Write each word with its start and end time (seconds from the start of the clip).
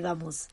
Vamos. 0.00 0.48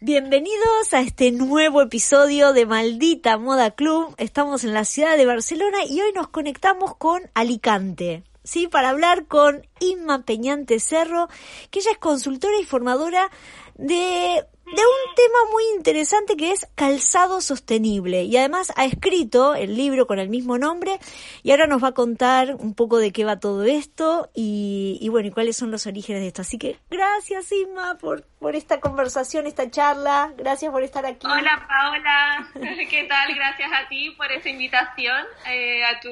Bienvenidos 0.00 0.92
a 0.92 1.00
este 1.00 1.32
nuevo 1.32 1.80
episodio 1.80 2.52
de 2.52 2.66
Maldita 2.66 3.38
Moda 3.38 3.70
Club. 3.70 4.14
Estamos 4.18 4.62
en 4.64 4.74
la 4.74 4.84
ciudad 4.84 5.16
de 5.16 5.24
Barcelona 5.24 5.78
y 5.88 6.00
hoy 6.00 6.12
nos 6.12 6.28
conectamos 6.28 6.96
con 6.96 7.22
Alicante. 7.34 8.22
Sí, 8.44 8.68
para 8.68 8.90
hablar 8.90 9.26
con 9.26 9.66
Inma 9.80 10.22
Peñante 10.22 10.80
Cerro, 10.80 11.28
que 11.70 11.78
ella 11.78 11.92
es 11.92 11.98
consultora 11.98 12.54
y 12.60 12.64
formadora 12.64 13.30
de 13.74 14.44
de 14.66 14.82
un 14.82 15.14
tema 15.14 15.38
muy 15.52 15.62
interesante 15.76 16.36
que 16.36 16.50
es 16.50 16.66
calzado 16.74 17.40
sostenible. 17.40 18.24
Y 18.24 18.36
además 18.36 18.72
ha 18.76 18.84
escrito 18.84 19.54
el 19.54 19.76
libro 19.76 20.08
con 20.08 20.18
el 20.18 20.28
mismo 20.28 20.58
nombre. 20.58 20.98
Y 21.44 21.52
ahora 21.52 21.68
nos 21.68 21.82
va 21.82 21.88
a 21.88 21.92
contar 21.92 22.56
un 22.56 22.74
poco 22.74 22.98
de 22.98 23.12
qué 23.12 23.24
va 23.24 23.38
todo 23.38 23.62
esto 23.64 24.28
y, 24.34 24.98
y 25.00 25.08
bueno 25.08 25.28
y 25.28 25.30
cuáles 25.30 25.56
son 25.56 25.70
los 25.70 25.86
orígenes 25.86 26.22
de 26.22 26.28
esto. 26.28 26.42
Así 26.42 26.58
que 26.58 26.78
gracias 26.90 27.52
Inma 27.52 27.96
por, 27.98 28.24
por 28.40 28.56
esta 28.56 28.80
conversación 28.80 29.46
esta 29.46 29.70
charla. 29.70 30.32
Gracias 30.36 30.72
por 30.72 30.82
estar 30.82 31.06
aquí. 31.06 31.26
Hola 31.26 31.66
Paola. 31.68 32.48
Qué 32.90 33.04
tal 33.04 33.34
gracias 33.34 33.70
a 33.72 33.88
ti 33.88 34.10
por 34.16 34.32
esta 34.32 34.48
invitación 34.48 35.24
eh, 35.48 35.84
a 35.84 36.00
tu 36.00 36.10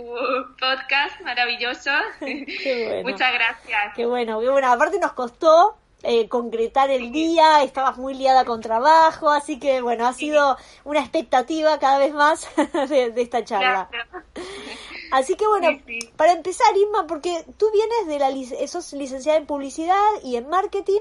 podcast 0.61 1.21
maravilloso. 1.23 1.91
Qué 2.21 2.87
bueno. 2.89 3.11
muchas 3.11 3.33
gracias. 3.33 3.95
Qué 3.97 4.07
bueno. 4.07 4.41
Qué 4.41 4.49
bueno. 4.49 4.71
Aparte 4.71 5.01
nos 5.01 5.13
costó 5.13 5.77
eh, 6.05 6.29
concretar 6.29 6.91
el 6.91 7.13
día, 7.13 7.63
estabas 7.63 7.97
muy 7.97 8.15
liada 8.15 8.45
con 8.45 8.61
trabajo, 8.61 9.31
así 9.31 9.59
que 9.59 9.81
bueno, 9.81 10.07
ha 10.07 10.13
sido 10.13 10.57
una 10.85 11.01
expectativa 11.01 11.79
cada 11.79 11.99
vez 11.99 12.13
más 12.13 12.47
de, 12.89 13.13
esta 13.17 13.43
charla. 13.43 13.89
Así 15.11 15.35
que 15.35 15.47
bueno, 15.47 15.69
para 16.17 16.33
empezar, 16.33 16.77
Inma, 16.77 17.07
porque 17.07 17.45
tú 17.57 17.67
vienes 17.73 18.07
de 18.07 18.19
la, 18.19 18.67
sos 18.69 18.93
licenciada 18.93 19.39
en 19.39 19.47
publicidad 19.47 19.97
y 20.23 20.37
en 20.37 20.49
marketing. 20.49 21.01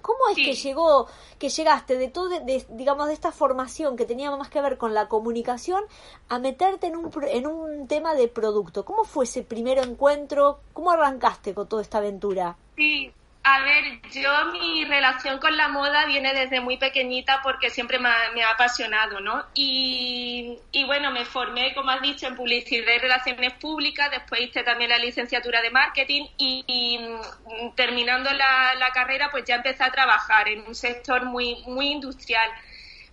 ¿Cómo 0.00 0.18
es 0.30 0.36
que 0.36 0.54
llegó, 0.54 1.06
que 1.38 1.48
llegaste 1.48 1.96
de 1.96 2.08
todo, 2.08 2.28
de, 2.28 2.66
digamos, 2.70 3.06
de 3.06 3.12
esta 3.12 3.30
formación 3.30 3.96
que 3.96 4.04
tenía 4.04 4.34
más 4.34 4.48
que 4.48 4.60
ver 4.60 4.76
con 4.76 4.94
la 4.94 5.08
comunicación 5.08 5.84
a 6.28 6.40
meterte 6.40 6.88
en 6.88 6.96
un, 6.96 7.10
en 7.28 7.46
un 7.46 7.86
tema 7.86 8.14
de 8.14 8.26
producto? 8.26 8.84
¿Cómo 8.84 9.04
fue 9.04 9.26
ese 9.26 9.42
primer 9.42 9.78
encuentro? 9.78 10.58
¿Cómo 10.72 10.90
arrancaste 10.90 11.54
con 11.54 11.68
toda 11.68 11.82
esta 11.82 11.98
aventura? 11.98 12.56
Sí, 12.74 13.12
a 13.44 13.60
ver, 13.62 14.00
yo 14.12 14.52
mi 14.52 14.84
relación 14.84 15.38
con 15.40 15.56
la 15.56 15.66
moda 15.66 16.06
viene 16.06 16.32
desde 16.32 16.60
muy 16.60 16.76
pequeñita 16.76 17.40
porque 17.42 17.70
siempre 17.70 17.98
me 17.98 18.08
ha, 18.08 18.50
apasionado, 18.50 19.20
¿no? 19.20 19.44
Y, 19.54 20.58
bueno, 20.86 21.10
me 21.10 21.24
formé, 21.24 21.74
como 21.74 21.90
has 21.90 22.00
dicho, 22.02 22.28
en 22.28 22.36
publicidad 22.36 22.92
y 22.94 22.98
relaciones 22.98 23.52
públicas, 23.54 24.10
después 24.12 24.42
hice 24.42 24.62
también 24.62 24.90
la 24.90 24.98
licenciatura 24.98 25.60
de 25.60 25.70
marketing 25.70 26.26
y, 26.38 26.98
mm, 26.98 27.74
terminando 27.74 28.30
la, 28.32 28.90
carrera 28.94 29.30
pues 29.30 29.44
ya 29.44 29.56
empecé 29.56 29.82
a 29.84 29.90
trabajar 29.90 30.48
en 30.48 30.60
un 30.66 30.74
sector 30.74 31.24
muy, 31.24 31.62
muy 31.66 31.88
industrial. 31.88 32.48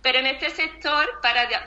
Pero 0.02 0.18
en 0.18 0.26
este 0.26 0.50
sector, 0.50 1.06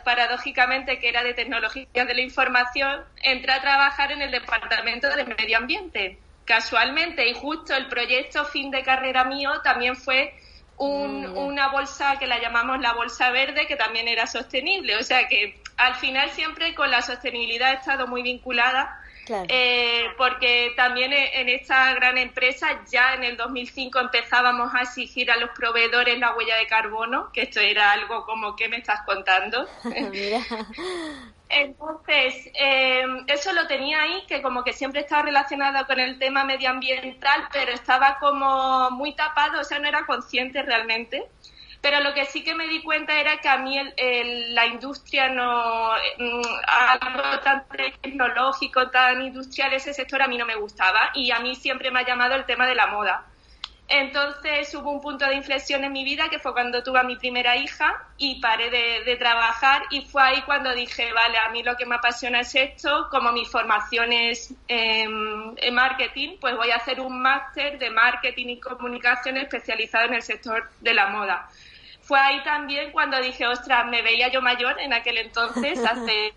paradójicamente, 0.06 1.00
que 1.00 1.10
era 1.10 1.24
de 1.24 1.34
tecnologías 1.34 2.08
de 2.08 2.14
la 2.14 2.22
información, 2.22 3.04
entré 3.22 3.52
a 3.52 3.62
trabajar 3.62 4.12
en 4.12 4.22
el 4.22 4.32
Departamento 4.32 5.10
de 5.16 5.26
Medio 5.26 5.58
Ambiente 5.58 6.18
casualmente 6.46 7.28
y 7.28 7.34
justo 7.34 7.76
el 7.76 7.88
proyecto 7.88 8.46
fin 8.46 8.72
de 8.72 8.84
carrera 8.84 9.24
mío 9.24 9.52
también 9.64 9.96
fue 9.96 10.34
mm. 10.78 11.38
una 11.38 11.70
bolsa 11.70 12.18
que 12.20 12.28
la 12.28 12.40
llamamos 12.40 12.80
la 12.80 12.94
bolsa 12.94 13.32
verde 13.32 13.68
que 13.68 13.76
también 13.76 14.08
era 14.08 14.28
sostenible. 14.28 14.96
O 14.98 15.04
sea 15.04 15.28
que 15.28 15.60
al 15.78 15.96
final 15.96 16.30
siempre 16.32 16.76
con 16.76 16.92
la 16.92 17.02
sostenibilidad 17.02 17.72
he 17.72 17.76
estado 17.76 18.08
muy 18.08 18.22
vinculada. 18.22 19.00
Eh, 19.48 20.08
porque 20.18 20.74
también 20.76 21.14
en 21.14 21.48
esta 21.48 21.94
gran 21.94 22.18
empresa 22.18 22.84
ya 22.92 23.14
en 23.14 23.24
el 23.24 23.38
2005 23.38 23.98
empezábamos 23.98 24.76
a 24.76 24.82
exigir 24.82 25.32
a 25.32 25.38
los 25.38 25.52
proveedores 25.52 26.20
la 26.20 26.36
huella 26.36 26.58
de 26.58 26.68
carbono, 26.68 27.32
que 27.32 27.44
esto 27.44 27.62
era 27.62 27.94
algo 27.94 28.26
como 28.26 28.58
que 28.58 28.68
me 28.68 28.78
estás 28.78 29.02
contando. 29.06 29.66
Entonces, 31.50 32.50
eh, 32.60 33.06
eso 33.28 33.54
lo 33.54 33.68
tenía 33.68 34.02
ahí, 34.02 34.26
que 34.28 34.42
como 34.42 34.64
que 34.64 34.74
siempre 34.74 35.02
estaba 35.02 35.24
relacionado 35.24 35.86
con 35.86 36.00
el 36.00 36.18
tema 36.18 36.44
medioambiental, 36.44 37.48
pero 37.52 37.72
estaba 37.72 38.18
como 38.20 38.90
muy 38.92 39.16
tapado, 39.16 39.60
o 39.62 39.64
sea, 39.64 39.80
no 39.80 39.88
era 39.88 40.06
consciente 40.06 40.64
realmente. 40.64 41.30
Pero 41.82 42.00
lo 42.00 42.14
que 42.14 42.26
sí 42.26 42.44
que 42.46 42.56
me 42.56 42.68
di 42.68 42.82
cuenta 42.82 43.20
era 43.20 43.40
que 43.42 43.50
a 43.50 43.58
mí 43.58 43.78
la 44.52 44.66
industria 44.68 45.28
no, 45.28 45.92
mm, 46.18 46.42
algo 46.66 47.40
tan 47.42 47.68
tecnológico, 47.68 48.90
tan 48.90 49.22
industrial, 49.22 49.74
ese 49.74 49.94
sector 49.94 50.22
a 50.22 50.28
mí 50.28 50.38
no 50.38 50.46
me 50.46 50.56
gustaba 50.56 51.12
y 51.14 51.32
a 51.32 51.40
mí 51.40 51.56
siempre 51.56 51.92
me 51.92 52.00
ha 52.00 52.06
llamado 52.06 52.36
el 52.36 52.46
tema 52.46 52.66
de 52.68 52.76
la 52.76 52.88
moda. 52.88 53.33
Entonces 53.88 54.74
hubo 54.76 54.92
un 54.92 55.02
punto 55.02 55.26
de 55.26 55.36
inflexión 55.36 55.84
en 55.84 55.92
mi 55.92 56.04
vida 56.04 56.30
que 56.30 56.40
fue 56.40 56.54
cuando 56.54 56.82
tuve 56.82 57.00
a 57.00 57.04
mi 57.04 57.16
primera 57.16 57.56
hija 57.58 58.02
y 58.18 58.40
paré 58.40 58.70
de, 58.70 59.16
trabajar. 59.18 59.84
Y 59.92 60.02
fue 60.06 60.22
ahí 60.22 60.42
cuando 60.44 60.74
dije, 60.74 61.12
vale, 61.14 61.38
a 61.38 61.50
mí 61.52 61.64
lo 61.64 61.76
que 61.76 61.86
me 61.86 61.96
apasiona 61.96 62.40
es 62.40 62.56
esto, 62.56 63.08
como 63.12 63.32
mi 63.32 63.46
formación 63.46 64.12
es 64.12 64.54
en 64.68 65.76
marketing, 65.76 66.38
pues 66.40 66.56
voy 66.56 66.72
a 66.72 66.78
hacer 66.78 67.00
un 67.00 67.22
máster 67.22 67.78
de 67.78 67.90
marketing 67.90 68.48
y 68.48 68.60
comunicación 68.60 69.38
especializado 69.38 70.06
en 70.06 70.16
el 70.16 70.22
sector 70.22 70.70
de 70.80 70.94
la 70.94 71.08
moda 71.08 71.48
fue 72.04 72.20
ahí 72.20 72.44
también 72.44 72.92
cuando 72.92 73.20
dije, 73.22 73.48
ostras, 73.48 73.86
me 73.86 74.02
veía 74.02 74.28
yo 74.28 74.42
mayor 74.42 74.78
en 74.80 74.92
aquel 74.92 75.18
entonces, 75.18 75.80
hace 75.86 76.34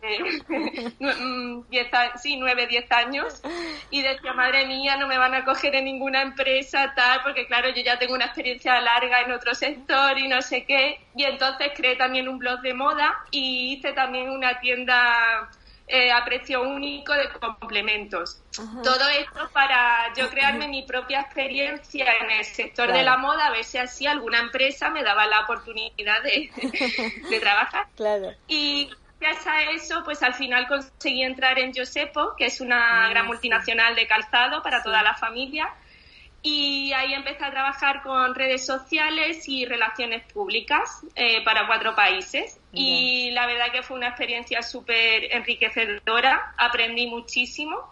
mm, 1.00 1.62
diez, 1.68 1.88
sí, 2.22 2.36
nueve, 2.36 2.68
diez 2.68 2.90
años, 2.92 3.42
y 3.90 4.00
decía, 4.02 4.32
madre 4.32 4.66
mía, 4.66 4.96
no 4.96 5.08
me 5.08 5.18
van 5.18 5.34
a 5.34 5.44
coger 5.44 5.74
en 5.74 5.86
ninguna 5.86 6.22
empresa, 6.22 6.92
tal, 6.94 7.20
porque 7.22 7.46
claro, 7.46 7.70
yo 7.70 7.82
ya 7.82 7.98
tengo 7.98 8.14
una 8.14 8.26
experiencia 8.26 8.80
larga 8.80 9.22
en 9.22 9.32
otro 9.32 9.54
sector 9.56 10.16
y 10.16 10.28
no 10.28 10.40
sé 10.40 10.64
qué, 10.64 11.00
y 11.16 11.24
entonces 11.24 11.72
creé 11.74 11.96
también 11.96 12.28
un 12.28 12.38
blog 12.38 12.60
de 12.60 12.72
moda 12.72 13.16
y 13.32 13.72
hice 13.74 13.92
también 13.92 14.30
una 14.30 14.60
tienda 14.60 15.50
eh, 15.88 16.10
a 16.10 16.24
precio 16.24 16.62
único 16.62 17.12
de 17.12 17.28
complementos. 17.38 18.42
Todo 18.82 19.08
esto 19.08 19.48
para 19.52 20.12
yo 20.16 20.28
crearme 20.30 20.66
mi 20.66 20.82
propia 20.82 21.20
experiencia 21.20 22.06
en 22.20 22.30
el 22.32 22.44
sector 22.44 22.92
de 22.92 23.04
la 23.04 23.16
moda, 23.18 23.46
a 23.46 23.50
ver 23.52 23.62
si 23.62 23.78
así 23.78 24.04
alguna 24.04 24.40
empresa 24.40 24.90
me 24.90 25.04
daba 25.04 25.26
la 25.26 25.42
oportunidad 25.42 26.22
de, 26.24 26.50
trabajar. 27.40 27.86
Y 28.48 28.90
gracias 29.20 29.46
a 29.46 29.62
eso, 29.70 30.02
pues 30.04 30.24
al 30.24 30.34
final 30.34 30.66
conseguí 30.66 31.22
entrar 31.22 31.56
en 31.60 31.72
Josepo, 31.72 32.34
que 32.36 32.46
es 32.46 32.60
una 32.60 33.06
ah, 33.06 33.08
gran 33.10 33.26
multinacional 33.26 33.94
de 33.94 34.08
calzado 34.08 34.64
para 34.64 34.82
toda 34.82 35.04
la 35.04 35.14
familia. 35.14 35.72
Y 36.42 36.92
ahí 36.94 37.14
empecé 37.14 37.44
a 37.44 37.50
trabajar 37.50 38.02
con 38.02 38.34
redes 38.34 38.66
sociales 38.66 39.48
y 39.48 39.64
relaciones 39.66 40.24
públicas 40.32 41.04
eh, 41.14 41.44
para 41.44 41.66
cuatro 41.66 41.94
países. 41.94 42.60
Y 42.76 43.30
la 43.30 43.46
verdad 43.46 43.72
que 43.72 43.82
fue 43.82 43.96
una 43.96 44.08
experiencia 44.08 44.62
súper 44.62 45.32
enriquecedora, 45.32 46.52
aprendí 46.58 47.06
muchísimo. 47.06 47.90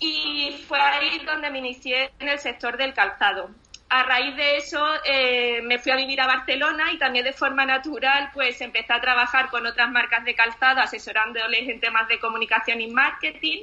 Y 0.00 0.64
fue 0.66 0.80
ahí 0.80 1.20
donde 1.24 1.50
me 1.50 1.58
inicié 1.58 2.10
en 2.18 2.28
el 2.28 2.38
sector 2.38 2.76
del 2.76 2.92
calzado. 2.92 3.50
A 3.88 4.02
raíz 4.02 4.36
de 4.36 4.56
eso 4.56 4.84
eh, 5.04 5.62
me 5.62 5.78
fui 5.78 5.92
a 5.92 5.96
vivir 5.96 6.20
a 6.20 6.26
Barcelona 6.26 6.92
y 6.92 6.98
también 6.98 7.24
de 7.24 7.32
forma 7.32 7.64
natural 7.64 8.30
pues 8.34 8.60
empecé 8.60 8.92
a 8.92 9.00
trabajar 9.00 9.48
con 9.48 9.64
otras 9.64 9.88
marcas 9.92 10.24
de 10.24 10.34
calzado 10.34 10.80
asesorándoles 10.80 11.68
en 11.68 11.78
temas 11.78 12.08
de 12.08 12.18
comunicación 12.18 12.80
y 12.80 12.88
marketing 12.88 13.62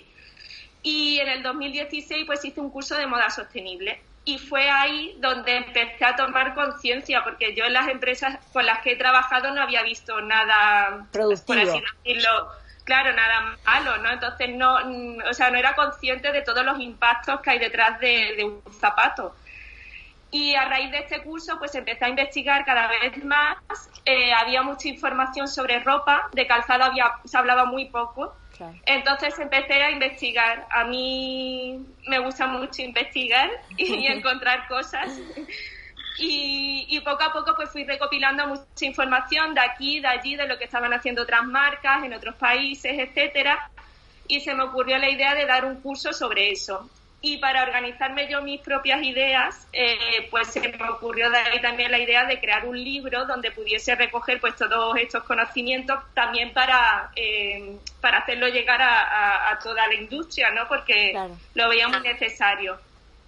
y 0.82 1.20
en 1.20 1.28
el 1.28 1.44
2016 1.44 2.26
pues 2.26 2.46
hice 2.46 2.62
un 2.62 2.70
curso 2.70 2.96
de 2.96 3.06
moda 3.06 3.30
sostenible 3.30 4.00
y 4.26 4.38
fue 4.38 4.70
ahí 4.70 5.16
donde 5.20 5.58
empecé 5.58 6.06
a 6.06 6.16
tomar 6.16 6.54
conciencia 6.54 7.24
porque 7.24 7.56
yo 7.56 7.66
en 7.66 7.74
las 7.74 7.90
empresas 7.90 8.40
con 8.54 8.66
las 8.66 8.80
que 8.80 8.94
he 8.94 8.96
trabajado 8.96 9.52
no 9.52 9.62
había 9.62 9.84
visto 9.84 10.22
nada 10.22 11.06
productivo 11.12 11.46
por 11.46 11.60
así 11.60 11.82
decirlo 12.04 12.48
claro 12.86 13.14
nada 13.14 13.58
malo 13.66 13.98
no 13.98 14.12
entonces 14.12 14.50
no 14.56 14.76
o 15.30 15.34
sea 15.34 15.50
no 15.52 15.58
era 15.58 15.76
consciente 15.76 16.32
de 16.32 16.42
todos 16.42 16.64
los 16.66 16.80
impactos 16.80 17.42
que 17.42 17.50
hay 17.50 17.60
detrás 17.60 18.00
de, 18.00 18.44
un 18.44 18.62
zapato. 18.74 19.36
Y 20.32 20.56
a 20.56 20.66
raíz 20.66 20.90
de 20.90 20.98
este 20.98 21.22
curso 21.22 21.60
pues 21.60 21.76
empecé 21.76 22.06
a 22.06 22.10
investigar 22.10 22.66
cada 22.66 22.88
vez 22.88 23.24
más. 23.24 23.58
Eh, 24.04 24.34
había 24.34 24.64
mucha 24.64 24.88
información 24.88 25.48
sobre 25.48 25.80
ropa. 25.80 26.28
De 26.32 26.48
calzado 26.48 26.86
había 26.86 27.06
se 27.24 27.38
hablaba 27.38 27.66
muy 27.66 27.86
poco 27.90 28.36
entonces 28.86 29.38
empecé 29.40 29.74
a 29.74 29.92
investigar. 29.92 30.68
A 30.70 30.84
mí 30.86 31.86
me 32.08 32.20
gusta 32.20 32.48
mucho 32.48 32.82
investigar 32.82 33.50
y 33.78 34.08
encontrar 34.08 34.68
cosas. 34.68 35.10
Y, 36.20 37.00
poco 37.04 37.24
a 37.24 37.34
poco 37.34 37.54
pues 37.56 37.70
fui 37.70 37.84
recopilando 37.86 38.48
mucha 38.48 38.86
información 38.86 39.54
de 39.54 39.62
aquí, 39.62 40.00
de 40.00 40.08
allí, 40.08 40.36
de 40.36 40.48
lo 40.48 40.58
que 40.58 40.66
estaban 40.66 40.94
haciendo 40.94 41.24
otras 41.24 41.44
marcas 41.44 42.04
en 42.04 42.14
otros 42.14 42.36
países, 42.36 42.98
etcétera. 42.98 43.70
Y 44.28 44.40
se 44.40 44.54
me 44.54 44.64
ocurrió 44.64 44.98
la 44.98 45.10
idea 45.10 45.36
de 45.36 45.46
dar 45.46 45.66
un 45.66 45.82
curso 45.82 46.14
sobre 46.14 46.52
eso 46.52 46.90
y 47.26 47.38
para 47.38 47.64
organizarme 47.64 48.28
yo 48.30 48.42
mis 48.42 48.60
propias 48.60 49.02
ideas, 49.02 49.66
eh, 49.72 50.28
pues 50.30 50.50
se 50.50 50.60
me 50.60 50.90
ocurrió 50.90 51.30
de 51.32 51.38
ahí 51.38 51.62
también 51.62 51.90
la 51.90 51.98
idea 51.98 52.26
de 52.26 52.38
crear 52.38 52.66
un 52.68 52.78
libro 52.78 53.26
donde 53.26 53.50
pudiese 53.50 53.96
recoger 53.96 54.42
pues 54.42 54.58
todos 54.58 54.98
estos 54.98 55.24
conocimientos 55.24 55.98
también 56.14 56.52
para, 56.52 57.12
eh, 57.16 57.78
para 58.02 58.18
hacerlo 58.18 58.50
llegar 58.50 58.82
a, 58.82 59.58
toda 59.64 59.88
la 59.88 59.94
industria, 59.94 60.52
¿no? 60.52 60.68
Porque 60.68 61.14
lo 61.54 61.70
veíamos 61.70 62.02
necesario. 62.02 62.78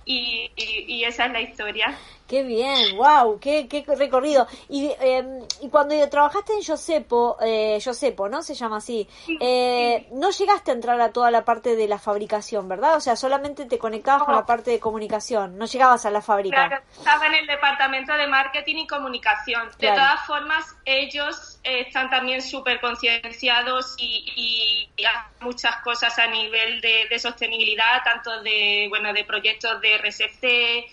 Y, 0.04 0.52
y, 0.58 1.06
esa 1.06 1.28
es 1.28 1.32
la 1.32 1.40
historia. 1.40 1.98
Qué 2.28 2.42
bien, 2.42 2.98
wow, 2.98 3.40
qué, 3.40 3.68
qué 3.68 3.86
recorrido. 3.96 4.48
Y, 4.68 4.88
eh, 5.00 5.24
y 5.62 5.70
cuando 5.70 5.96
trabajaste 6.10 6.54
en 6.54 6.64
Josepo, 6.64 7.38
eh, 7.40 7.80
Josepo, 7.84 8.28
¿no? 8.28 8.42
Se 8.42 8.56
llama 8.56 8.78
así. 8.78 9.08
Eh, 9.40 10.08
no 10.12 10.32
llegaste 10.32 10.72
a 10.72 10.74
entrar 10.74 11.00
a 11.02 11.12
toda 11.12 11.30
la 11.30 11.46
parte 11.46 11.76
de 11.76 11.88
la 11.88 12.00
fabricación, 12.00 12.68
¿verdad? 12.68 12.96
O 12.96 13.00
sea, 13.00 13.16
solamente 13.16 13.66
te 13.66 13.78
conectabas 13.78 14.24
con 14.24 14.34
la 14.34 14.46
parte 14.46 14.72
de 14.72 14.80
comunicación, 14.80 15.56
no 15.56 15.66
llegabas 15.66 16.08
a 16.08 16.10
la 16.10 16.22
fábrica. 16.22 16.68
Claro, 16.68 16.84
estaba 16.98 17.28
en 17.28 17.36
el 17.36 17.46
departamento 17.46 18.14
de 18.14 18.26
marketing 18.26 18.78
y 18.78 18.88
comunicación. 18.88 19.70
De 19.78 19.90
todas 19.90 20.26
formas, 20.26 20.66
ellos 20.84 21.60
están 21.64 22.10
también 22.10 22.42
súper 22.42 22.82
concienciados 22.82 23.96
y, 24.00 24.90
y, 24.98 25.06
hacen 25.06 25.32
muchas 25.42 25.76
cosas 25.84 26.18
a 26.18 26.26
nivel 26.26 26.82
de, 26.82 27.06
de 27.08 27.20
sostenibilidad, 27.20 28.04
tanto 28.04 28.42
de, 28.42 28.88
bueno, 28.90 29.14
de 29.14 29.24
proyectos 29.26 29.80
de 29.82 29.98
RSC, 30.00 30.86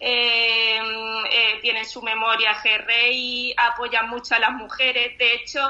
eh, 0.00 0.80
eh, 1.30 1.58
tienen 1.60 1.84
su 1.84 2.02
memoria 2.02 2.56
GRI, 2.62 3.54
apoyan 3.56 4.08
mucho 4.08 4.34
a 4.34 4.38
las 4.38 4.52
mujeres. 4.52 5.16
De 5.18 5.34
hecho, 5.34 5.60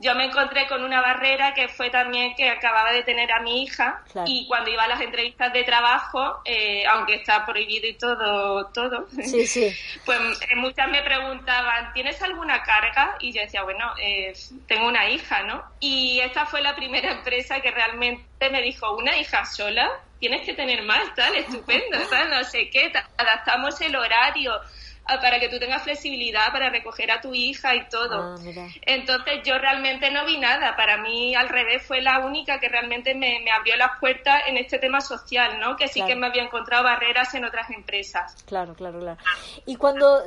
yo 0.00 0.14
me 0.14 0.24
encontré 0.24 0.66
con 0.66 0.82
una 0.82 1.00
barrera 1.02 1.52
que 1.52 1.68
fue 1.68 1.90
también 1.90 2.34
que 2.34 2.48
acababa 2.48 2.90
de 2.90 3.02
tener 3.02 3.30
a 3.32 3.40
mi 3.40 3.62
hija 3.62 4.02
y 4.26 4.46
cuando 4.48 4.70
iba 4.70 4.84
a 4.84 4.88
las 4.88 5.00
entrevistas 5.00 5.52
de 5.52 5.62
trabajo, 5.62 6.40
eh, 6.46 6.86
aunque 6.86 7.16
está 7.16 7.44
prohibido 7.44 7.86
y 7.86 7.94
todo, 7.94 8.66
todo, 8.68 9.06
sí, 9.10 9.46
sí. 9.46 9.70
pues 10.06 10.18
eh, 10.48 10.56
muchas 10.56 10.88
me 10.88 11.02
preguntaban, 11.02 11.92
¿tienes 11.92 12.20
alguna 12.22 12.62
carga? 12.62 13.16
Y 13.20 13.32
yo 13.32 13.42
decía, 13.42 13.62
bueno, 13.62 13.92
eh, 14.02 14.32
tengo 14.66 14.88
una 14.88 15.08
hija, 15.10 15.42
¿no? 15.42 15.62
Y 15.80 16.20
esta 16.20 16.46
fue 16.46 16.62
la 16.62 16.74
primera 16.74 17.10
empresa 17.18 17.60
que 17.60 17.70
realmente 17.70 18.50
me 18.50 18.62
dijo, 18.62 18.96
¿una 18.96 19.18
hija 19.18 19.44
sola? 19.44 19.90
Tienes 20.20 20.42
que 20.42 20.54
tener 20.54 20.84
más, 20.84 21.14
tal, 21.16 21.34
estupendo, 21.34 21.98
tal, 22.08 22.30
no 22.30 22.44
sé 22.44 22.70
qué, 22.70 22.92
adaptamos 23.16 23.80
el 23.80 23.96
horario, 23.96 24.52
para 25.18 25.40
que 25.40 25.48
tú 25.48 25.58
tengas 25.58 25.82
flexibilidad 25.82 26.52
para 26.52 26.70
recoger 26.70 27.10
a 27.10 27.20
tu 27.20 27.34
hija 27.34 27.74
y 27.74 27.88
todo. 27.88 28.34
Ah, 28.34 28.68
Entonces 28.82 29.40
yo 29.44 29.58
realmente 29.58 30.10
no 30.10 30.24
vi 30.24 30.38
nada. 30.38 30.76
Para 30.76 30.98
mí 30.98 31.34
al 31.34 31.48
revés 31.48 31.84
fue 31.84 32.00
la 32.00 32.20
única 32.20 32.60
que 32.60 32.68
realmente 32.68 33.14
me, 33.14 33.50
abrió 33.50 33.76
las 33.76 33.98
puertas 33.98 34.42
en 34.46 34.56
este 34.56 34.78
tema 34.78 35.00
social, 35.00 35.58
¿no? 35.58 35.76
Que 35.76 35.88
sí 35.88 36.04
que 36.04 36.14
me 36.14 36.26
había 36.26 36.44
encontrado 36.44 36.84
barreras 36.84 37.34
en 37.34 37.44
otras 37.44 37.70
empresas. 37.70 38.44
Claro, 38.46 38.74
claro, 38.74 39.00
claro. 39.00 39.20
Y 39.66 39.76
cuando, 39.76 40.22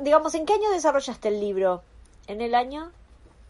digamos, 0.00 0.34
¿en 0.34 0.46
qué 0.46 0.54
año 0.54 0.70
desarrollaste 0.70 1.28
el 1.28 1.40
libro? 1.40 1.82
¿En 2.26 2.40
el 2.40 2.54
año? 2.54 2.92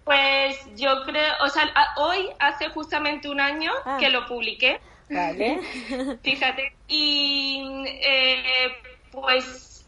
Pues 0.04 0.58
yo 0.74 1.04
creo, 1.04 1.32
o 1.42 1.48
sea, 1.48 1.62
hoy 1.96 2.28
hace 2.40 2.70
justamente 2.70 3.28
un 3.28 3.40
año 3.40 3.70
ah. 3.84 3.98
que 4.00 4.08
lo 4.08 4.26
publiqué. 4.26 4.80
Vale. 5.08 5.60
Fíjate. 6.22 6.74
Y 6.88 7.62
eh, 7.86 8.72
pues 9.10 9.86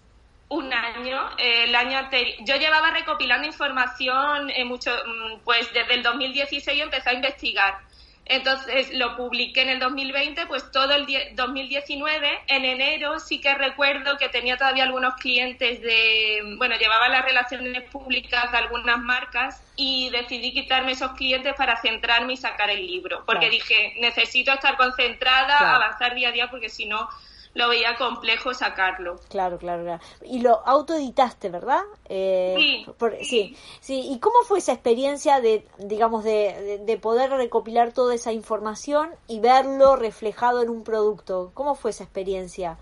un 0.49 0.73
año, 0.73 1.31
el 1.39 1.75
año 1.75 1.99
anterior. 1.99 2.37
Yo 2.45 2.57
llevaba 2.57 2.91
recopilando 2.91 3.47
información 3.47 4.51
eh, 4.51 4.65
mucho, 4.65 4.91
mm, 4.91 5.41
pues 5.45 5.73
desde 5.73 5.95
el 5.95 6.03
2016 6.03 6.81
empecé 6.81 7.11
a 7.11 7.15
investigar. 7.15 7.79
Entonces 8.27 8.95
lo 8.95 9.17
publiqué 9.17 9.63
en 9.63 9.69
el 9.69 9.79
2020, 9.81 10.47
pues 10.47 10.71
todo 10.71 10.95
el 10.95 11.07
2019. 11.35 12.29
En 12.47 12.65
enero 12.65 13.21
sí 13.21 13.41
que 13.41 13.55
recuerdo 13.55 14.17
que 14.17 14.31
tenía 14.31 14.57
todavía 14.57 14.85
algunos 14.85 15.15
clientes 15.17 15.83
de, 15.83 16.55
bueno, 16.57 16.77
llevaba 16.77 17.09
las 17.11 17.25
relaciones 17.25 17.83
públicas 17.91 18.51
de 18.51 18.59
algunas 18.59 18.99
marcas 18.99 19.63
y 19.77 20.09
decidí 20.11 20.53
quitarme 20.53 20.93
esos 20.93 21.13
clientes 21.13 21.55
para 21.55 21.77
centrarme 21.77 22.33
y 22.33 22.37
sacar 22.39 22.71
el 22.71 22.87
libro. 22.87 23.25
Porque 23.27 23.51
dije, 23.51 23.95
necesito 24.01 24.53
estar 24.53 24.77
concentrada, 24.77 25.75
avanzar 25.75 26.15
día 26.15 26.31
a 26.31 26.33
día, 26.33 26.51
porque 26.51 26.71
si 26.71 26.87
no, 26.87 27.09
lo 27.55 27.69
veía 27.69 27.97
complejo 27.97 28.53
sacarlo. 28.53 29.17
Claro, 29.31 29.59
claro, 29.59 29.85
claro. 29.85 30.03
Y 30.23 30.41
lo 30.41 30.67
autoeditaste, 30.67 31.49
¿verdad? 31.49 31.83
Eh, 32.09 32.55
sí, 32.57 32.87
sí. 33.23 33.57
sí. 33.81 34.09
¿Y 34.11 34.19
cómo 34.19 34.43
fue 34.43 34.59
esa 34.59 34.73
experiencia 34.73 35.41
de, 35.41 35.67
digamos, 35.79 36.25
de, 36.25 36.81
de, 36.85 36.97
poder 36.99 37.31
recopilar 37.31 37.93
toda 37.93 38.15
esa 38.15 38.33
información 38.33 39.11
y 39.29 39.41
verlo 39.41 39.97
reflejado 39.97 40.63
en 40.63 40.69
un 40.69 40.83
producto? 40.83 41.53
¿Cómo 41.55 41.77
fue 41.77 41.93
esa 41.93 42.05
experiencia? 42.05 42.77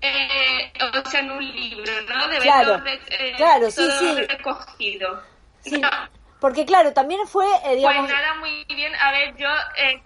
Eh, 0.00 0.72
o 0.80 1.08
sea, 1.08 1.20
en 1.20 1.30
un 1.30 1.44
libro, 1.44 1.92
¿no? 2.02 2.28
De 2.28 2.38
claro, 2.38 2.82
eh, 2.86 3.32
claro, 3.36 3.70
sí, 3.70 3.82
sí. 3.98 4.14
recogido. 4.14 5.22
Sí. 5.60 5.80
Porque 6.40 6.64
claro, 6.64 6.92
también 6.92 7.26
fue, 7.26 7.46
eh, 7.64 7.76
digamos... 7.76 8.06
Pues 8.06 8.12
nada, 8.12 8.34
muy 8.34 8.64
bien. 8.66 8.94
A 8.94 9.10
ver, 9.10 9.36
yo, 9.36 9.48
eh, 9.76 10.00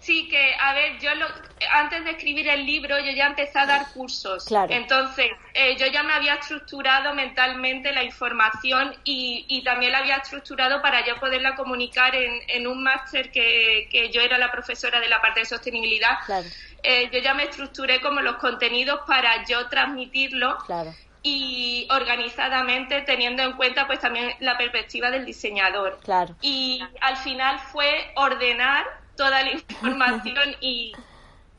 Sí, 0.00 0.28
que, 0.28 0.54
a 0.58 0.72
ver, 0.72 0.98
yo 0.98 1.14
lo, 1.14 1.26
antes 1.72 2.04
de 2.04 2.12
escribir 2.12 2.48
el 2.48 2.64
libro 2.64 2.98
yo 2.98 3.12
ya 3.12 3.26
empecé 3.26 3.58
a 3.58 3.66
dar 3.66 3.92
cursos. 3.92 4.46
Claro. 4.46 4.72
Entonces, 4.72 5.30
eh, 5.52 5.76
yo 5.76 5.86
ya 5.86 6.02
me 6.02 6.14
había 6.14 6.34
estructurado 6.34 7.14
mentalmente 7.14 7.92
la 7.92 8.02
información 8.02 8.94
y, 9.04 9.44
y, 9.48 9.62
también 9.62 9.92
la 9.92 9.98
había 9.98 10.16
estructurado 10.16 10.80
para 10.80 11.04
yo 11.06 11.16
poderla 11.20 11.54
comunicar 11.54 12.14
en, 12.14 12.32
en 12.48 12.66
un 12.66 12.82
máster 12.82 13.30
que, 13.30 13.88
que, 13.90 14.10
yo 14.10 14.22
era 14.22 14.38
la 14.38 14.50
profesora 14.50 15.00
de 15.00 15.08
la 15.08 15.20
parte 15.20 15.40
de 15.40 15.46
sostenibilidad. 15.46 16.18
Claro. 16.24 16.48
Eh, 16.82 17.10
yo 17.12 17.18
ya 17.18 17.34
me 17.34 17.44
estructuré 17.44 18.00
como 18.00 18.20
los 18.20 18.36
contenidos 18.36 19.00
para 19.06 19.44
yo 19.44 19.68
transmitirlo. 19.68 20.56
Claro 20.66 20.94
y 21.22 21.86
organizadamente 21.90 23.02
teniendo 23.02 23.42
en 23.42 23.52
cuenta 23.52 23.86
pues 23.86 24.00
también 24.00 24.32
la 24.40 24.56
perspectiva 24.56 25.10
del 25.10 25.26
diseñador. 25.26 26.00
Claro. 26.02 26.34
Y 26.40 26.82
al 27.02 27.18
final 27.18 27.58
fue 27.58 28.10
ordenar 28.16 28.86
toda 29.20 29.42
la 29.42 29.52
información 29.52 30.56
y 30.62 30.92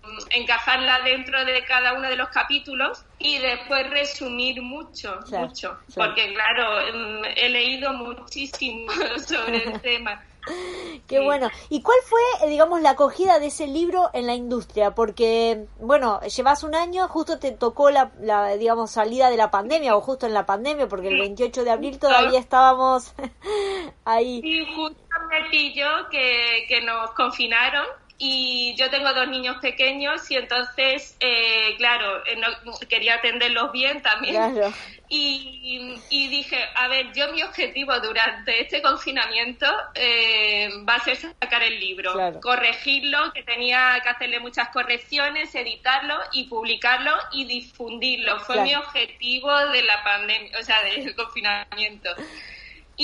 mm, 0.02 0.18
encajarla 0.32 1.02
dentro 1.02 1.46
de 1.46 1.64
cada 1.64 1.94
uno 1.94 2.10
de 2.10 2.16
los 2.16 2.30
capítulos 2.30 3.06
y 3.20 3.38
después 3.38 3.88
resumir 3.92 4.64
mucho, 4.64 5.20
mucho, 5.30 5.78
porque 5.94 6.34
claro, 6.34 6.92
mm, 6.92 7.24
he 7.36 7.50
leído 7.50 7.94
muchísimo 7.94 8.92
sobre 9.28 9.64
el 9.64 9.80
tema. 9.82 10.26
Qué 11.08 11.20
bueno. 11.20 11.50
¿Y 11.70 11.82
cuál 11.82 11.98
fue, 12.06 12.20
eh, 12.44 12.50
digamos, 12.50 12.82
la 12.82 12.92
acogida 12.92 13.40
de 13.40 13.48
ese 13.48 13.68
libro 13.68 14.10
en 14.14 14.28
la 14.28 14.36
industria? 14.36 14.92
Porque, 14.92 15.66
bueno, 15.80 16.22
llevas 16.22 16.64
un 16.64 16.76
año, 16.76 17.08
justo 17.08 17.40
te 17.40 17.52
tocó 17.52 17.92
la, 17.92 18.12
la, 18.22 18.56
digamos, 18.56 18.92
salida 18.92 19.30
de 19.30 19.38
la 19.38 19.52
pandemia, 19.52 19.96
o 19.96 20.02
justo 20.02 20.26
en 20.26 20.34
la 20.34 20.46
pandemia, 20.46 20.88
porque 20.88 21.10
el 21.10 21.20
28 21.20 21.64
de 21.64 21.72
abril 21.72 22.00
todavía 22.00 22.40
estábamos 22.40 23.14
ahí. 24.06 24.42
Sí, 24.42 24.66
justo 24.76 25.02
me 25.30 25.50
pilló 25.50 25.88
que, 26.10 26.66
que 26.68 26.82
nos 26.82 27.12
confinaron 27.12 27.86
y 28.24 28.76
yo 28.76 28.88
tengo 28.92 29.12
dos 29.16 29.28
niños 29.30 29.58
pequeños 29.64 30.30
y 30.30 30.36
entonces, 30.36 31.18
eh, 31.20 31.74
claro, 31.78 32.24
eh, 32.28 32.40
quería 32.88 33.16
atenderlos 33.16 33.72
bien 33.72 34.04
también. 34.04 34.62
Y, 35.10 35.98
y, 36.10 36.28
dije, 36.28 36.58
a 36.76 36.88
ver, 36.88 37.12
yo 37.14 37.34
mi 37.34 37.42
objetivo 37.42 38.00
durante 38.00 38.62
este 38.62 38.80
confinamiento 38.84 39.66
eh, 39.96 40.70
va 40.88 40.96
a 40.96 41.00
ser 41.00 41.18
sacar 41.18 41.64
el 41.64 41.80
libro, 41.80 42.14
corregirlo, 42.42 43.34
que 43.34 43.42
tenía 43.42 44.00
que 44.04 44.10
hacerle 44.10 44.40
muchas 44.40 44.70
correcciones, 44.70 45.56
editarlo 45.56 46.20
y 46.32 46.44
publicarlo 46.44 47.12
y 47.32 47.46
difundirlo. 47.46 48.40
Fue 48.42 48.62
mi 48.62 48.76
objetivo 48.76 49.52
de 49.70 49.82
la 49.82 50.04
pandemia, 50.04 50.60
o 50.60 50.64
sea, 50.64 50.84
del 50.84 51.16
confinamiento. 51.16 52.12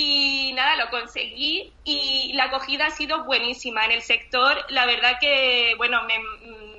Y 0.00 0.52
nada, 0.52 0.76
lo 0.76 0.90
conseguí 0.90 1.72
y 1.82 2.32
la 2.34 2.44
acogida 2.44 2.86
ha 2.86 2.90
sido 2.90 3.24
buenísima 3.24 3.84
en 3.84 3.90
el 3.90 4.02
sector. 4.02 4.56
La 4.68 4.86
verdad 4.86 5.18
que, 5.18 5.74
bueno, 5.76 6.04
me, 6.04 6.14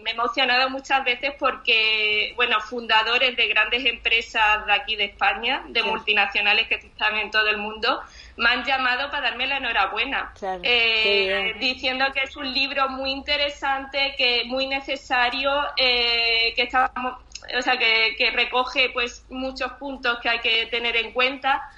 he 0.05 0.13
emocionado 0.13 0.69
muchas 0.69 1.03
veces 1.03 1.33
porque, 1.37 2.31
bueno, 2.37 2.61
fundadores 2.61 3.35
de 3.35 3.49
grandes 3.49 3.83
empresas 3.83 4.65
de 4.65 4.71
aquí 4.71 4.95
de 4.95 5.03
España, 5.03 5.65
de 5.67 5.83
multinacionales 5.83 6.69
que 6.69 6.75
están 6.75 7.17
en 7.17 7.29
todo 7.29 7.49
el 7.49 7.57
mundo, 7.57 8.01
me 8.37 8.51
han 8.51 8.63
llamado 8.63 9.11
para 9.11 9.31
darme 9.31 9.47
la 9.47 9.57
enhorabuena, 9.57 10.33
eh, 10.63 11.55
diciendo 11.59 12.05
que 12.13 12.21
es 12.21 12.37
un 12.37 12.53
libro 12.53 12.87
muy 12.87 13.11
interesante, 13.11 14.15
que 14.17 14.45
muy 14.45 14.65
necesario, 14.65 15.51
eh, 15.75 16.53
que 16.55 16.63
estamos, 16.63 17.19
o 17.53 17.61
sea, 17.61 17.77
que, 17.77 18.15
que 18.17 18.31
recoge 18.31 18.91
pues 18.93 19.25
muchos 19.29 19.73
puntos 19.73 20.19
que 20.21 20.29
hay 20.29 20.39
que 20.39 20.67
tener 20.67 20.95
en 20.95 21.11
cuenta 21.11 21.69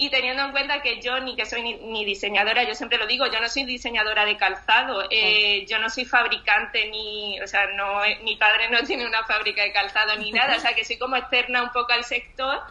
y 0.00 0.08
teniendo 0.08 0.42
en 0.42 0.52
cuenta 0.52 0.80
que 0.80 0.98
yo 1.02 1.20
ni 1.20 1.36
que 1.36 1.44
soy 1.44 1.60
ni, 1.62 2.06
diseñadora, 2.06 2.62
yo 2.62 2.74
siempre 2.74 2.96
lo 2.96 3.06
digo, 3.06 3.26
yo 3.26 3.38
no 3.38 3.50
soy 3.50 3.64
diseñadora 3.64 4.24
de 4.24 4.38
calzado, 4.38 5.04
eh, 5.10 5.66
yo 5.66 5.78
no 5.78 5.90
soy 5.90 6.06
fabricante 6.06 6.88
ni, 6.88 7.38
o 7.38 7.46
sea, 7.46 7.66
no, 7.76 8.00
mi 8.22 8.34
padre 8.36 8.70
no 8.70 8.82
tiene 8.86 9.06
una 9.06 9.24
fábrica 9.24 9.62
de 9.62 9.72
calzado 9.72 10.16
ni 10.16 10.32
nada, 10.32 10.56
o 10.56 10.60
sea, 10.60 10.72
que 10.72 10.86
soy 10.86 10.96
como 10.96 11.16
externa 11.16 11.62
un 11.62 11.70
poco 11.70 11.92
al 11.92 12.04
sector. 12.04 12.62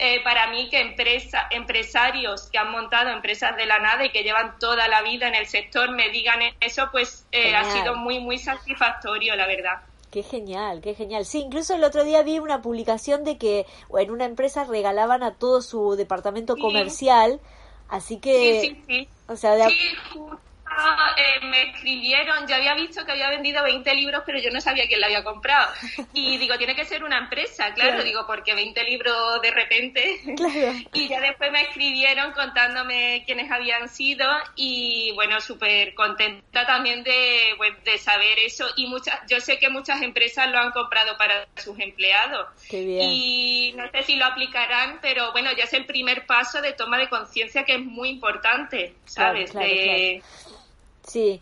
Eh, 0.00 0.20
para 0.24 0.48
mí 0.48 0.68
que 0.68 0.80
empresa, 0.80 1.46
empresarios 1.52 2.50
que 2.50 2.58
han 2.58 2.72
montado 2.72 3.10
empresas 3.10 3.56
de 3.56 3.66
la 3.66 3.78
nada 3.78 4.04
y 4.04 4.10
que 4.10 4.24
llevan 4.24 4.58
toda 4.58 4.88
la 4.88 5.02
vida 5.02 5.28
en 5.28 5.36
el 5.36 5.46
sector 5.46 5.92
me 5.92 6.08
digan 6.08 6.40
eso, 6.58 6.88
pues 6.90 7.24
eh, 7.30 7.54
ha 7.54 7.70
sido 7.70 7.94
muy, 7.94 8.18
muy 8.18 8.38
satisfactorio, 8.38 9.36
la 9.36 9.46
verdad. 9.46 9.82
Qué 10.14 10.22
genial, 10.22 10.80
qué 10.80 10.94
genial. 10.94 11.24
Sí, 11.24 11.40
incluso 11.40 11.74
el 11.74 11.82
otro 11.82 12.04
día 12.04 12.22
vi 12.22 12.38
una 12.38 12.62
publicación 12.62 13.24
de 13.24 13.36
que 13.36 13.66
en 13.98 14.12
una 14.12 14.26
empresa 14.26 14.62
regalaban 14.62 15.24
a 15.24 15.34
todo 15.34 15.60
su 15.60 15.96
departamento 15.96 16.56
comercial, 16.56 17.40
así 17.88 18.18
que... 18.18 18.60
Sí, 18.60 18.68
sí, 18.68 18.82
sí. 18.86 19.08
O 19.26 19.34
sea, 19.34 19.56
de... 19.56 19.64
sí, 19.70 19.74
eh, 21.16 21.44
me 21.46 21.70
escribieron, 21.70 22.46
yo 22.48 22.56
había 22.56 22.74
visto 22.74 23.04
que 23.04 23.12
había 23.12 23.30
vendido 23.30 23.62
20 23.62 23.94
libros, 23.94 24.22
pero 24.26 24.38
yo 24.38 24.50
no 24.50 24.60
sabía 24.60 24.86
quién 24.86 25.00
lo 25.00 25.06
había 25.06 25.24
comprado. 25.24 25.72
Y 26.14 26.38
digo, 26.38 26.56
tiene 26.56 26.74
que 26.74 26.84
ser 26.84 27.04
una 27.04 27.18
empresa, 27.18 27.74
claro, 27.74 28.02
digo, 28.02 28.24
porque 28.26 28.54
20 28.54 28.82
libros 28.84 29.42
de 29.42 29.50
repente. 29.50 30.20
Y 30.92 31.08
ya 31.08 31.20
después 31.20 31.50
me 31.50 31.62
escribieron 31.62 32.32
contándome 32.32 33.22
quiénes 33.26 33.50
habían 33.50 33.88
sido 33.88 34.26
y 34.54 35.12
bueno, 35.14 35.40
súper 35.40 35.94
contenta 35.94 36.66
también 36.66 37.02
de, 37.02 37.54
de 37.84 37.98
saber 37.98 38.38
eso. 38.38 38.66
Y 38.76 38.86
muchas, 38.86 39.20
yo 39.28 39.40
sé 39.40 39.58
que 39.58 39.68
muchas 39.68 40.02
empresas 40.02 40.50
lo 40.50 40.58
han 40.58 40.70
comprado 40.70 41.16
para 41.16 41.46
sus 41.56 41.78
empleados. 41.78 42.48
Y 42.70 43.74
no 43.76 43.90
sé 43.90 44.02
si 44.04 44.16
lo 44.16 44.26
aplicarán, 44.26 44.98
pero 45.02 45.32
bueno, 45.32 45.50
ya 45.56 45.64
es 45.64 45.72
el 45.72 45.86
primer 45.86 46.26
paso 46.26 46.62
de 46.62 46.72
toma 46.72 46.98
de 46.98 47.08
conciencia 47.08 47.64
que 47.64 47.74
es 47.74 47.80
muy 47.80 48.08
importante, 48.08 48.94
¿sabes? 49.04 49.52
de, 49.52 50.22
Sí. 51.06 51.40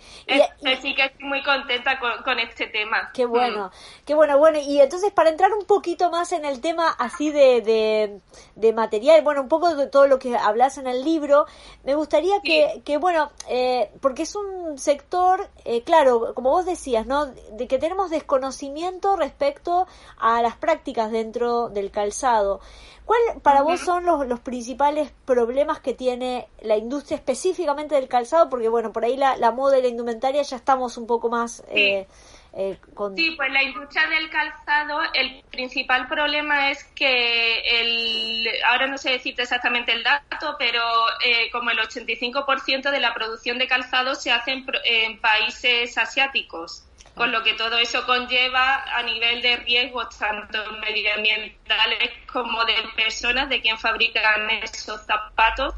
Así 0.66 0.94
que 0.94 1.04
estoy 1.04 1.24
muy 1.24 1.42
contenta 1.42 1.98
con, 1.98 2.38
este 2.40 2.66
tema. 2.66 3.10
Qué 3.14 3.26
bueno, 3.26 3.66
mm. 3.66 4.04
qué 4.04 4.14
bueno, 4.14 4.36
bueno. 4.38 4.58
Y 4.58 4.80
entonces 4.80 5.12
para 5.12 5.30
entrar 5.30 5.52
un 5.52 5.64
poquito 5.66 6.10
más 6.10 6.32
en 6.32 6.44
el 6.44 6.60
tema 6.60 6.90
así 6.98 7.30
de, 7.30 8.20
de, 8.56 8.72
material, 8.72 9.22
bueno, 9.22 9.42
un 9.42 9.48
poco 9.48 9.74
de 9.74 9.86
todo 9.86 10.08
lo 10.08 10.18
que 10.18 10.36
hablas 10.36 10.78
en 10.78 10.88
el 10.88 11.04
libro, 11.04 11.46
me 11.84 11.94
gustaría 11.94 12.40
que, 12.42 12.82
que 12.84 12.96
bueno, 12.96 13.30
eh, 13.48 13.90
porque 14.00 14.22
es 14.22 14.34
un 14.34 14.78
sector, 14.78 15.48
eh, 15.64 15.82
claro, 15.82 16.34
como 16.34 16.50
vos 16.50 16.66
decías, 16.66 17.06
¿no? 17.06 17.26
De 17.26 17.68
que 17.68 17.78
tenemos 17.78 18.10
desconocimiento 18.10 19.16
respecto 19.16 19.86
a 20.18 20.42
las 20.42 20.56
prácticas 20.56 21.12
dentro 21.12 21.68
del 21.68 21.92
calzado. 21.92 22.60
¿Cuál 23.04 23.20
para 23.42 23.62
vos 23.62 23.80
son 23.80 24.04
los, 24.04 24.26
los, 24.26 24.40
principales 24.40 25.12
problemas 25.24 25.80
que 25.80 25.92
tiene 25.92 26.46
la 26.60 26.76
industria 26.76 27.16
específicamente 27.16 27.94
del 27.96 28.08
calzado? 28.08 28.48
Porque 28.48 28.68
bueno, 28.68 28.92
por 28.92 29.04
ahí 29.04 29.16
la, 29.16 29.36
la 29.36 29.50
moda 29.50 29.78
y 29.78 29.82
la 29.82 29.88
indumentaria 29.88 30.42
ya 30.42 30.56
estamos 30.56 30.96
un 30.96 31.06
poco 31.06 31.28
más... 31.28 31.64
Eh, 31.68 32.06
eh, 32.54 32.78
con... 32.94 33.16
Sí, 33.16 33.30
pues 33.34 33.50
la 33.50 33.62
industria 33.62 34.06
del 34.08 34.28
calzado, 34.28 35.00
el 35.14 35.42
principal 35.50 36.06
problema 36.06 36.70
es 36.70 36.84
que 36.84 37.60
el, 37.80 38.46
ahora 38.66 38.86
no 38.86 38.98
sé 38.98 39.10
decirte 39.10 39.42
exactamente 39.42 39.92
el 39.92 40.02
dato, 40.02 40.56
pero 40.58 40.82
eh, 41.24 41.50
como 41.50 41.70
el 41.70 41.78
85% 41.78 42.90
de 42.90 43.00
la 43.00 43.14
producción 43.14 43.58
de 43.58 43.66
calzado 43.66 44.14
se 44.14 44.32
hace 44.32 44.52
en 44.84 45.18
países 45.20 45.96
asiáticos 45.96 46.84
con 47.14 47.30
lo 47.30 47.42
que 47.42 47.54
todo 47.54 47.76
eso 47.78 48.06
conlleva 48.06 48.84
a 48.96 49.02
nivel 49.02 49.42
de 49.42 49.56
riesgos 49.56 50.18
tanto 50.18 50.58
medioambientales 50.80 52.10
como 52.32 52.64
de 52.64 52.74
personas 52.96 53.48
de 53.48 53.60
quien 53.60 53.78
fabrican 53.78 54.48
esos 54.62 55.02
zapatos. 55.04 55.74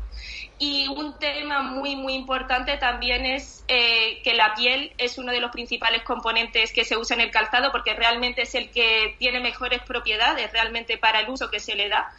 Y 0.59 0.87
un 0.87 1.19
tema 1.19 1.63
muy, 1.63 1.97
muy 1.97 2.15
importante 2.15 2.77
también 2.79 3.27
es 3.27 3.65
eh, 3.67 4.23
que 4.23 4.35
la 4.35 4.55
piel 4.55 4.93
es 4.99 5.19
uno 5.19 5.33
de 5.33 5.41
los 5.41 5.51
principales 5.51 6.03
componentes 6.03 6.73
que 6.73 6.85
se 6.85 6.97
usa 6.97 7.17
en 7.17 7.23
el 7.23 7.33
calzado 7.33 7.73
porque 7.73 7.95
realmente 7.95 8.43
es 8.43 8.55
el 8.55 8.71
que 8.71 9.17
tiene 9.19 9.41
mejores 9.41 9.83
propiedades 9.83 10.53
realmente 10.53 10.97
para 10.97 11.21
el 11.21 11.29
uso 11.29 11.51
que 11.51 11.59
se 11.59 11.75
le 11.75 11.89
da 11.89 12.13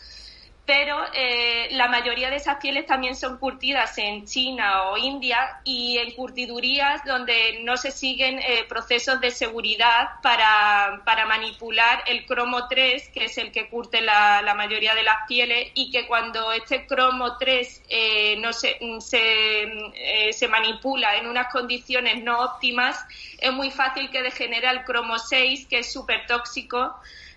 pero 0.65 0.97
eh, 1.13 1.67
la 1.71 1.87
mayoría 1.87 2.31
de 2.31 2.37
esas 2.37 2.57
pieles 2.57 2.87
también 2.87 3.15
son 3.15 3.37
curtidas 3.37 3.97
en 3.99 4.25
China 4.25 4.89
o 4.89 4.97
India 4.97 5.59
y 5.63 5.99
en 5.99 6.11
curtidurías 6.15 7.03
donde 7.05 7.59
no 7.63 7.77
se 7.77 7.91
siguen 7.91 8.39
eh, 8.39 8.65
procesos 8.67 9.21
de 9.21 9.29
seguridad 9.29 10.09
para, 10.23 11.01
para, 11.05 11.27
manipular 11.27 12.03
el 12.07 12.25
cromo 12.25 12.67
3, 12.67 13.09
que 13.09 13.25
es 13.25 13.37
el 13.37 13.51
que 13.51 13.69
curte 13.69 14.01
la, 14.01 14.41
la, 14.41 14.55
mayoría 14.55 14.95
de 14.95 15.03
las 15.03 15.27
pieles, 15.27 15.71
y 15.75 15.91
que 15.91 16.07
cuando 16.07 16.51
este 16.51 16.87
cromo 16.87 17.37
3 17.37 17.83
eh, 17.89 18.35
no 18.37 18.51
se, 18.51 18.79
se, 19.01 20.31
se 20.31 20.47
manipula 20.47 21.15
en 21.17 21.27
unas 21.27 21.51
condiciones 21.51 22.23
no 22.23 22.39
óptimas, 22.39 22.97
es 23.39 23.53
muy 23.53 23.69
fácil 23.69 24.09
que 24.09 24.23
degenere 24.23 24.69
el 24.69 24.83
cromo 24.83 25.19
6, 25.19 25.67
que 25.67 25.79
es 25.79 25.93
súper 25.93 26.25
tóxico 26.25 26.95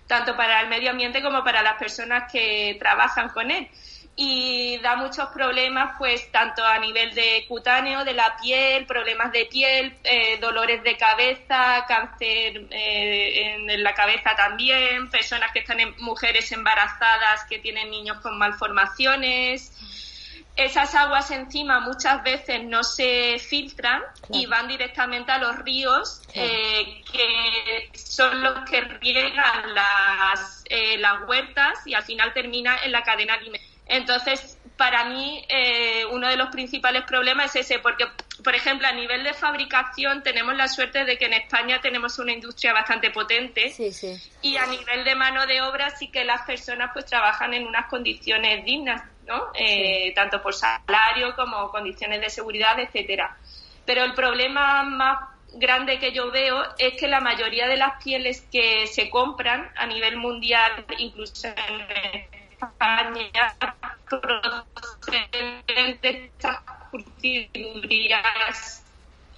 tanto 0.09 0.35
para 0.35 0.61
el 0.61 0.69
medio 0.69 0.89
ambiente 0.89 1.21
como 1.21 1.43
para 1.43 1.61
las 1.61 1.77
personas 1.77 2.29
que 2.31 2.75
trabajan 2.79 3.29
con 3.29 3.51
él. 3.51 3.69
Y 4.15 4.77
da 4.79 4.97
muchos 4.97 5.29
problemas, 5.29 5.95
pues, 5.97 6.29
tanto 6.31 6.65
a 6.65 6.77
nivel 6.79 7.13
de 7.13 7.45
cutáneo, 7.47 8.03
de 8.03 8.13
la 8.13 8.35
piel, 8.41 8.85
problemas 8.85 9.31
de 9.31 9.45
piel, 9.45 9.95
eh, 10.03 10.37
dolores 10.41 10.83
de 10.83 10.97
cabeza, 10.97 11.85
cáncer 11.87 12.65
eh, 12.71 13.53
en, 13.53 13.83
la 13.83 13.93
cabeza 13.93 14.35
también, 14.35 15.09
personas 15.09 15.51
que 15.53 15.59
están 15.59 15.79
en 15.79 15.95
mujeres 15.99 16.51
embarazadas 16.51 17.45
que 17.47 17.59
tienen 17.59 17.89
niños 17.91 18.17
con 18.19 18.37
malformaciones 18.37 19.71
esas 20.65 20.93
aguas 20.95 21.31
encima 21.31 21.79
muchas 21.79 22.21
veces 22.23 22.63
no 22.63 22.83
se 22.83 23.39
filtran 23.39 24.01
y 24.29 24.45
van 24.45 24.67
directamente 24.67 25.31
a 25.31 25.37
los 25.37 25.57
ríos 25.59 26.21
eh, 26.33 27.01
que 27.11 27.89
son 27.97 28.43
los 28.43 28.69
que 28.69 28.81
riegan 28.81 29.73
las, 29.73 30.63
eh, 30.69 30.97
las 30.97 31.27
huertas 31.27 31.79
y 31.85 31.93
al 31.93 32.03
final 32.03 32.33
termina 32.33 32.77
en 32.83 32.91
la 32.91 33.03
cadena 33.03 33.35
alimentaria. 33.35 33.69
Entonces, 33.89 34.59
para 34.77 35.05
mí, 35.05 35.43
eh, 35.49 36.05
uno 36.11 36.29
de 36.29 36.37
los 36.37 36.49
principales 36.49 37.03
problemas 37.05 37.55
es 37.55 37.65
ese, 37.65 37.79
porque, 37.79 38.05
por 38.43 38.53
ejemplo, 38.53 38.87
a 38.87 38.91
nivel 38.91 39.23
de 39.23 39.33
fabricación 39.33 40.21
tenemos 40.21 40.55
la 40.55 40.67
suerte 40.67 41.05
de 41.05 41.17
que 41.17 41.25
en 41.25 41.33
España 41.33 41.81
tenemos 41.81 42.19
una 42.19 42.31
industria 42.31 42.71
bastante 42.71 43.09
potente 43.09 43.73
y 44.43 44.57
a 44.57 44.65
nivel 44.67 45.03
de 45.03 45.15
mano 45.15 45.45
de 45.47 45.61
obra 45.63 45.89
sí 45.89 46.09
que 46.11 46.23
las 46.23 46.43
personas 46.43 46.91
pues 46.93 47.05
trabajan 47.07 47.53
en 47.55 47.65
unas 47.65 47.87
condiciones 47.87 48.63
dignas 48.63 49.01
eh, 49.53 50.13
tanto 50.15 50.41
por 50.41 50.53
salario 50.53 51.35
como 51.35 51.69
condiciones 51.69 52.21
de 52.21 52.29
seguridad, 52.29 52.79
etcétera. 52.79 53.37
Pero 53.85 54.03
el 54.03 54.13
problema 54.13 54.83
más 54.83 55.29
grande 55.53 55.99
que 55.99 56.11
yo 56.11 56.31
veo 56.31 56.63
es 56.77 56.99
que 56.99 57.07
la 57.07 57.19
mayoría 57.19 57.67
de 57.67 57.77
las 57.77 58.03
pieles 58.03 58.41
que 58.51 58.87
se 58.87 59.09
compran 59.09 59.71
a 59.75 59.85
nivel 59.87 60.17
mundial, 60.17 60.85
incluso 60.97 61.47
en 61.47 62.25
España, 62.51 63.55
proceden 64.09 65.63
de 66.01 66.31
estas 66.35 66.59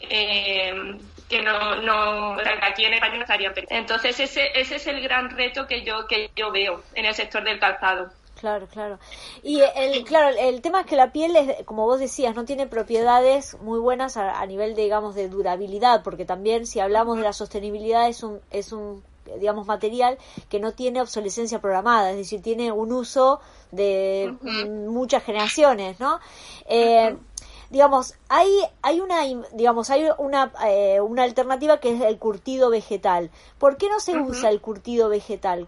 eh, 0.02 0.98
que 1.30 1.42
no, 1.42 1.76
no 1.82 2.38
aquí 2.62 2.86
en 2.86 2.94
España 2.94 3.16
no 3.16 3.22
estarían 3.22 3.54
entonces 3.70 4.20
ese 4.20 4.52
ese 4.60 4.76
es 4.78 4.88
el 4.88 5.02
gran 5.02 5.30
reto 5.30 5.68
que 5.68 5.84
yo 5.84 6.08
que 6.08 6.32
yo 6.36 6.52
veo 6.52 6.84
en 6.96 7.06
el 7.06 7.14
sector 7.14 7.44
del 7.44 7.60
calzado 7.60 8.12
Claro, 8.42 8.66
claro. 8.66 8.98
Y 9.44 9.62
el, 9.76 10.04
claro, 10.04 10.36
el 10.36 10.62
tema 10.62 10.80
es 10.80 10.88
que 10.88 10.96
la 10.96 11.12
piel, 11.12 11.36
es, 11.36 11.64
como 11.64 11.86
vos 11.86 12.00
decías, 12.00 12.36
no 12.36 12.44
tiene 12.44 12.66
propiedades 12.66 13.56
muy 13.62 13.78
buenas 13.78 14.18
a, 14.18 14.44
nivel, 14.48 14.74
de, 14.74 14.82
digamos, 14.82 15.14
de 15.14 15.30
durabilidad, 15.30 16.02
porque 16.02 16.26
también 16.26 16.66
si 16.66 16.80
hablamos 16.80 17.18
de 17.18 17.24
la 17.24 17.34
sostenibilidad 17.34 18.10
es 18.10 18.24
un, 18.24 18.40
es 18.50 18.74
un 18.74 19.04
digamos, 19.38 19.68
material 19.68 20.18
que 20.50 20.60
no 20.60 20.72
tiene 20.72 21.02
obsolescencia 21.02 21.62
programada, 21.62 22.10
es 22.10 22.18
decir, 22.18 22.42
tiene 22.42 22.72
un 22.72 22.92
uso 22.94 23.42
de 23.70 24.36
muchas 24.88 25.24
generaciones, 25.24 26.00
¿no? 26.00 26.20
Eh, 26.66 27.16
digamos, 27.70 28.16
hay, 28.28 28.50
hay 28.82 29.02
una, 29.02 29.22
digamos, 29.54 29.92
hay 29.92 30.10
una, 30.18 30.52
eh, 30.66 31.00
una 31.00 31.22
alternativa 31.22 31.80
que 31.80 31.94
es 31.94 32.02
el 32.02 32.18
curtido 32.18 32.72
vegetal. 32.72 33.30
¿Por 33.60 33.78
qué 33.78 33.88
no 33.88 34.00
se 34.00 34.18
usa 34.18 34.50
el 34.50 34.62
curtido 34.62 35.10
vegetal? 35.10 35.68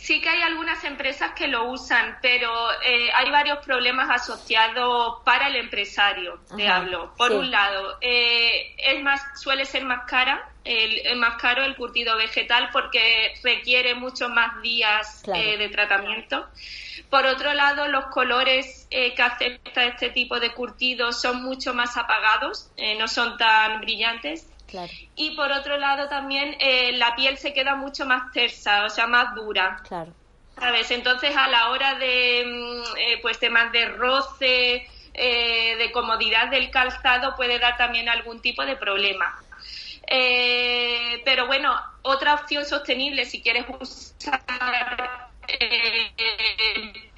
Sí 0.00 0.18
que 0.22 0.30
hay 0.30 0.40
algunas 0.40 0.82
empresas 0.84 1.32
que 1.32 1.46
lo 1.46 1.70
usan, 1.70 2.18
pero 2.22 2.50
eh, 2.82 3.10
hay 3.14 3.30
varios 3.30 3.58
problemas 3.58 4.08
asociados 4.08 5.18
para 5.26 5.48
el 5.48 5.56
empresario, 5.56 6.40
te 6.56 6.66
hablo. 6.66 7.14
Por 7.18 7.32
un 7.32 7.50
lado, 7.50 7.98
eh, 8.00 8.74
es 8.78 9.02
más, 9.02 9.22
suele 9.38 9.66
ser 9.66 9.84
más 9.84 10.06
cara, 10.08 10.48
el, 10.64 11.16
más 11.18 11.34
caro 11.36 11.64
el 11.64 11.76
curtido 11.76 12.16
vegetal 12.16 12.70
porque 12.72 13.34
requiere 13.44 13.94
muchos 13.94 14.30
más 14.30 14.62
días 14.62 15.22
eh, 15.34 15.58
de 15.58 15.68
tratamiento. 15.68 16.48
Por 17.10 17.26
otro 17.26 17.52
lado, 17.52 17.86
los 17.88 18.06
colores 18.06 18.88
que 18.90 19.22
acepta 19.22 19.84
este 19.84 20.08
tipo 20.08 20.40
de 20.40 20.52
curtido 20.52 21.12
son 21.12 21.42
mucho 21.42 21.74
más 21.74 21.98
apagados, 21.98 22.70
no 22.98 23.06
son 23.06 23.36
tan 23.36 23.82
brillantes 23.82 24.48
y 25.16 25.36
por 25.36 25.50
otro 25.52 25.76
lado 25.78 26.08
también 26.08 26.56
eh, 26.60 26.92
la 26.92 27.14
piel 27.14 27.38
se 27.38 27.52
queda 27.52 27.74
mucho 27.76 28.06
más 28.06 28.32
tersa, 28.32 28.84
o 28.84 28.90
sea, 28.90 29.06
más 29.06 29.34
dura. 29.34 29.80
Claro. 29.86 30.12
¿Sabes? 30.58 30.90
Entonces 30.90 31.34
a 31.36 31.48
la 31.48 31.70
hora 31.70 31.94
de, 31.94 32.44
mm, 32.46 32.96
eh, 32.98 33.18
pues 33.22 33.38
temas 33.38 33.72
de 33.72 33.86
roce, 33.86 34.86
eh, 35.14 35.76
de 35.76 35.92
comodidad 35.92 36.48
del 36.48 36.70
calzado 36.70 37.34
puede 37.36 37.58
dar 37.58 37.76
también 37.76 38.08
algún 38.08 38.40
tipo 38.40 38.64
de 38.64 38.76
problema. 38.76 39.36
pero 41.24 41.46
bueno, 41.46 41.74
otra 42.02 42.34
opción 42.34 42.64
sostenible 42.64 43.24
si 43.26 43.42
quieres 43.42 43.64
usar 43.80 44.40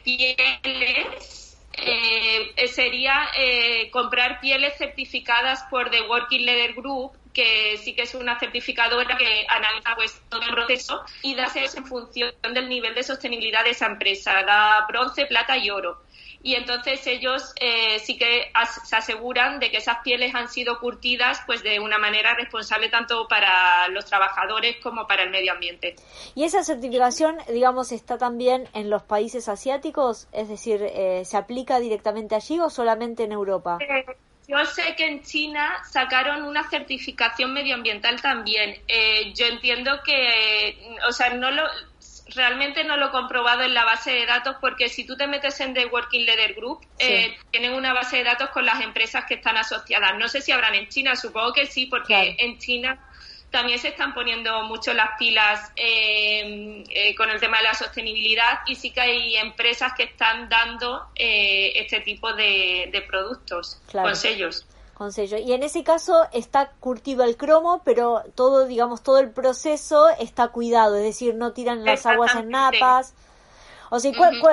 pieles 0.04 1.42
eh, 1.74 2.68
sería 2.68 3.28
eh, 3.36 3.90
comprar 3.90 4.40
pieles 4.40 4.76
certificadas 4.76 5.62
por 5.70 5.90
The 5.90 6.02
Working 6.02 6.44
Leather 6.44 6.74
Group, 6.74 7.12
que 7.32 7.78
sí 7.78 7.94
que 7.94 8.02
es 8.02 8.14
una 8.14 8.38
certificadora 8.38 9.16
que 9.16 9.46
analiza 9.48 9.94
pues, 9.94 10.20
todo 10.28 10.42
el 10.42 10.50
proceso 10.50 11.02
y 11.22 11.34
da 11.34 11.50
en 11.54 11.86
función 11.86 12.32
del 12.54 12.68
nivel 12.68 12.94
de 12.94 13.02
sostenibilidad 13.02 13.64
de 13.64 13.70
esa 13.70 13.86
empresa, 13.86 14.42
da 14.42 14.86
bronce, 14.86 15.26
plata 15.26 15.56
y 15.56 15.70
oro 15.70 16.02
y 16.42 16.54
entonces 16.54 17.06
ellos 17.06 17.52
eh, 17.60 17.98
sí 18.00 18.18
que 18.18 18.50
se 18.84 18.96
aseguran 18.96 19.60
de 19.60 19.70
que 19.70 19.76
esas 19.78 19.98
pieles 19.98 20.34
han 20.34 20.48
sido 20.48 20.78
curtidas 20.80 21.40
pues 21.46 21.62
de 21.62 21.78
una 21.78 21.98
manera 21.98 22.34
responsable 22.34 22.88
tanto 22.88 23.28
para 23.28 23.88
los 23.88 24.06
trabajadores 24.06 24.76
como 24.82 25.06
para 25.06 25.22
el 25.22 25.30
medio 25.30 25.52
ambiente. 25.52 25.94
¿Y 26.34 26.44
esa 26.44 26.64
certificación, 26.64 27.36
digamos, 27.48 27.92
está 27.92 28.18
también 28.18 28.68
en 28.74 28.90
los 28.90 29.02
países 29.02 29.48
asiáticos? 29.48 30.28
Es 30.32 30.48
decir, 30.48 30.82
eh, 30.82 31.24
¿se 31.24 31.36
aplica 31.36 31.78
directamente 31.78 32.34
allí 32.34 32.58
o 32.58 32.70
solamente 32.70 33.24
en 33.24 33.32
Europa? 33.32 33.78
Eh, 33.80 34.04
yo 34.52 34.66
sé 34.66 34.94
que 34.96 35.06
en 35.06 35.22
China 35.22 35.82
sacaron 35.90 36.42
una 36.42 36.68
certificación 36.68 37.52
medioambiental 37.52 38.20
también. 38.20 38.76
yo 39.34 39.46
entiendo 39.46 40.02
que, 40.04 40.96
o 41.08 41.12
sea, 41.12 41.30
no 41.30 41.50
lo, 41.50 41.64
realmente 42.34 42.84
no 42.84 42.96
lo 42.96 43.06
he 43.06 43.10
comprobado 43.10 43.62
en 43.62 43.74
la 43.74 43.84
base 43.84 44.10
de 44.12 44.26
datos 44.26 44.56
porque 44.60 44.88
si 44.88 45.04
tú 45.04 45.16
te 45.16 45.26
metes 45.26 45.60
en 45.60 45.74
The 45.74 45.86
Working 45.86 46.24
Leader 46.24 46.54
Group, 46.54 46.80
eh, 46.98 47.36
tienen 47.50 47.72
una 47.72 47.92
base 47.92 48.18
de 48.18 48.24
datos 48.24 48.50
con 48.50 48.64
las 48.64 48.80
empresas 48.80 49.24
que 49.26 49.34
están 49.34 49.56
asociadas. 49.56 50.18
No 50.18 50.28
sé 50.28 50.40
si 50.40 50.52
habrán 50.52 50.74
en 50.74 50.88
China, 50.88 51.16
supongo 51.16 51.52
que 51.52 51.66
sí, 51.66 51.86
porque 51.86 52.36
en 52.38 52.58
China 52.58 52.98
también 53.52 53.78
se 53.78 53.88
están 53.88 54.14
poniendo 54.14 54.64
mucho 54.64 54.92
las 54.92 55.10
pilas 55.18 55.70
eh, 55.76 56.82
eh, 56.90 57.14
con 57.14 57.30
el 57.30 57.38
tema 57.38 57.58
de 57.58 57.64
la 57.64 57.74
sostenibilidad 57.74 58.60
y 58.66 58.74
sí 58.74 58.90
que 58.90 59.00
hay 59.00 59.36
empresas 59.36 59.92
que 59.96 60.04
están 60.04 60.48
dando 60.48 61.06
este 61.14 62.00
tipo 62.00 62.32
de, 62.32 63.04
productos 63.08 63.80
con 63.92 64.16
sellos. 64.16 64.66
Y 65.44 65.52
en 65.52 65.62
ese 65.62 65.82
caso 65.82 66.28
está 66.32 66.70
curtido 66.78 67.24
el 67.24 67.36
cromo, 67.36 67.82
pero 67.84 68.22
todo, 68.34 68.66
digamos, 68.66 69.02
todo 69.02 69.18
el 69.18 69.30
proceso 69.30 70.08
está 70.20 70.48
cuidado, 70.48 70.96
es 70.96 71.02
decir, 71.02 71.34
no 71.34 71.52
tiran 71.52 71.84
las 71.84 72.06
aguas 72.06 72.34
en 72.36 72.50
napas. 72.50 73.14
O 73.94 74.00
sea, 74.00 74.10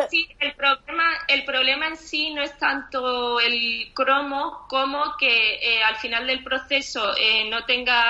Sí, 0.09 0.27
el 0.37 0.53
problema, 0.53 1.05
el 1.29 1.45
problema 1.45 1.87
en 1.87 1.95
sí 1.95 2.33
no 2.33 2.41
es 2.41 2.57
tanto 2.57 3.39
el 3.39 3.89
cromo 3.93 4.65
como 4.67 5.15
que 5.17 5.55
eh, 5.55 5.81
al 5.81 5.95
final 5.95 6.27
del 6.27 6.43
proceso 6.43 7.15
eh, 7.15 7.49
no 7.49 7.63
tenga, 7.63 8.03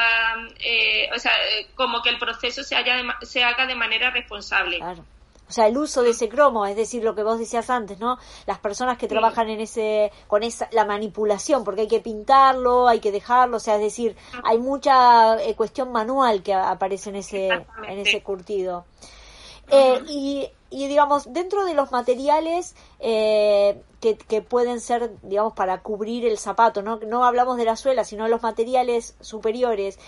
eh, 0.59 1.07
o 1.15 1.19
sea, 1.19 1.33
como 1.75 2.01
que 2.01 2.09
el 2.09 2.17
proceso 2.17 2.63
se, 2.63 2.75
haya 2.75 2.95
se 3.21 3.43
haga 3.43 3.67
de 3.67 3.75
manera 3.75 4.09
responsable. 4.09 4.77
Claro. 4.77 5.05
O 5.47 5.51
sea, 5.51 5.67
el 5.67 5.77
uso 5.77 6.01
de 6.01 6.11
ese 6.11 6.29
cromo, 6.29 6.65
es 6.65 6.75
decir, 6.75 7.03
lo 7.03 7.13
que 7.13 7.21
vos 7.21 7.37
decías 7.37 7.69
antes, 7.69 7.99
¿no? 7.99 8.17
Las 8.47 8.57
personas 8.57 8.97
que 8.97 9.07
trabajan 9.07 9.49
en 9.49 9.59
ese, 9.59 10.11
con 10.25 10.41
esa, 10.41 10.67
la 10.71 10.83
manipulación, 10.83 11.63
porque 11.63 11.81
hay 11.81 11.87
que 11.87 11.99
pintarlo, 11.99 12.87
hay 12.87 12.99
que 12.99 13.11
dejarlo, 13.11 13.57
o 13.57 13.59
sea, 13.59 13.75
es 13.75 13.81
decir, 13.81 14.15
hay 14.43 14.57
mucha 14.57 15.39
eh, 15.43 15.53
cuestión 15.55 15.91
manual 15.91 16.41
que 16.41 16.55
aparece 16.55 17.11
en 17.11 17.17
ese, 17.17 17.49
en 17.49 17.99
ese 17.99 18.23
curtido. 18.23 18.85
Eh, 19.71 20.01
y, 20.07 20.49
y, 20.69 20.87
digamos, 20.87 21.33
dentro 21.33 21.65
de 21.65 21.73
los 21.73 21.91
materiales 21.91 22.75
eh, 22.99 23.81
que, 23.99 24.17
que, 24.17 24.41
pueden 24.41 24.79
ser, 24.79 25.11
digamos, 25.23 25.53
para 25.53 25.81
cubrir 25.81 26.25
el 26.25 26.37
zapato, 26.37 26.81
¿no? 26.81 26.97
No 26.97 27.25
hablamos 27.25 27.57
de 27.57 27.65
la 27.65 27.75
suela, 27.75 28.03
sino 28.03 28.25
de 28.25 28.29
los 28.29 28.41
materiales 28.41 29.15
superiores. 29.19 29.99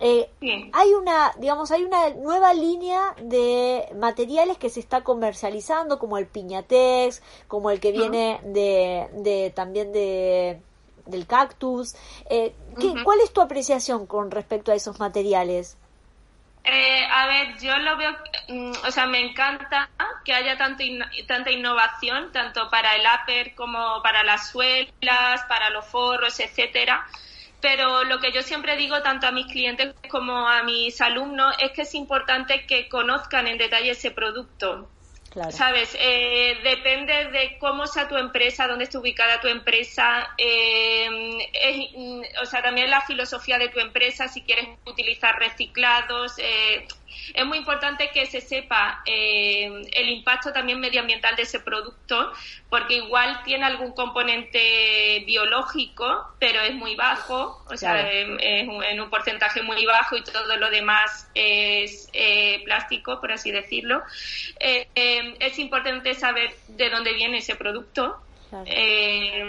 Eh, 0.00 0.30
hay 0.72 0.92
una, 0.94 1.32
digamos, 1.38 1.72
hay 1.72 1.84
una 1.84 2.10
nueva 2.10 2.54
línea 2.54 3.16
de 3.20 3.88
materiales 3.96 4.56
que 4.56 4.70
se 4.70 4.80
está 4.80 5.02
comercializando, 5.02 5.98
como 5.98 6.18
el 6.18 6.26
piñatex, 6.26 7.20
como 7.48 7.70
el 7.70 7.80
que 7.80 7.90
viene 7.90 8.40
de, 8.44 9.08
de 9.12 9.50
también 9.54 9.92
de 9.92 10.60
del 11.06 11.26
cactus. 11.26 11.96
Eh, 12.30 12.54
¿Cuál 13.04 13.20
es 13.20 13.32
tu 13.32 13.40
apreciación 13.40 14.06
con 14.06 14.30
respecto 14.30 14.70
a 14.70 14.74
esos 14.74 15.00
materiales? 15.00 15.76
Eh, 16.64 17.06
a 17.10 17.26
ver, 17.26 17.58
yo 17.58 17.78
lo 17.78 17.96
veo, 17.96 18.16
mm, 18.48 18.72
o 18.86 18.90
sea, 18.90 19.06
me 19.06 19.20
encanta 19.20 19.88
que 20.24 20.34
haya 20.34 20.58
tanto 20.58 20.84
tanta 21.26 21.50
innovación, 21.50 22.30
tanto 22.32 22.68
para 22.68 22.94
el 22.96 23.02
upper 23.06 23.54
como 23.54 24.02
para 24.02 24.22
las 24.22 24.50
suelas, 24.50 25.42
para 25.48 25.70
los 25.70 25.86
forros, 25.86 26.38
etcétera 26.40 27.06
pero 27.60 28.04
lo 28.04 28.20
que 28.20 28.32
yo 28.32 28.42
siempre 28.42 28.76
digo 28.76 29.02
tanto 29.02 29.26
a 29.26 29.32
mis 29.32 29.46
clientes 29.46 29.94
como 30.08 30.48
a 30.48 30.62
mis 30.62 31.00
alumnos 31.00 31.54
es 31.58 31.72
que 31.72 31.82
es 31.82 31.94
importante 31.94 32.66
que 32.66 32.88
conozcan 32.88 33.46
en 33.48 33.58
detalle 33.58 33.90
ese 33.90 34.10
producto. 34.10 34.88
¿Sabes? 35.50 35.96
Eh, 35.98 36.58
depende 36.62 37.30
de 37.30 37.58
cómo 37.58 37.86
sea 37.86 38.08
tu 38.08 38.16
empresa, 38.16 38.66
dónde 38.66 38.84
esté 38.84 38.98
ubicada 38.98 39.40
tu 39.40 39.48
empresa, 39.48 40.28
eh, 40.38 41.08
mm, 41.10 42.22
o 42.42 42.46
sea, 42.46 42.62
también 42.62 42.90
la 42.90 43.00
filosofía 43.02 43.58
de 43.58 43.68
tu 43.68 43.78
empresa, 43.78 44.28
si 44.28 44.42
quieres 44.42 44.68
utilizar 44.86 45.38
reciclados. 45.38 46.34
Eh, 46.38 46.86
es 47.34 47.46
muy 47.46 47.58
importante 47.58 48.10
que 48.12 48.26
se 48.26 48.40
sepa 48.40 49.02
eh, 49.04 49.70
el 49.92 50.08
impacto 50.08 50.52
también 50.52 50.80
medioambiental 50.80 51.36
de 51.36 51.42
ese 51.42 51.60
producto, 51.60 52.32
porque 52.68 52.94
igual 52.94 53.42
tiene 53.44 53.64
algún 53.64 53.92
componente 53.92 55.24
biológico, 55.26 56.34
pero 56.38 56.60
es 56.60 56.74
muy 56.74 56.94
bajo, 56.94 57.64
o 57.66 57.76
sea, 57.76 58.10
es, 58.10 58.26
en 58.40 59.00
un 59.00 59.10
porcentaje 59.10 59.62
muy 59.62 59.84
bajo 59.86 60.16
y 60.16 60.22
todo 60.22 60.56
lo 60.56 60.70
demás 60.70 61.30
es 61.34 62.08
eh, 62.12 62.62
plástico, 62.64 63.20
por 63.20 63.32
así 63.32 63.50
decirlo. 63.50 64.02
Eh, 64.60 64.86
es 65.40 65.58
importante 65.58 66.14
saber 66.14 66.54
de 66.68 66.90
dónde 66.90 67.12
viene 67.12 67.38
ese 67.38 67.56
producto. 67.56 68.20
Eh, 68.64 69.44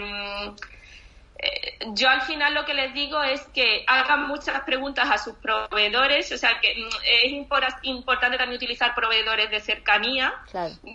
yo 1.94 2.08
al 2.08 2.22
final 2.22 2.54
lo 2.54 2.64
que 2.64 2.74
les 2.74 2.92
digo 2.92 3.22
es 3.22 3.40
que 3.54 3.84
hagan 3.86 4.28
muchas 4.28 4.60
preguntas 4.62 5.08
a 5.10 5.16
sus 5.16 5.34
proveedores, 5.36 6.30
o 6.32 6.36
sea 6.36 6.60
que 6.60 6.74
mm, 6.74 6.88
es 7.24 7.32
importante 7.82 8.36
también 8.36 8.56
utilizar 8.56 8.94
proveedores 8.94 9.50
de 9.50 9.60
cercanía, 9.60 10.34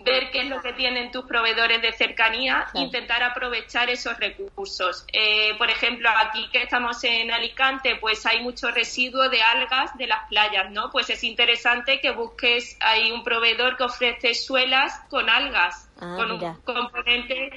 ver 0.04 0.30
qué 0.30 0.42
es 0.42 0.48
lo 0.48 0.62
que 0.62 0.72
tienen 0.74 1.10
tus 1.10 1.24
proveedores 1.26 1.82
de 1.82 1.92
cercanía, 1.92 2.66
intentar 2.74 3.22
aprovechar 3.22 3.90
esos 3.90 4.16
recursos. 4.18 5.04
Eh, 5.12 5.54
por 5.58 5.70
ejemplo, 5.70 6.08
aquí 6.10 6.48
que 6.52 6.62
estamos 6.62 7.02
en 7.04 7.30
Alicante, 7.32 7.96
pues 7.96 8.24
hay 8.24 8.42
mucho 8.42 8.70
residuo 8.70 9.28
de 9.28 9.42
algas 9.42 9.96
de 9.98 10.06
las 10.06 10.28
playas, 10.28 10.70
¿no? 10.70 10.90
Pues 10.90 11.10
es 11.10 11.24
interesante 11.24 12.00
que 12.00 12.12
busques 12.12 12.76
ahí 12.80 13.10
un 13.10 13.24
proveedor 13.24 13.76
que 13.76 13.84
ofrece 13.84 14.34
suelas 14.34 15.00
con 15.10 15.28
algas, 15.28 15.88
ah, 16.00 16.14
con 16.16 16.30
un 16.30 16.54
componente 16.62 17.50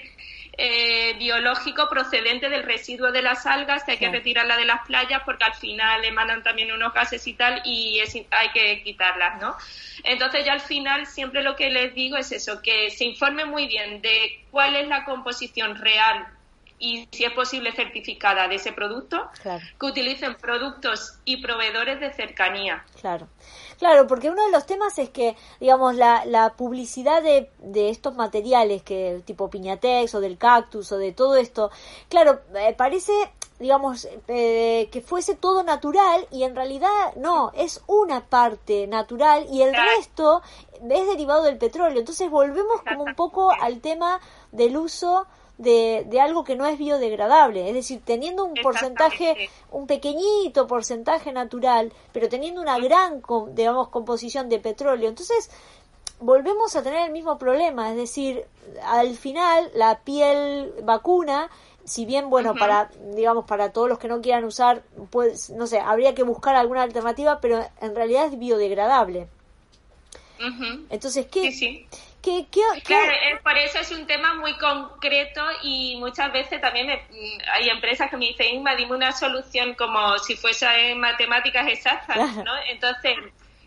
eh, 0.62 1.16
biológico 1.18 1.88
procedente 1.88 2.50
del 2.50 2.64
residuo 2.64 3.14
de 3.14 3.22
las 3.22 3.46
algas 3.46 3.86
que 3.86 3.92
hay 3.92 3.98
que 3.98 4.10
retirarla 4.10 4.58
de 4.58 4.66
las 4.66 4.86
playas 4.86 5.22
porque 5.24 5.46
al 5.46 5.54
final 5.54 6.04
emanan 6.04 6.44
también 6.44 6.70
unos 6.74 6.94
gases 6.94 7.26
y 7.28 7.34
tal 7.34 7.62
y 7.64 8.02
hay 8.02 8.50
que 8.54 8.84
quitarlas, 8.84 9.42
¿no? 9.42 9.56
Entonces 10.04 10.44
ya 10.44 10.52
al 10.52 10.60
final 10.60 11.08
siempre 11.08 11.44
lo 11.44 11.56
que 11.56 11.70
les 11.70 11.96
digo 11.96 12.18
es 12.18 12.34
eso, 12.34 12.62
que 12.62 12.92
se 12.92 13.06
informe 13.06 13.46
muy 13.46 13.68
bien 13.68 14.02
de 14.02 14.44
cuál 14.52 14.76
es 14.76 14.90
la 14.90 15.06
composición 15.06 15.78
real 15.78 16.28
y 16.78 17.08
si 17.12 17.24
es 17.24 17.32
posible 17.32 17.72
certificada 17.72 18.50
de 18.50 18.56
ese 18.56 18.74
producto, 18.74 19.30
que 19.44 19.86
utilicen 19.86 20.36
productos 20.36 21.20
y 21.24 21.38
proveedores 21.38 22.02
de 22.02 22.12
cercanía. 22.12 22.84
Claro. 23.00 23.30
Claro, 23.80 24.08
porque 24.08 24.30
uno 24.30 24.46
de 24.46 24.52
los 24.52 24.66
temas 24.66 25.00
es 25.00 25.10
que, 25.10 25.38
digamos, 25.60 25.96
la, 25.96 26.26
la 26.26 26.54
publicidad 26.54 27.24
de, 27.24 27.50
de 27.60 27.90
estos 27.90 28.14
materiales, 28.14 28.84
que 28.84 29.22
tipo 29.26 29.50
piñatex 29.50 30.14
o 30.16 30.20
del 30.20 30.38
cactus 30.38 30.92
o 30.92 30.98
de 30.98 31.14
todo 31.14 31.38
esto, 31.38 31.72
claro, 32.10 32.42
eh, 32.56 32.76
parece 32.78 33.14
digamos, 33.60 34.08
eh, 34.30 34.88
que 34.90 35.02
fuese 35.02 35.36
todo 35.36 35.64
natural 35.64 36.26
y 36.32 36.44
en 36.44 36.56
realidad 36.56 37.14
no, 37.18 37.52
es 37.54 37.82
una 37.88 38.22
parte 38.22 38.88
natural 38.88 39.48
y 39.52 39.62
el 39.62 39.76
resto 39.76 40.42
es 40.90 41.08
derivado 41.08 41.44
del 41.44 41.58
petróleo. 41.58 42.00
Entonces 42.00 42.30
volvemos 42.30 42.82
como 42.82 43.04
un 43.04 43.16
poco 43.16 43.52
al 43.52 43.82
tema 43.82 44.22
del 44.54 44.78
uso 44.78 45.28
de, 45.60 46.06
de 46.08 46.22
algo 46.22 46.44
que 46.44 46.56
no 46.56 46.66
es 46.66 46.80
biodegradable. 46.80 47.68
Es 47.68 47.76
decir, 47.76 48.02
teniendo 48.04 48.46
un 48.46 48.56
porcentaje, 48.56 49.50
un 49.72 49.86
pequeñito 49.86 50.66
porcentaje 50.66 51.32
natural, 51.32 51.94
pero 52.14 52.30
teniendo 52.30 52.62
una 52.62 52.80
gran, 52.80 53.22
digamos, 53.52 53.90
composición 53.90 54.50
de 54.50 54.60
petróleo. 54.60 55.10
Entonces, 55.10 55.52
volvemos 56.22 56.76
a 56.76 56.82
tener 56.82 57.06
el 57.06 57.12
mismo 57.12 57.38
problema. 57.38 57.92
Es 57.92 57.98
decir, 57.98 58.46
al 58.84 59.16
final, 59.16 59.70
la 59.76 60.00
piel 60.00 60.74
vacuna 60.84 61.50
si 61.84 62.06
bien 62.06 62.30
bueno 62.30 62.54
para 62.54 62.92
digamos 63.16 63.46
para 63.46 63.72
todos 63.72 63.90
los 63.90 63.98
que 63.98 64.08
no 64.08 64.22
quieran 64.22 64.44
usar 64.44 64.84
pues 65.10 65.50
no 65.50 65.66
sé 65.66 65.80
habría 65.80 66.14
que 66.14 66.22
buscar 66.22 66.56
alguna 66.56 66.84
alternativa 66.84 67.40
pero 67.42 67.66
en 67.82 67.96
realidad 67.96 68.28
es 68.28 68.38
biodegradable 68.38 69.28
entonces 70.92 71.26
qué 71.26 71.52
claro, 72.84 73.14
por 73.44 73.58
eso 73.58 73.80
es 73.80 73.92
un 73.92 74.06
tema 74.06 74.34
muy 74.36 74.58
concreto 74.58 75.42
y 75.64 75.96
muchas 75.98 76.32
veces 76.32 76.62
también 76.62 76.90
hay 76.90 77.70
empresas 77.70 78.10
que 78.10 78.18
me 78.18 78.28
dicen, 78.28 78.56
Inma, 78.56 78.76
dime 78.76 78.96
una 78.96 79.12
solución 79.12 79.76
como 79.76 80.18
si 80.20 80.36
fuese 80.36 80.92
en 80.92 81.00
matemáticas 81.00 81.68
exactas, 81.68 82.36
¿no? 82.38 82.52
Entonces, 82.70 83.16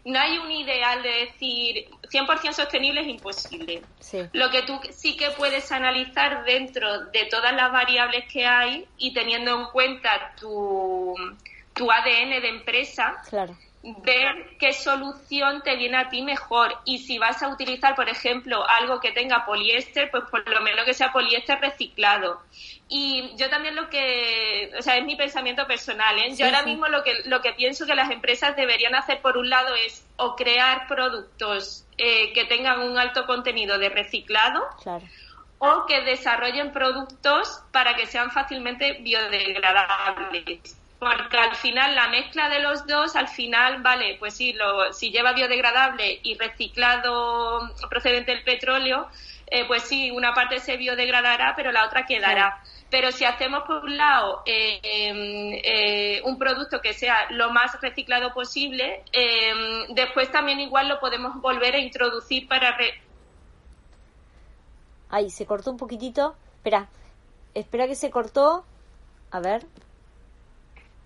no 0.04 0.18
hay 0.18 0.38
un 0.38 0.50
ideal 0.50 1.02
de 1.02 1.10
decir 1.26 1.86
100% 2.10 2.52
sostenible 2.52 3.02
es 3.02 3.08
imposible. 3.08 3.82
Lo 4.32 4.50
que 4.50 4.62
tú 4.62 4.80
sí 4.90 5.16
que 5.16 5.30
puedes 5.30 5.70
analizar 5.70 6.44
dentro 6.44 7.06
de 7.06 7.26
todas 7.26 7.54
las 7.54 7.70
variables 7.70 8.24
que 8.30 8.44
hay 8.44 8.86
y 8.98 9.14
teniendo 9.14 9.58
en 9.58 9.66
cuenta 9.66 10.34
tu 10.38 11.14
tu 11.74 11.90
ADN 11.90 12.42
de 12.42 12.48
empresa, 12.48 13.22
claro 13.30 13.56
ver 13.82 14.56
qué 14.58 14.72
solución 14.72 15.62
te 15.62 15.76
viene 15.76 15.96
a 15.96 16.08
ti 16.08 16.22
mejor 16.22 16.72
y 16.84 16.98
si 16.98 17.18
vas 17.18 17.42
a 17.42 17.48
utilizar, 17.48 17.96
por 17.96 18.08
ejemplo, 18.08 18.64
algo 18.68 19.00
que 19.00 19.10
tenga 19.10 19.44
poliéster, 19.44 20.08
pues 20.10 20.24
por 20.30 20.48
lo 20.48 20.60
menos 20.60 20.84
que 20.84 20.94
sea 20.94 21.12
poliéster 21.12 21.58
reciclado. 21.60 22.40
Y 22.88 23.34
yo 23.36 23.50
también 23.50 23.74
lo 23.74 23.88
que, 23.88 24.70
o 24.78 24.82
sea, 24.82 24.96
es 24.98 25.04
mi 25.04 25.16
pensamiento 25.16 25.66
personal, 25.66 26.16
¿eh? 26.18 26.34
yo 26.36 26.46
ahora 26.46 26.62
mismo 26.62 26.86
lo 26.86 27.02
que, 27.02 27.22
lo 27.24 27.40
que 27.40 27.52
pienso 27.54 27.86
que 27.86 27.96
las 27.96 28.10
empresas 28.10 28.54
deberían 28.54 28.94
hacer 28.94 29.20
por 29.20 29.36
un 29.36 29.50
lado 29.50 29.74
es 29.74 30.06
o 30.16 30.36
crear 30.36 30.86
productos 30.86 31.84
eh, 31.98 32.32
que 32.34 32.44
tengan 32.44 32.80
un 32.80 32.98
alto 32.98 33.26
contenido 33.26 33.78
de 33.78 33.88
reciclado. 33.88 34.62
o 35.64 35.86
que 35.86 36.00
desarrollen 36.02 36.72
productos 36.72 37.62
para 37.70 37.94
que 37.94 38.06
sean 38.06 38.32
fácilmente 38.32 38.94
biodegradables 39.00 40.81
porque 41.02 41.36
al 41.36 41.56
final 41.56 41.96
la 41.96 42.08
mezcla 42.08 42.48
de 42.48 42.60
los 42.60 42.86
dos, 42.86 43.16
al 43.16 43.26
final, 43.26 43.82
vale, 43.82 44.16
pues 44.20 44.34
sí, 44.34 44.52
lo, 44.52 44.92
si 44.92 45.10
lleva 45.10 45.32
biodegradable 45.32 46.20
y 46.22 46.38
reciclado 46.38 47.68
procedente 47.90 48.30
del 48.32 48.44
petróleo, 48.44 49.08
eh, 49.48 49.64
pues 49.66 49.82
sí, 49.82 50.12
una 50.12 50.32
parte 50.32 50.60
se 50.60 50.76
biodegradará, 50.76 51.54
pero 51.56 51.72
la 51.72 51.86
otra 51.86 52.06
quedará. 52.06 52.62
Pero 52.88 53.10
si 53.10 53.24
hacemos 53.24 53.64
por 53.64 53.82
un 53.84 53.96
lado 53.96 54.42
eh, 54.46 54.78
em, 54.82 55.60
eh, 55.64 56.22
un 56.24 56.38
producto 56.38 56.80
que 56.80 56.94
sea 56.94 57.30
lo 57.30 57.50
más 57.50 57.80
reciclado 57.80 58.32
posible, 58.32 59.02
em, 59.12 59.94
después 59.94 60.30
también 60.30 60.60
igual 60.60 60.88
lo 60.88 61.00
podemos 61.00 61.40
volver 61.40 61.74
a 61.74 61.78
introducir 61.78 62.46
para... 62.46 62.76
Re 62.76 62.94
Ay, 65.10 65.30
se 65.30 65.46
cortó 65.46 65.72
un 65.72 65.78
poquitito. 65.78 66.36
Espera, 66.58 66.88
espera 67.54 67.88
que 67.88 67.96
se 67.96 68.10
cortó. 68.10 68.64
A 69.32 69.40
ver. 69.40 69.66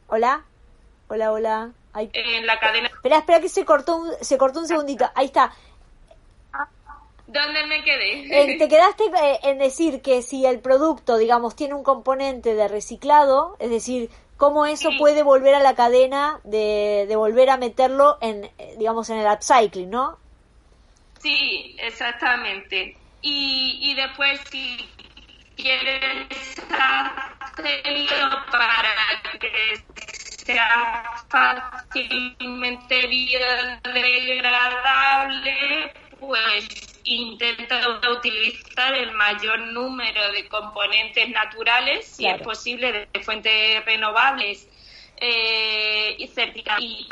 Hola, 0.08 0.44
hola, 1.08 1.32
hola. 1.32 1.72
En 2.12 2.46
la 2.46 2.60
cadena. 2.60 2.88
Espera, 2.88 3.18
espera 3.18 3.40
que 3.40 3.48
se 3.48 3.64
cortó 3.64 3.96
un, 3.96 4.12
se 4.20 4.38
cortó 4.38 4.60
un 4.60 4.68
segundito. 4.68 5.10
Ahí 5.14 5.26
está. 5.26 5.52
¿Dónde 7.26 7.66
me 7.66 7.82
quedé? 7.82 8.56
te 8.56 8.68
quedaste 8.68 9.04
eh, 9.04 9.40
en 9.42 9.58
decir 9.58 10.00
que 10.00 10.22
si 10.22 10.46
el 10.46 10.60
producto, 10.60 11.16
digamos, 11.16 11.56
tiene 11.56 11.74
un 11.74 11.82
componente 11.82 12.54
de 12.54 12.68
reciclado, 12.68 13.56
es 13.58 13.68
decir, 13.68 14.10
cómo 14.36 14.64
eso 14.64 14.90
puede 14.96 15.24
volver 15.24 15.54
a 15.56 15.60
la 15.60 15.74
cadena 15.74 16.40
de, 16.44 17.06
de 17.08 17.16
volver 17.16 17.50
a 17.50 17.56
meterlo 17.56 18.18
en, 18.20 18.44
eh, 18.58 18.76
digamos, 18.78 19.10
en 19.10 19.18
el 19.18 19.32
upcycling, 19.32 19.90
¿no? 19.90 20.18
Sí, 21.18 21.76
exactamente. 21.80 22.96
Y, 23.22 23.78
y 23.82 23.94
después, 23.94 24.40
si 24.48 24.88
quieres 25.56 26.28
hacerlo 26.70 28.44
para 28.50 28.94
que 29.40 29.82
sea 30.44 31.02
fácilmente 31.28 33.06
biodegradable, 33.08 35.92
pues 36.20 36.68
intenta 37.04 37.80
utilizar 38.10 38.94
el 38.94 39.12
mayor 39.12 39.58
número 39.60 40.32
de 40.32 40.48
componentes 40.48 41.28
naturales, 41.30 42.06
si 42.06 42.26
es 42.26 42.42
posible, 42.42 43.08
de 43.12 43.24
fuentes 43.24 43.84
renovables 43.84 44.68
eh, 45.18 46.14
y 46.18 46.26
certificadas 46.28 46.82
y, 46.82 47.08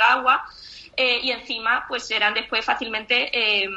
agua 0.00 0.44
eh, 0.96 1.20
y 1.22 1.30
encima 1.30 1.84
pues 1.86 2.06
serán 2.06 2.32
después 2.34 2.64
fácilmente 2.64 3.30
eh, 3.32 3.68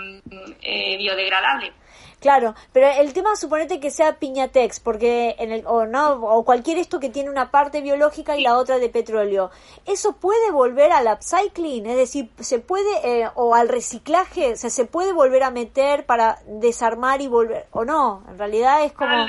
eh 0.62 0.98
biodegradables. 0.98 1.74
Claro, 2.22 2.54
pero 2.72 2.88
el 2.88 3.14
tema 3.14 3.36
suponete 3.36 3.80
que 3.80 3.90
sea 3.90 4.20
piñatex, 4.20 4.80
porque 4.80 5.36
en 5.40 5.52
el 5.52 5.66
o 5.66 5.88
no 5.88 6.14
o 6.14 6.46
cualquier 6.46 6.78
esto 6.78 7.00
que 7.00 7.10
tiene 7.10 7.32
una 7.32 7.50
parte 7.50 7.82
biológica 7.82 8.38
y 8.38 8.44
la 8.44 8.60
otra 8.60 8.78
de 8.78 8.90
petróleo, 8.90 9.50
eso 9.88 10.14
puede 10.14 10.52
volver 10.52 10.92
al 10.92 11.08
upcycling, 11.12 11.88
es 11.88 11.98
decir, 11.98 12.30
se 12.40 12.60
puede 12.60 13.24
eh, 13.24 13.28
o 13.34 13.56
al 13.56 13.70
reciclaje, 13.70 14.54
o 14.54 14.56
sea, 14.56 14.70
se 14.70 14.86
puede 14.86 15.14
volver 15.14 15.42
a 15.42 15.50
meter 15.50 16.06
para 16.06 16.38
desarmar 16.46 17.22
y 17.22 17.28
volver 17.28 17.66
o 17.72 17.86
no, 17.86 18.24
en 18.30 18.38
realidad 18.38 18.84
es 18.84 18.94
como 18.94 19.26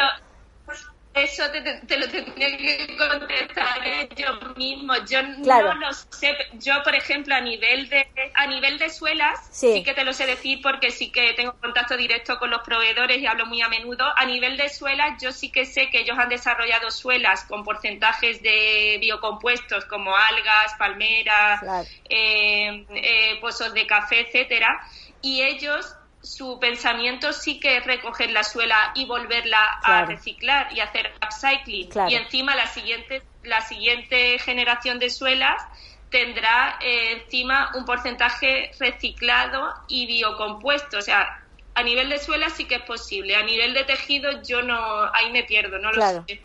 eso 1.15 1.45
te, 1.51 1.99
lo 1.99 2.09
tendría 2.09 2.57
que 2.57 2.97
contestar 2.97 4.09
yo 4.17 4.55
mismo. 4.57 4.95
Yo 5.09 5.23
no 5.23 5.75
lo 5.75 5.93
sé. 5.93 6.35
Yo, 6.55 6.83
por 6.83 6.95
ejemplo, 6.95 7.35
a 7.35 7.41
nivel 7.41 7.89
de 7.89 8.07
a 8.35 8.47
nivel 8.47 8.79
de 8.79 8.89
suelas, 8.89 9.39
sí. 9.51 9.83
que 9.83 9.93
te 9.95 10.05
lo 10.05 10.13
sé 10.13 10.27
decir 10.27 10.61
porque 10.63 10.91
sí 10.91 11.13
que 11.13 11.35
tengo 11.35 11.53
contacto 11.61 11.97
directo 11.97 12.39
con 12.39 12.51
los 12.51 12.63
proveedores 12.63 13.19
y 13.19 13.27
hablo 13.27 13.47
muy 13.47 13.61
a 13.61 13.69
menudo. 13.69 14.05
A 14.17 14.25
nivel 14.25 14.57
de 14.57 14.69
suelas, 14.69 15.21
yo 15.21 15.33
sí 15.33 15.51
que 15.51 15.67
sé 15.67 15.91
que 15.91 16.01
ellos 16.01 16.19
han 16.19 16.29
desarrollado 16.29 16.91
suelas 16.91 17.45
con 17.45 17.63
porcentajes 17.63 18.43
de 18.43 18.99
biocompuestos 19.01 19.85
como 19.85 20.17
algas, 20.17 20.75
palmeras, 20.79 21.61
eh, 22.09 22.87
eh, 22.95 23.39
pozos 23.41 23.75
de 23.75 23.87
café, 23.87 24.21
etcétera. 24.21 24.81
Y 25.21 25.43
ellos 25.43 25.95
su 26.23 26.59
pensamiento 26.61 27.33
sí 27.33 27.59
que 27.59 27.79
es 27.79 27.85
recoger 27.85 28.31
la 28.31 28.45
suela 28.45 28.93
y 28.95 29.07
volverla 29.07 29.81
a 29.83 30.05
reciclar 30.05 30.73
y 30.73 30.81
hacer 30.81 31.13
upcycling. 31.25 31.91
Y 32.09 32.15
encima 32.15 32.55
la 32.55 32.69
siguiente, 32.69 33.23
la 33.43 33.61
siguiente 33.61 34.39
generación 34.39 34.99
de 34.99 35.11
suelas 35.11 35.63
tendrá 36.11 36.79
eh, 36.81 37.23
encima 37.23 37.73
un 37.75 37.85
porcentaje 37.85 38.71
reciclado 38.79 39.75
y 39.89 40.07
biocompuesto. 40.07 40.99
O 40.99 41.03
sea, 41.03 41.43
a 41.75 41.83
nivel 41.83 42.09
de 42.09 42.19
suela 42.19 42.51
sí 42.51 42.67
que 42.67 42.77
es 42.77 42.83
posible. 42.83 43.35
A 43.35 43.43
nivel 43.43 43.75
de 43.75 43.83
tejido 43.83 44.43
yo 44.43 44.63
no, 44.63 44.79
ahí 45.13 45.33
me 45.33 45.43
pierdo, 45.43 45.79
no 45.79 45.91
lo 45.91 46.01
sé. 46.01 46.41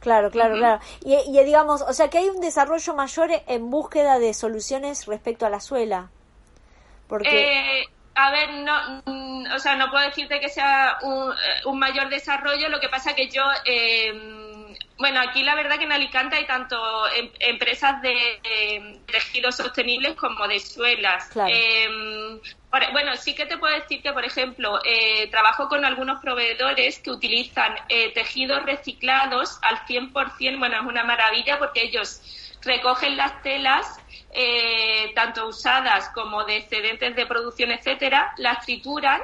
Claro, 0.00 0.30
claro, 0.30 0.54
claro. 0.56 0.80
Y, 1.04 1.14
y, 1.14 1.44
digamos, 1.44 1.82
o 1.82 1.92
sea 1.92 2.08
que 2.08 2.18
hay 2.18 2.28
un 2.28 2.40
desarrollo 2.40 2.94
mayor 2.94 3.30
en 3.48 3.70
búsqueda 3.70 4.18
de 4.18 4.34
soluciones 4.34 5.06
respecto 5.06 5.46
a 5.46 5.50
la 5.50 5.60
suela. 5.60 6.10
Porque... 7.08 7.80
Eh, 7.80 7.84
a 8.16 8.30
ver, 8.30 8.50
no, 8.54 9.02
mm, 9.04 9.52
o 9.54 9.58
sea, 9.58 9.76
no 9.76 9.90
puedo 9.90 10.04
decirte 10.06 10.40
que 10.40 10.48
sea 10.48 10.96
un, 11.02 11.32
eh, 11.32 11.72
mayor 11.74 12.08
desarrollo, 12.08 12.70
lo 12.70 12.80
que 12.80 12.88
pasa 12.88 13.14
que 13.14 13.28
yo, 13.28 13.42
eh, 13.66 14.10
bueno, 14.96 15.20
aquí 15.20 15.42
la 15.42 15.54
verdad 15.54 15.76
que 15.76 15.84
en 15.84 15.92
Alicante 15.92 16.36
hay 16.36 16.46
tanto 16.46 16.76
em, 17.14 17.30
empresas 17.40 18.00
de 18.00 18.40
eh, 18.42 19.00
tejidos 19.06 19.56
sostenibles 19.56 20.14
como 20.14 20.48
de 20.48 20.58
suelas. 20.58 21.30
Em, 21.36 22.40
bueno, 22.92 23.16
sí 23.16 23.34
que 23.34 23.44
te 23.44 23.58
puedo 23.58 23.74
decir 23.74 24.02
que, 24.02 24.12
por 24.12 24.24
ejemplo, 24.24 24.80
trabajo 25.30 25.68
con 25.68 25.84
algunos 25.84 26.20
proveedores 26.20 26.98
que 26.98 27.10
utilizan 27.10 27.74
tejidos 28.14 28.64
reciclados 28.64 29.58
al 29.62 29.78
100%, 29.86 30.58
bueno, 30.58 30.76
es 30.76 30.82
una 30.82 31.02
maravilla 31.04 31.58
porque 31.58 31.84
ellos 31.84 32.20
recogen 32.62 33.16
las 33.16 33.40
telas 33.42 33.98
eh, 34.38 35.12
tanto 35.14 35.48
usadas 35.48 36.10
como 36.10 36.44
de 36.44 36.58
excedentes 36.58 37.16
de 37.16 37.24
producción, 37.24 37.70
etcétera, 37.70 38.34
las 38.36 38.66
trituran 38.66 39.22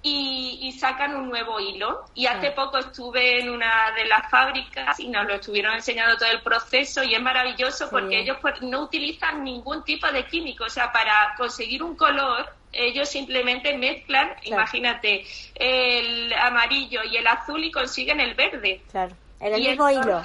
y, 0.00 0.72
sacan 0.78 1.14
un 1.14 1.28
nuevo 1.28 1.60
hilo. 1.60 2.06
Y 2.14 2.26
hace 2.26 2.52
poco 2.52 2.78
estuve 2.78 3.40
en 3.40 3.50
una 3.50 3.92
de 3.92 4.06
las 4.06 4.30
fábricas 4.30 4.98
y 4.98 5.08
nos 5.08 5.26
lo 5.26 5.34
estuvieron 5.34 5.74
enseñando 5.74 6.16
todo 6.16 6.30
el 6.30 6.40
proceso 6.40 7.02
y 7.02 7.14
es 7.14 7.20
maravilloso 7.20 7.90
porque 7.90 8.20
ellos 8.20 8.38
pues, 8.40 8.62
no 8.62 8.82
utilizan 8.82 9.44
ningún 9.44 9.84
tipo 9.84 10.10
de 10.10 10.24
químico. 10.24 10.64
O 10.64 10.70
sea, 10.70 10.90
para 10.90 11.34
conseguir 11.36 11.82
un 11.82 11.94
color, 11.94 12.50
ellos 12.72 13.10
simplemente 13.10 13.76
mezclan, 13.76 14.32
imagínate, 14.44 15.26
el 15.54 16.32
amarillo 16.32 17.00
y 17.04 17.18
el 17.18 17.26
azul 17.26 17.62
y 17.62 17.70
consiguen 17.70 18.20
el 18.20 18.34
verde. 18.34 18.80
Claro, 18.90 19.14
en 19.40 19.54
el 19.54 19.60
mismo 19.60 19.90
hilo. 19.90 20.24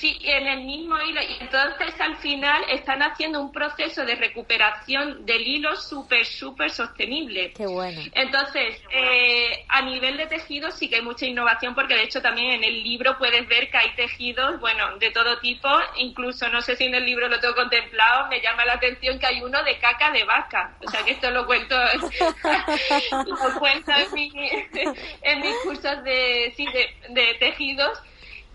Sí, 0.00 0.18
en 0.22 0.46
el 0.46 0.62
mismo 0.62 0.98
hilo. 1.02 1.20
Y 1.20 1.36
entonces 1.40 2.00
al 2.00 2.16
final 2.16 2.62
están 2.70 3.02
haciendo 3.02 3.38
un 3.38 3.52
proceso 3.52 4.06
de 4.06 4.14
recuperación 4.14 5.26
del 5.26 5.46
hilo 5.46 5.76
súper, 5.76 6.24
súper 6.24 6.70
sostenible. 6.70 7.52
Qué 7.52 7.66
bueno. 7.66 8.00
Entonces, 8.14 8.80
eh, 8.94 9.62
a 9.68 9.82
nivel 9.82 10.16
de 10.16 10.26
tejidos 10.26 10.72
sí 10.72 10.88
que 10.88 10.96
hay 10.96 11.02
mucha 11.02 11.26
innovación 11.26 11.74
porque 11.74 11.94
de 11.94 12.04
hecho 12.04 12.22
también 12.22 12.52
en 12.52 12.64
el 12.64 12.82
libro 12.82 13.18
puedes 13.18 13.46
ver 13.46 13.70
que 13.70 13.76
hay 13.76 13.94
tejidos, 13.94 14.58
bueno, 14.58 14.96
de 14.96 15.10
todo 15.10 15.38
tipo. 15.38 15.68
Incluso, 15.98 16.48
no 16.48 16.62
sé 16.62 16.76
si 16.76 16.84
en 16.84 16.94
el 16.94 17.04
libro 17.04 17.28
lo 17.28 17.38
tengo 17.38 17.54
contemplado, 17.54 18.26
me 18.28 18.40
llama 18.40 18.64
la 18.64 18.74
atención 18.74 19.18
que 19.18 19.26
hay 19.26 19.42
uno 19.42 19.62
de 19.64 19.78
caca 19.80 20.12
de 20.12 20.24
vaca. 20.24 20.76
O 20.82 20.90
sea 20.90 21.02
que 21.02 21.10
esto 21.10 21.30
lo 21.30 21.44
cuento, 21.44 21.76
lo 23.26 23.58
cuento 23.58 23.92
en, 23.92 24.96
en 25.22 25.40
mis 25.42 25.56
cursos 25.62 26.02
de, 26.04 26.54
sí, 26.56 26.64
de, 26.72 26.88
de 27.10 27.34
tejidos 27.34 28.00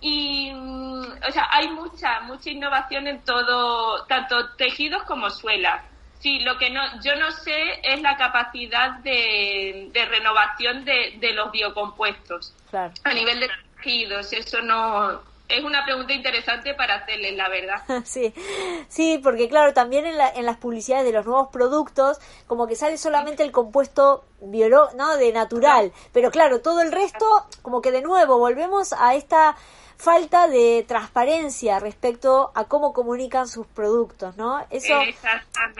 y 0.05 0.51
mm, 0.53 1.01
o 1.27 1.31
sea 1.31 1.47
hay 1.49 1.67
mucha 1.69 2.19
mucha 2.21 2.51
innovación 2.51 3.07
en 3.07 3.21
todo 3.21 4.05
tanto 4.05 4.51
tejidos 4.55 5.01
como 5.03 5.31
suelas. 5.31 5.83
Sí 6.19 6.39
lo 6.41 6.59
que 6.59 6.69
no 6.69 6.81
yo 7.03 7.15
no 7.15 7.31
sé 7.31 7.81
es 7.83 8.01
la 8.03 8.15
capacidad 8.15 8.99
de, 8.99 9.89
renovación 9.93 10.85
de, 10.85 11.33
los 11.33 11.51
biocompuestos 11.51 12.53
a 12.71 13.13
nivel 13.13 13.39
de 13.39 13.49
tejidos. 13.77 14.31
Eso 14.31 14.61
no 14.61 15.23
es 15.47 15.63
una 15.63 15.83
pregunta 15.85 16.13
interesante 16.13 16.73
para 16.75 16.95
hacerles, 16.95 17.35
la 17.35 17.49
verdad. 17.49 17.81
Sí, 18.05 18.33
sí, 18.87 19.19
porque 19.23 19.47
claro, 19.49 19.73
también 19.73 20.05
en, 20.05 20.17
la, 20.17 20.29
en 20.29 20.45
las 20.45 20.57
publicidades 20.57 21.05
de 21.05 21.13
los 21.13 21.25
nuevos 21.25 21.49
productos, 21.49 22.19
como 22.45 22.67
que 22.67 22.75
sale 22.75 22.97
solamente 22.97 23.43
el 23.43 23.51
compuesto 23.51 24.23
biológico, 24.39 24.97
¿no? 24.97 25.17
De 25.17 25.31
natural, 25.31 25.91
pero 26.13 26.29
claro, 26.29 26.61
todo 26.61 26.81
el 26.81 26.91
resto, 26.91 27.25
como 27.63 27.81
que 27.81 27.91
de 27.91 28.01
nuevo 28.01 28.37
volvemos 28.37 28.93
a 28.93 29.15
esta 29.15 29.55
falta 29.97 30.47
de 30.47 30.83
transparencia 30.87 31.79
respecto 31.79 32.51
a 32.53 32.65
cómo 32.65 32.93
comunican 32.93 33.47
sus 33.47 33.65
productos, 33.67 34.35
¿no? 34.37 34.59
Eso, 34.69 34.93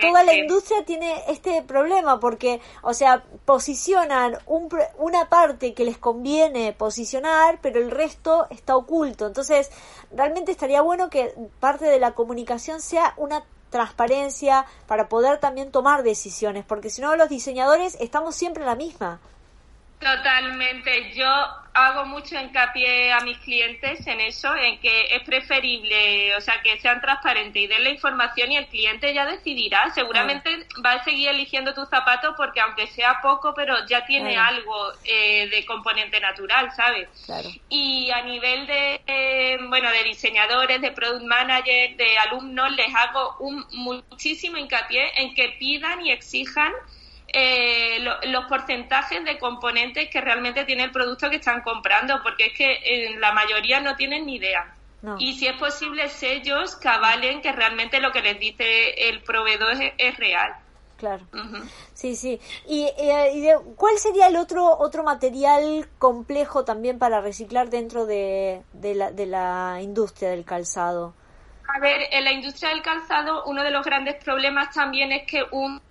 toda 0.02 0.24
la 0.24 0.34
industria 0.34 0.84
tiene 0.86 1.24
este 1.28 1.62
problema 1.64 2.20
porque, 2.20 2.62
o 2.82 2.94
sea, 2.94 3.24
posicionan 3.46 4.38
un, 4.46 4.70
una 4.98 5.28
parte 5.30 5.74
que 5.74 5.86
les 5.86 5.98
conviene 5.98 6.74
posicionar, 6.74 7.60
pero 7.62 7.80
el 7.80 7.92
resto 7.92 8.48
está 8.50 8.76
oculto. 8.76 9.28
Entonces, 9.28 9.70
realmente 10.12 10.52
estaría 10.52 10.82
bueno 10.82 11.10
que 11.10 11.34
parte 11.60 11.86
de 11.86 12.00
la 12.00 12.14
comunicación 12.14 12.82
sea 12.82 13.14
una 13.18 13.44
transparencia 13.70 14.66
para 14.88 15.10
poder 15.10 15.40
también 15.40 15.72
tomar 15.72 16.04
decisiones, 16.04 16.64
porque 16.66 16.90
si 16.90 17.02
no 17.02 17.16
los 17.16 17.30
diseñadores 17.30 17.98
estamos 18.00 18.36
siempre 18.36 18.64
en 18.64 18.68
la 18.68 18.76
misma. 18.76 19.20
Totalmente. 20.00 21.14
Yo 21.14 21.28
hago 21.76 22.06
mucho 22.06 22.40
hincapié 22.40 23.12
a 23.12 23.20
mis 23.20 23.38
clientes 23.40 24.06
en 24.08 24.22
eso, 24.22 24.56
en 24.56 24.80
que 24.80 25.08
es 25.14 25.24
preferible, 25.24 26.36
o 26.36 26.42
sea, 26.42 26.62
que 26.62 26.80
sean 26.80 27.02
transparentes 27.02 27.62
y 27.62 27.68
den 27.68 27.84
la 27.84 27.90
información 27.90 28.52
y 28.52 28.58
el 28.58 28.68
cliente 28.68 29.14
ya 29.14 29.26
decidirá. 29.26 29.92
Seguramente 29.94 30.68
va 30.86 30.94
a 30.94 31.04
seguir 31.04 31.30
eligiendo 31.30 31.74
tu 31.74 31.86
zapato 31.86 32.34
porque 32.38 32.62
aunque 32.62 32.88
sea 32.88 33.20
poco, 33.22 33.54
pero 33.54 33.86
ya 33.88 34.06
tiene 34.06 34.38
algo 34.38 34.94
eh, 35.04 35.50
de 35.50 35.66
componente 35.66 36.20
natural, 36.20 36.72
¿sabes? 36.72 37.10
Y 37.70 38.10
a 38.12 38.22
nivel 38.22 38.68
de, 38.68 39.02
eh, 39.06 39.58
bueno, 39.68 39.92
de 39.92 40.04
diseñadores, 40.04 40.82
de 40.82 40.92
product 40.92 41.26
managers, 41.26 41.98
de 41.98 42.18
alumnos, 42.20 42.72
les 42.72 42.94
hago 42.96 43.36
un 43.40 43.66
muchísimo 43.72 44.58
hincapié 44.58 45.22
en 45.22 45.36
que 45.36 45.56
pidan 45.60 46.06
y 46.06 46.12
exijan 46.12 46.72
eh, 47.38 48.00
los 48.00 48.46
porcentajes 48.46 49.26
de 49.26 49.38
componentes 49.38 50.10
que 50.10 50.22
realmente 50.22 50.64
tiene 50.64 50.86
el 50.86 50.92
producto 50.92 51.30
que 51.30 51.36
están 51.36 51.62
comprando, 51.64 52.24
porque 52.24 52.46
es 52.46 52.54
que 52.54 52.80
en 52.82 53.20
la 53.20 53.34
mayoría 53.34 53.82
no 53.82 53.98
tienen 53.98 54.26
ni 54.26 54.36
idea. 54.36 54.74
Y 55.20 55.34
si 55.34 55.46
es 55.46 55.58
posible, 55.58 56.08
sellos 56.08 56.78
que 56.78 56.88
avalen 56.88 57.42
que 57.42 57.52
realmente 57.52 58.00
lo 58.00 58.14
que 58.14 58.22
les 58.22 58.40
dice 58.40 59.10
el 59.10 59.22
proveedor 59.22 59.74
es, 59.98 60.18
real. 60.18 60.56
Claro. 60.98 61.26
Sí, 61.94 62.16
sí. 62.16 62.40
¿Y, 62.70 62.86
eh, 62.98 63.56
cuál 63.76 63.98
sería 63.98 64.28
el 64.28 64.38
otro 64.38 64.66
otro 64.66 65.04
material 65.04 65.90
complejo 66.00 66.64
también 66.64 66.98
para 66.98 67.20
reciclar 67.20 67.70
dentro 67.70 68.06
de, 68.06 68.64
de, 68.72 68.96
la, 68.96 69.12
de 69.12 69.26
la 69.26 69.80
industria 69.82 70.30
del 70.30 70.46
calzado? 70.46 71.14
A 71.68 71.80
ver, 71.80 72.08
en 72.12 72.24
la 72.24 72.32
industria 72.32 72.70
del 72.70 72.82
calzado 72.82 73.44
uno 73.46 73.62
de 73.62 73.72
los 73.72 73.86
grandes 73.86 74.24
problemas 74.24 74.74
también 74.74 75.12
es 75.12 75.30
que 75.30 75.44
un 75.52 75.82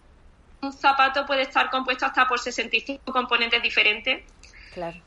un 0.64 0.72
zapato 0.72 1.26
puede 1.26 1.42
estar 1.42 1.70
compuesto 1.70 2.06
hasta 2.06 2.26
por 2.26 2.38
65 2.38 3.12
componentes 3.12 3.62
diferentes. 3.62 4.24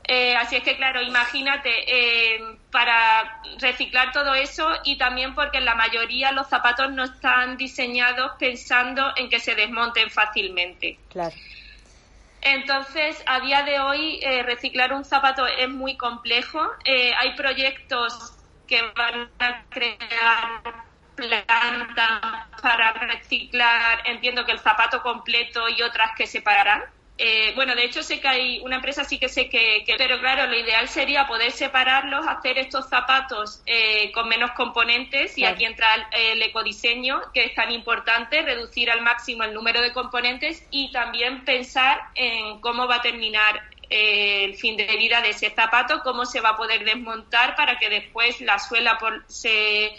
Eh, 0.04 0.34
así 0.36 0.56
es 0.56 0.62
que, 0.62 0.76
claro, 0.76 1.02
imagínate, 1.02 1.70
eh, 1.86 2.40
para 2.70 3.42
reciclar 3.60 4.12
todo 4.12 4.34
eso 4.34 4.66
y 4.84 4.96
también 4.96 5.34
porque 5.34 5.58
en 5.58 5.64
la 5.64 5.74
mayoría 5.74 6.32
los 6.32 6.48
zapatos 6.48 6.90
no 6.92 7.04
están 7.04 7.56
diseñados 7.56 8.32
pensando 8.38 9.12
en 9.16 9.28
que 9.28 9.40
se 9.40 9.54
desmonten 9.54 10.10
fácilmente. 10.10 10.98
Claro. 11.10 11.34
Entonces, 12.40 13.22
a 13.26 13.40
día 13.40 13.62
de 13.62 13.80
hoy, 13.80 14.20
eh, 14.22 14.42
reciclar 14.42 14.92
un 14.92 15.04
zapato 15.04 15.46
es 15.46 15.68
muy 15.68 15.96
complejo. 15.96 16.60
hay 16.86 17.34
proyectos 17.36 18.34
que 18.66 18.80
van 18.96 19.30
a 19.38 19.64
crear 19.70 20.87
planta 21.18 22.48
para 22.62 22.92
reciclar, 22.92 24.02
entiendo 24.06 24.44
que 24.44 24.52
el 24.52 24.60
zapato 24.60 25.02
completo 25.02 25.68
y 25.68 25.82
otras 25.82 26.12
que 26.16 26.26
separarán. 26.26 26.84
Eh, 27.20 27.52
bueno, 27.56 27.74
de 27.74 27.84
hecho 27.84 28.04
sé 28.04 28.20
que 28.20 28.28
hay 28.28 28.60
una 28.60 28.76
empresa 28.76 29.02
sí 29.02 29.18
que 29.18 29.28
sé 29.28 29.48
que, 29.48 29.84
pero 29.98 30.20
claro, 30.20 30.46
lo 30.46 30.56
ideal 30.56 30.88
sería 30.88 31.26
poder 31.26 31.50
separarlos, 31.50 32.24
hacer 32.28 32.58
estos 32.58 32.88
zapatos 32.88 33.60
eh, 33.66 34.12
con 34.12 34.28
menos 34.28 34.52
componentes 34.52 35.36
y 35.36 35.44
aquí 35.44 35.64
entra 35.64 36.08
el, 36.12 36.40
ecodiseño, 36.40 37.20
que 37.34 37.46
es 37.46 37.54
tan 37.56 37.72
importante, 37.72 38.42
reducir 38.42 38.88
al 38.88 39.02
máximo 39.02 39.42
el 39.42 39.52
número 39.52 39.82
de 39.82 39.92
componentes 39.92 40.64
y 40.70 40.92
también 40.92 41.44
pensar 41.44 42.00
en 42.14 42.60
cómo 42.60 42.86
va 42.86 42.96
a 42.96 43.02
terminar 43.02 43.68
eh, 43.90 44.44
el 44.44 44.54
fin 44.54 44.76
de 44.76 44.86
vida 44.96 45.20
de 45.20 45.30
ese 45.30 45.50
zapato, 45.50 46.02
cómo 46.04 46.24
se 46.24 46.40
va 46.40 46.50
a 46.50 46.56
poder 46.56 46.84
desmontar 46.84 47.56
para 47.56 47.78
que 47.78 47.88
después 47.88 48.40
la 48.40 48.60
suela 48.60 48.96
por, 48.96 49.24
se 49.26 49.92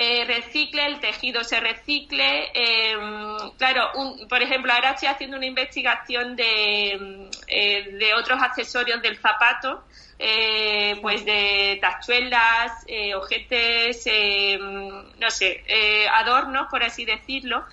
eh, 0.00 0.24
recicle, 0.26 0.86
el 0.86 1.00
tejido 1.00 1.42
se 1.42 1.58
recicle. 1.58 2.52
Em, 2.54 3.50
claro, 3.58 3.90
por 4.28 4.40
ejemplo, 4.40 4.72
ahora 4.72 4.92
estoy 4.92 5.08
haciendo 5.08 5.36
una 5.36 5.46
investigación 5.46 6.36
de, 6.36 7.28
eh, 7.48 7.90
de 7.98 8.14
otros 8.14 8.40
accesorios 8.40 9.02
del 9.02 9.18
zapato, 9.18 9.82
eh, 10.16 10.96
pues 11.02 11.24
de 11.24 11.78
tachuelas, 11.80 12.86
ojetes, 13.16 14.06
em, 14.06 14.88
no 15.18 15.30
sé, 15.30 15.64
adornos, 16.12 16.68
por 16.70 16.84
así 16.84 17.04
decirlo. 17.04 17.64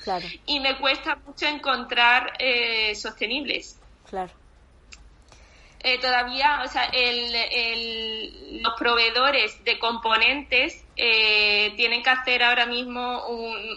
Y 0.48 0.60
me 0.60 0.80
cuesta 0.80 1.20
mucho 1.28 1.46
encontrar 1.46 2.34
sostenibles. 2.96 3.80
Claro. 4.10 4.32
Todavía, 6.02 6.62
o 6.64 6.68
sea, 6.68 6.86
el, 6.86 8.62
los 8.64 8.74
proveedores 8.78 9.64
de 9.64 9.78
componentes 9.78 10.84
eh, 10.98 11.74
tienen 11.76 12.02
que 12.02 12.10
hacer 12.10 12.42
ahora 12.44 12.66
mismo 12.66 13.24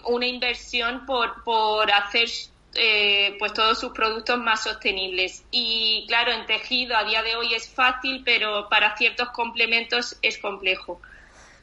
una 0.06 0.26
inversión 0.26 1.04
por, 1.04 1.42
por 1.44 1.90
hacer 1.92 2.28
eh, 2.74 3.34
pues 3.38 3.52
todos 3.54 3.78
sus 3.78 3.92
productos 3.92 4.38
más 4.38 4.62
sostenibles. 4.62 5.44
Y 5.50 6.04
claro, 6.06 6.32
en 6.32 6.46
tejido 6.46 6.96
a 6.96 7.04
día 7.04 7.22
de 7.22 7.36
hoy 7.36 7.54
es 7.54 7.68
fácil, 7.68 8.22
pero 8.24 8.68
para 8.68 8.96
ciertos 8.96 9.30
complementos 9.30 10.16
es 10.22 10.38
complejo. 10.38 11.00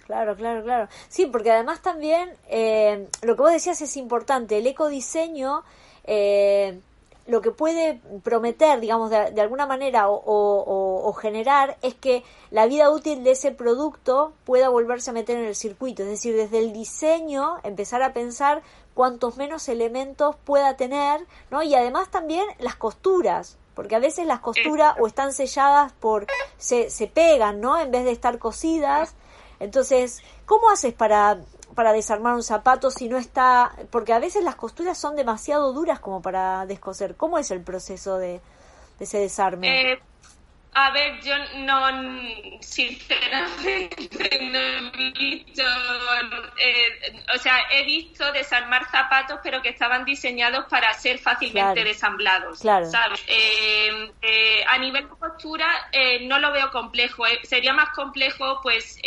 Claro, 0.05 0.35
claro, 0.35 0.63
claro. 0.63 0.87
Sí, 1.07 1.25
porque 1.25 1.51
además 1.51 1.81
también 1.81 2.29
eh, 2.49 3.07
lo 3.23 3.35
que 3.35 3.41
vos 3.41 3.51
decías 3.51 3.81
es 3.81 3.97
importante. 3.97 4.57
El 4.57 4.67
ecodiseño 4.67 5.63
eh, 6.03 6.79
lo 7.27 7.41
que 7.41 7.51
puede 7.51 8.01
prometer, 8.23 8.79
digamos, 8.79 9.09
de, 9.09 9.41
alguna 9.41 9.65
manera 9.65 10.05
o, 10.09 11.13
generar 11.19 11.77
es 11.81 11.95
que 11.95 12.23
la 12.51 12.67
vida 12.67 12.91
útil 12.91 13.23
de 13.23 13.31
ese 13.31 13.51
producto 13.51 14.33
pueda 14.43 14.69
volverse 14.69 15.09
a 15.09 15.13
meter 15.13 15.37
en 15.37 15.45
el 15.45 15.55
circuito. 15.55 16.03
Es 16.03 16.09
decir, 16.09 16.35
desde 16.35 16.59
el 16.59 16.71
diseño 16.71 17.55
empezar 17.63 18.03
a 18.03 18.13
pensar 18.13 18.61
cuantos 18.93 19.37
menos 19.37 19.67
elementos 19.69 20.35
pueda 20.43 20.77
tener, 20.77 21.25
¿no? 21.49 21.63
Y 21.63 21.73
además 21.73 22.09
también 22.11 22.45
las 22.59 22.75
costuras, 22.75 23.57
porque 23.73 23.95
a 23.95 23.99
veces 23.99 24.27
las 24.27 24.41
costuras 24.41 24.95
o 24.99 25.07
están 25.07 25.33
selladas 25.33 25.93
por, 25.93 26.27
se, 26.57 26.89
se 26.89 27.07
pegan, 27.07 27.59
¿no? 27.59 27.79
En 27.79 27.91
vez 27.91 28.05
de 28.05 28.11
estar 28.11 28.37
cosidas. 28.37 29.15
Entonces, 29.59 30.21
¿cómo 30.45 30.69
haces 30.69 30.93
para 30.93 31.39
para 31.75 31.93
desarmar 31.93 32.33
un 32.35 32.43
zapato 32.43 32.89
si 32.89 33.09
no 33.09 33.17
está, 33.17 33.73
porque 33.91 34.13
a 34.13 34.19
veces 34.19 34.43
las 34.43 34.55
costuras 34.55 34.97
son 34.97 35.15
demasiado 35.15 35.73
duras 35.73 35.99
como 35.99 36.21
para 36.21 36.65
descoser. 36.65 37.15
¿Cómo 37.15 37.37
es 37.37 37.51
el 37.51 37.61
proceso 37.61 38.17
de, 38.17 38.39
ese 38.99 39.19
desarme? 39.19 39.91
Eh, 39.91 39.99
a 40.77 40.91
ver, 40.91 41.21
yo 41.21 41.33
no, 41.59 41.87
sinceramente, 42.59 43.89
no 44.51 44.59
he 44.59 45.11
visto, 45.11 45.63
eh, 45.63 47.23
o 47.33 47.37
sea, 47.37 47.59
he 47.71 47.85
visto 47.85 48.29
desarmar 48.33 48.85
zapatos, 48.91 49.39
pero 49.41 49.61
que 49.61 49.69
estaban 49.69 50.03
diseñados 50.03 50.65
para 50.65 50.93
ser 50.93 51.17
fácilmente 51.17 51.81
desamblados, 51.85 52.59
claro. 52.59 52.91
¿sabes? 52.91 53.23
Eh, 53.25 54.11
eh, 54.21 54.65
a 54.67 54.77
nivel 54.77 55.07
de 55.07 55.15
costura 55.15 55.65
no 56.23 56.39
lo 56.39 56.51
veo 56.51 56.69
complejo, 56.71 57.23
sería 57.43 57.73
más 57.73 57.91
complejo, 57.91 58.59
pues, 58.61 58.99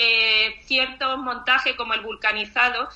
ciertos 0.64 1.18
montajes 1.18 1.76
como 1.76 1.92
el 1.92 2.00
vulcanizado, 2.00 2.88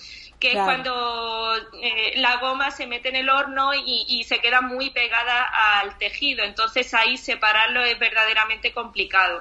que 0.43 0.55
es 0.55 0.59
cuando 0.59 1.55
eh, 1.81 2.15
la 2.17 2.39
goma 2.39 2.73
se 2.73 2.89
mete 2.89 3.11
en 3.11 3.15
el 3.15 3.31
horno 3.31 3.71
y, 3.75 4.25
se 4.25 4.41
queda 4.41 4.61
muy 4.61 4.91
pegada 4.91 5.47
al 5.79 5.97
tejido. 5.99 6.43
Entonces 6.43 6.93
ahí 6.95 7.17
separarlo 7.17 7.85
es 7.85 7.97
verdaderamente 8.01 8.73
complicado. 8.73 9.41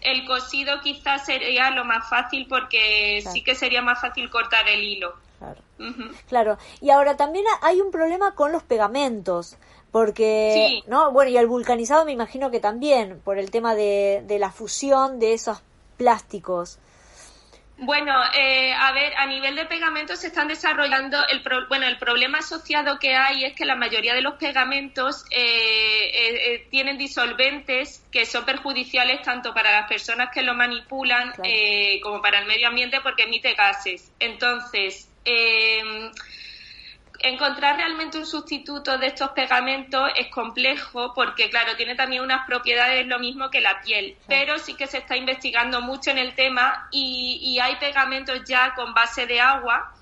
El 0.00 0.26
cosido 0.26 0.80
quizás 0.80 1.26
sería 1.26 1.70
lo 1.70 1.84
más 1.84 2.10
fácil 2.10 2.48
porque 2.48 3.22
sí 3.32 3.44
que 3.44 3.54
sería 3.54 3.82
más 3.82 4.00
fácil 4.00 4.28
cortar 4.30 4.68
el 4.68 4.82
hilo. 4.82 5.14
Claro. 5.38 5.60
claro. 6.28 6.58
Y 6.80 6.90
ahora 6.90 7.16
también 7.16 7.44
hay 7.60 7.80
un 7.80 7.92
problema 7.92 8.34
con 8.34 8.50
los 8.50 8.64
pegamentos. 8.64 9.56
Porque, 9.92 10.82
¿no? 10.88 11.12
Bueno, 11.12 11.30
y 11.30 11.36
el 11.36 11.46
vulcanizado 11.46 12.04
me 12.04 12.12
imagino 12.12 12.50
que 12.50 12.58
también, 12.58 13.20
por 13.20 13.38
el 13.38 13.50
tema 13.52 13.74
de, 13.76 14.24
de 14.26 14.38
la 14.40 14.50
fusión 14.50 15.20
de 15.20 15.34
esos 15.34 15.62
plásticos. 15.98 16.78
Bueno, 17.84 18.14
eh, 18.32 18.72
a 18.72 18.92
ver, 18.92 19.12
a 19.16 19.26
nivel 19.26 19.56
de 19.56 19.66
pegamentos 19.66 20.20
se 20.20 20.28
están 20.28 20.46
desarrollando, 20.46 21.18
el 21.26 21.42
bueno, 21.68 21.88
el 21.88 21.98
problema 21.98 22.38
asociado 22.38 23.00
que 23.00 23.16
hay 23.16 23.42
es 23.42 23.54
que 23.54 23.64
la 23.64 23.74
mayoría 23.74 24.14
de 24.14 24.22
los 24.22 24.34
pegamentos 24.34 25.24
eh, 25.32 26.10
eh, 26.14 26.66
tienen 26.70 26.96
disolventes 26.96 28.06
que 28.12 28.24
son 28.24 28.44
perjudiciales 28.44 29.22
tanto 29.22 29.52
para 29.52 29.72
las 29.72 29.88
personas 29.88 30.28
que 30.32 30.42
lo 30.42 30.54
manipulan 30.54 31.32
como 32.04 32.22
para 32.22 32.38
el 32.38 32.46
medio 32.46 32.68
ambiente 32.68 33.00
porque 33.02 33.24
emite 33.24 33.54
gases. 33.54 34.12
Entonces, 34.20 35.10
encontrar 37.22 37.76
realmente 37.76 38.18
un 38.18 38.26
sustituto 38.26 38.98
de 38.98 39.06
estos 39.08 39.30
pegamentos 39.30 40.10
es 40.16 40.28
complejo 40.28 41.12
porque, 41.14 41.48
claro, 41.50 41.76
tiene 41.76 41.94
también 41.94 42.22
unas 42.22 42.46
propiedades 42.46 43.06
lo 43.06 43.18
mismo 43.18 43.50
que 43.50 43.60
la 43.60 43.80
piel, 43.80 44.16
pero 44.26 44.58
sí 44.58 44.74
que 44.74 44.86
se 44.86 44.98
está 44.98 45.16
investigando 45.16 45.80
mucho 45.80 46.10
en 46.10 46.18
el 46.18 46.34
tema 46.34 46.88
y, 46.90 47.58
hay 47.62 47.76
pegamentos 47.76 48.42
ya 48.44 48.74
con 48.74 48.92
base 48.92 49.26
de 49.26 49.40
agua 49.40 49.92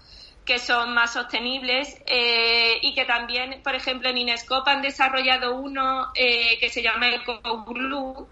que 0.46 0.58
son 0.58 0.94
más 0.94 1.12
sostenibles 1.12 2.00
eh, 2.06 2.78
y 2.80 2.94
que 2.94 3.04
también, 3.04 3.60
por 3.62 3.74
ejemplo, 3.74 4.08
en 4.08 4.16
Inescope 4.16 4.70
han 4.70 4.80
desarrollado 4.80 5.56
uno 5.56 6.10
eh, 6.14 6.58
que 6.58 6.70
se 6.70 6.82
llama 6.82 7.10
EcoGlue, 7.10 8.26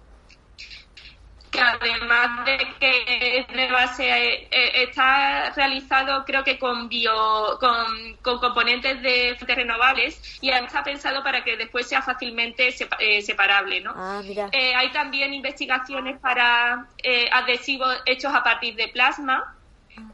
que 1.51 1.61
además 1.61 2.45
de 2.45 2.59
que 2.79 3.47
de 3.53 3.69
base 3.73 4.09
eh, 4.09 4.49
eh, 4.51 4.83
está 4.89 5.51
realizado 5.51 6.25
creo 6.25 6.45
que 6.45 6.59
con 6.59 6.89
bio 6.89 7.59
con, 7.59 8.39
componentes 8.39 9.03
de 9.03 9.37
renovables 9.47 10.39
y 10.41 10.51
está 10.51 10.83
pensado 10.83 11.23
para 11.23 11.43
que 11.45 11.57
después 11.57 11.89
sea 11.89 12.03
fácilmente 12.03 12.75
eh, 12.99 13.23
separable 13.23 13.81
¿no? 13.81 13.93
Ah, 13.97 14.23
hay 14.53 14.93
también 14.93 15.35
investigaciones 15.35 16.19
para 16.21 16.87
adhesivos 17.33 18.03
hechos 18.07 18.35
a 18.35 18.43
partir 18.43 18.75
de 18.75 18.89
plasma 18.89 19.58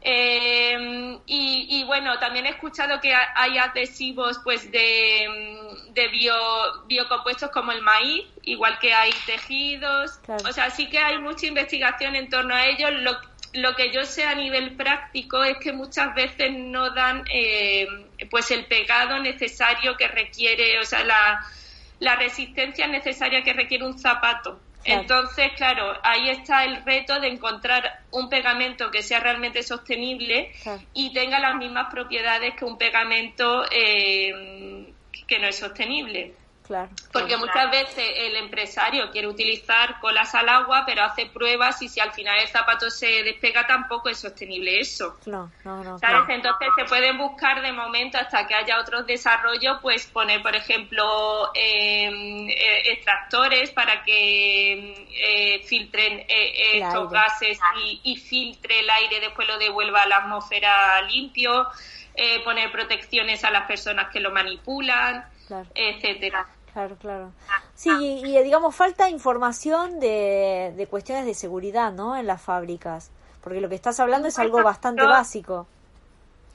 eh, 0.03 1.19
y, 1.27 1.85
bueno, 1.85 2.19
también 2.19 2.47
he 2.47 2.51
escuchado 2.51 3.01
que 3.01 3.15
hay 3.15 3.59
adhesivos 3.59 4.41
pues 4.45 4.71
de, 4.71 5.27
de 5.93 6.09
bio, 6.09 6.35
biocompuestos 6.87 7.51
como 7.51 7.73
el 7.73 7.83
maíz, 7.83 8.25
igual 8.43 8.79
que 8.79 8.93
hay 8.93 9.13
tejidos. 9.27 10.21
O 10.29 10.53
sea, 10.53 10.71
sí 10.71 10.89
que 10.89 10.99
hay 10.99 11.19
mucha 11.19 11.47
investigación 11.47 12.17
en 12.17 12.29
torno 12.29 12.55
a 12.55 12.67
ellos. 12.67 12.93
Lo, 12.93 13.13
lo 13.55 13.75
que 13.77 13.93
yo 13.93 14.05
sé 14.05 14.25
a 14.25 14.35
nivel 14.35 14.75
práctico 14.77 15.43
es 15.45 15.59
que 15.59 15.73
muchas 15.73 16.15
veces 16.15 16.53
no 16.53 16.91
dan 16.91 17.25
eh, 17.33 17.87
pues 18.31 18.51
el 18.51 18.67
pegado 18.67 19.19
necesario 19.21 19.97
que 19.97 20.09
requiere, 20.09 20.81
o 20.81 20.85
sea, 20.85 21.05
la, 21.05 21.45
la 22.01 22.17
resistencia 22.17 22.87
necesaria 22.87 23.43
que 23.43 23.53
requiere 23.53 23.87
un 23.87 23.99
zapato. 23.99 24.61
Entonces, 24.85 25.53
claro, 25.57 25.99
ahí 26.03 26.29
está 26.29 26.65
el 26.65 26.85
reto 26.85 27.19
de 27.21 27.29
encontrar 27.29 27.91
un 28.11 28.29
pegamento 28.29 28.91
que 28.91 29.03
sea 29.03 29.21
realmente 29.21 29.63
sostenible 29.63 30.53
y 30.93 31.13
tenga 31.13 31.39
las 31.39 31.57
mismas 31.57 31.89
propiedades 31.91 32.55
que 32.55 32.65
un 32.65 32.77
pegamento 32.77 33.65
eh, 33.71 34.95
que 35.27 35.39
no 35.39 35.49
es 35.49 35.57
sostenible. 35.57 36.35
Porque 37.13 37.37
muchas 37.37 37.71
veces 37.71 38.05
el 38.17 38.37
empresario 38.37 39.11
quiere 39.11 39.29
utilizar 39.29 40.01
colas 40.01 40.35
al 40.35 40.49
agua, 40.49 40.85
pero 40.87 41.03
hace 41.03 41.27
pruebas 41.27 41.83
y 41.83 41.89
si 41.89 42.01
al 42.01 42.13
final 42.13 42.39
el 42.39 42.49
zapato 42.49 42.89
se 42.91 43.23
despega 43.23 43.67
tampoco 43.67 44.09
es 44.09 44.19
sostenible 44.19 44.81
eso. 44.81 45.19
No, 45.27 45.51
no, 45.65 45.85
no. 45.85 45.99
Entonces 46.29 46.69
se 46.77 46.85
pueden 46.87 47.19
buscar 47.19 47.61
de 47.61 47.73
momento 47.73 48.17
hasta 48.17 48.47
que 48.47 48.55
haya 48.55 48.81
otros 48.81 49.07
desarrollos, 49.07 49.79
pues 49.83 50.07
poner, 50.07 50.43
por 50.43 50.57
ejemplo, 50.57 51.51
em, 51.55 52.49
eh, 52.49 52.93
extractores 52.93 53.71
para 53.71 54.03
que 54.03 55.07
eh, 55.21 55.63
filtren 55.65 56.21
eh, 56.21 56.79
estos 56.79 57.11
gases 57.11 57.59
y, 57.77 58.01
y, 58.05 58.17
filtre 58.17 58.81
el 58.81 58.89
aire, 58.89 59.21
después 59.21 59.47
lo 59.47 59.59
devuelva 59.59 60.03
a 60.03 60.07
la 60.07 60.17
atmósfera 60.17 61.03
limpio, 61.03 61.69
poner 62.45 62.71
protecciones 62.71 63.45
a 63.45 63.51
las 63.51 63.67
personas 63.67 64.09
que 64.11 64.21
lo 64.21 64.31
manipulan 64.31 65.25
etcétera. 65.75 66.47
Claro, 66.75 66.97
claro. 66.97 67.33
Sí, 67.77 67.91
y, 68.25 68.43
digamos, 68.43 68.75
falta 68.75 69.09
información 69.09 70.01
de, 70.01 70.75
de, 70.77 70.87
cuestiones 70.89 71.25
de 71.25 71.35
seguridad, 71.35 71.93
¿no? 71.93 72.17
En 72.17 72.27
las 72.27 72.43
fábricas. 72.43 73.13
Porque 73.43 73.61
lo 73.61 73.69
que 73.69 73.77
estás 73.77 74.01
hablando 74.01 74.27
es 74.27 74.39
algo 74.41 74.61
bastante 74.63 75.05
básico. 75.05 75.69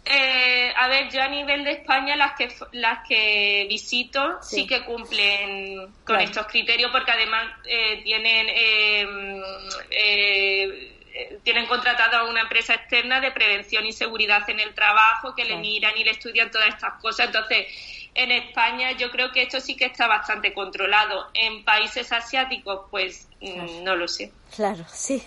Eh, 0.06 0.74
a 0.76 0.88
ver, 0.88 1.10
yo 1.10 1.22
a 1.22 1.28
nivel 1.28 1.64
de 1.64 1.72
España 1.72 2.16
las 2.16 2.34
que 2.34 2.50
las 2.72 3.08
que 3.08 3.66
visito 3.70 4.42
sí, 4.42 4.66
que 4.66 4.84
cumplen 4.84 5.94
con 6.04 6.20
estos 6.20 6.48
criterios 6.48 6.90
porque 6.92 7.12
además 7.12 7.46
eh, 7.66 8.02
tienen 8.04 8.48
em, 8.50 9.44
eh, 9.92 11.00
tienen 11.44 11.68
contratado 11.68 12.18
a 12.18 12.30
una 12.30 12.42
empresa 12.42 12.74
externa 12.74 13.20
de 13.22 13.32
prevención 13.32 13.86
y 13.86 13.92
seguridad 13.92 14.50
en 14.50 14.60
el 14.60 14.74
trabajo 14.74 15.36
que 15.36 15.44
le 15.44 15.58
miran 15.58 15.96
y 15.98 16.04
le 16.04 16.12
estudian 16.12 16.50
todas 16.50 16.70
estas 16.70 16.94
cosas. 16.94 17.28
Entonces, 17.28 17.68
en 18.16 18.32
España 18.32 18.92
yo 18.94 19.12
creo 19.12 19.32
que 19.32 19.44
esto 19.44 19.60
sí 19.60 19.76
que 19.76 19.86
está 19.86 20.08
bastante 20.08 20.54
controlado. 20.54 21.28
En 21.34 21.64
países 21.64 22.12
asiáticos, 22.12 22.82
pues 22.90 23.28
mm, 23.42 23.84
no 23.84 23.96
lo 23.96 24.08
sé. 24.08 24.32
Claro, 24.56 24.84
sí. 24.92 25.24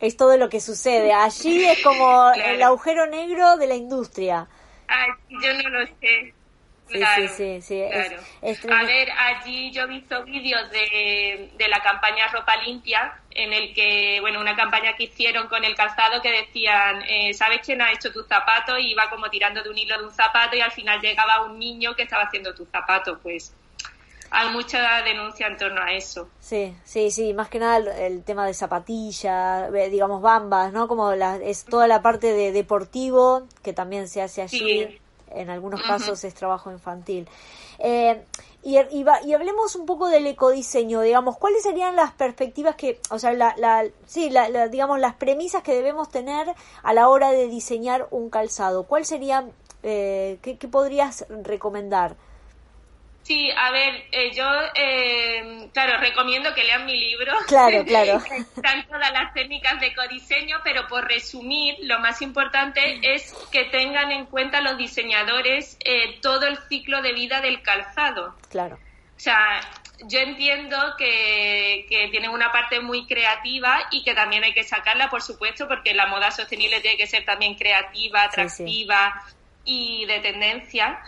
es 0.00 0.16
todo 0.16 0.36
lo 0.36 0.48
que 0.48 0.60
sucede. 0.60 1.12
Allí 1.12 1.64
es 1.64 1.82
como 1.82 2.32
el 2.32 2.62
agujero 2.62 3.06
negro 3.06 3.56
de 3.56 3.66
la 3.66 3.74
industria. 3.74 4.48
Ay, 4.88 5.10
yo 5.28 5.62
no 5.62 5.68
lo 5.68 5.86
sé. 6.00 6.34
Claro, 6.90 7.28
sí, 7.28 7.60
sí, 7.60 7.62
sí, 7.62 8.68
a 8.70 8.82
ver, 8.84 9.08
allí 9.10 9.70
yo 9.70 9.82
he 9.82 9.86
visto 9.86 10.24
vídeos 10.24 10.70
de, 10.70 11.50
de 11.56 11.68
la 11.68 11.80
campaña 11.80 12.28
Ropa 12.28 12.56
Limpia, 12.56 13.20
en 13.30 13.52
el 13.52 13.72
que, 13.74 14.18
bueno, 14.20 14.40
una 14.40 14.56
campaña 14.56 14.94
que 14.96 15.04
hicieron 15.04 15.48
con 15.48 15.64
el 15.64 15.74
calzado 15.74 16.20
que 16.20 16.30
decían, 16.30 17.02
eh, 17.08 17.32
¿sabes 17.34 17.60
quién 17.64 17.80
ha 17.80 17.92
hecho 17.92 18.12
tus 18.12 18.26
zapatos? 18.26 18.78
Y 18.80 18.90
iba 18.90 19.08
como 19.08 19.30
tirando 19.30 19.62
de 19.62 19.70
un 19.70 19.78
hilo 19.78 19.98
de 19.98 20.04
un 20.04 20.12
zapato 20.12 20.56
y 20.56 20.60
al 20.60 20.72
final 20.72 21.00
llegaba 21.00 21.44
un 21.44 21.58
niño 21.58 21.94
que 21.94 22.02
estaba 22.02 22.24
haciendo 22.24 22.54
tus 22.54 22.68
zapatos, 22.68 23.18
pues 23.22 23.54
hay 24.32 24.48
mucha 24.50 25.02
denuncia 25.02 25.46
en 25.46 25.56
torno 25.56 25.82
a 25.82 25.92
eso. 25.92 26.28
Sí, 26.40 26.74
sí, 26.84 27.10
sí, 27.10 27.34
más 27.34 27.48
que 27.48 27.58
nada 27.58 27.78
el, 27.78 28.22
tema 28.24 28.46
de 28.46 28.54
zapatilla, 28.54 29.70
digamos 29.70 30.22
bambas, 30.22 30.72
¿no? 30.72 30.88
Como 30.88 31.14
la, 31.14 31.36
es 31.36 31.64
toda 31.64 31.86
la 31.86 32.02
parte 32.02 32.32
de 32.32 32.52
deportivo 32.52 33.46
que 33.62 33.72
también 33.72 34.08
se 34.08 34.22
hace 34.22 34.42
allí 34.42 35.00
en 35.30 35.50
algunos 35.50 35.82
casos 35.82 36.22
es 36.24 36.34
trabajo 36.34 36.70
infantil. 36.70 37.28
Eh, 37.78 38.24
y, 38.62 38.76
y, 38.76 39.32
hablemos 39.32 39.74
un 39.74 39.86
poco 39.86 40.08
del 40.08 40.26
ecodiseño, 40.26 41.00
digamos, 41.00 41.38
¿cuáles 41.38 41.62
serían 41.62 41.96
las 41.96 42.12
perspectivas 42.12 42.76
que, 42.76 43.00
o 43.10 43.18
sea, 43.18 43.32
la, 43.32 43.54
la, 43.56 43.84
sí, 44.06 44.28
la, 44.28 44.68
digamos, 44.68 45.00
las 45.00 45.14
premisas 45.14 45.62
que 45.62 45.74
debemos 45.74 46.10
tener 46.10 46.54
a 46.82 46.92
la 46.92 47.08
hora 47.08 47.30
de 47.30 47.48
diseñar 47.48 48.06
un 48.10 48.28
calzado? 48.28 48.84
¿Cuál 48.84 49.06
sería, 49.06 49.48
eh, 49.82 50.38
qué, 50.42 50.58
qué 50.58 50.68
podrías 50.68 51.24
recomendar? 51.28 52.16
Sí, 53.22 53.50
a 53.56 53.70
ver, 53.70 54.06
eh, 54.12 54.32
yo, 54.34 54.44
eh, 54.74 55.68
claro, 55.72 56.00
recomiendo 56.00 56.54
que 56.54 56.64
lean 56.64 56.86
mi 56.86 56.96
libro. 56.96 57.32
Claro, 57.46 57.84
claro. 57.86 58.20
Están 58.56 58.86
todas 58.86 59.12
las 59.12 59.32
técnicas 59.34 59.80
de 59.80 59.94
codiseño, 59.94 60.58
pero 60.64 60.86
por 60.88 61.06
resumir, 61.06 61.76
lo 61.82 62.00
más 62.00 62.22
importante 62.22 63.00
es 63.02 63.32
que 63.52 63.64
tengan 63.66 64.10
en 64.10 64.26
cuenta 64.26 64.60
los 64.60 64.76
diseñadores 64.78 65.76
eh, 65.84 66.18
todo 66.20 66.46
el 66.46 66.58
ciclo 66.68 67.02
de 67.02 67.12
vida 67.12 67.40
del 67.40 67.62
calzado. 67.62 68.34
Claro. 68.48 68.78
O 69.16 69.20
sea, 69.20 69.60
yo 70.06 70.18
entiendo 70.18 70.76
que, 70.96 71.86
que 71.88 72.08
tienen 72.08 72.30
una 72.30 72.50
parte 72.50 72.80
muy 72.80 73.06
creativa 73.06 73.86
y 73.90 74.02
que 74.02 74.14
también 74.14 74.44
hay 74.44 74.54
que 74.54 74.64
sacarla, 74.64 75.10
por 75.10 75.20
supuesto, 75.20 75.68
porque 75.68 75.92
la 75.92 76.06
moda 76.06 76.30
sostenible 76.30 76.80
tiene 76.80 76.96
que 76.96 77.06
ser 77.06 77.24
también 77.26 77.54
creativa, 77.54 78.22
atractiva 78.24 79.22
y 79.64 80.06
de 80.06 80.20
tendencia 80.20 81.00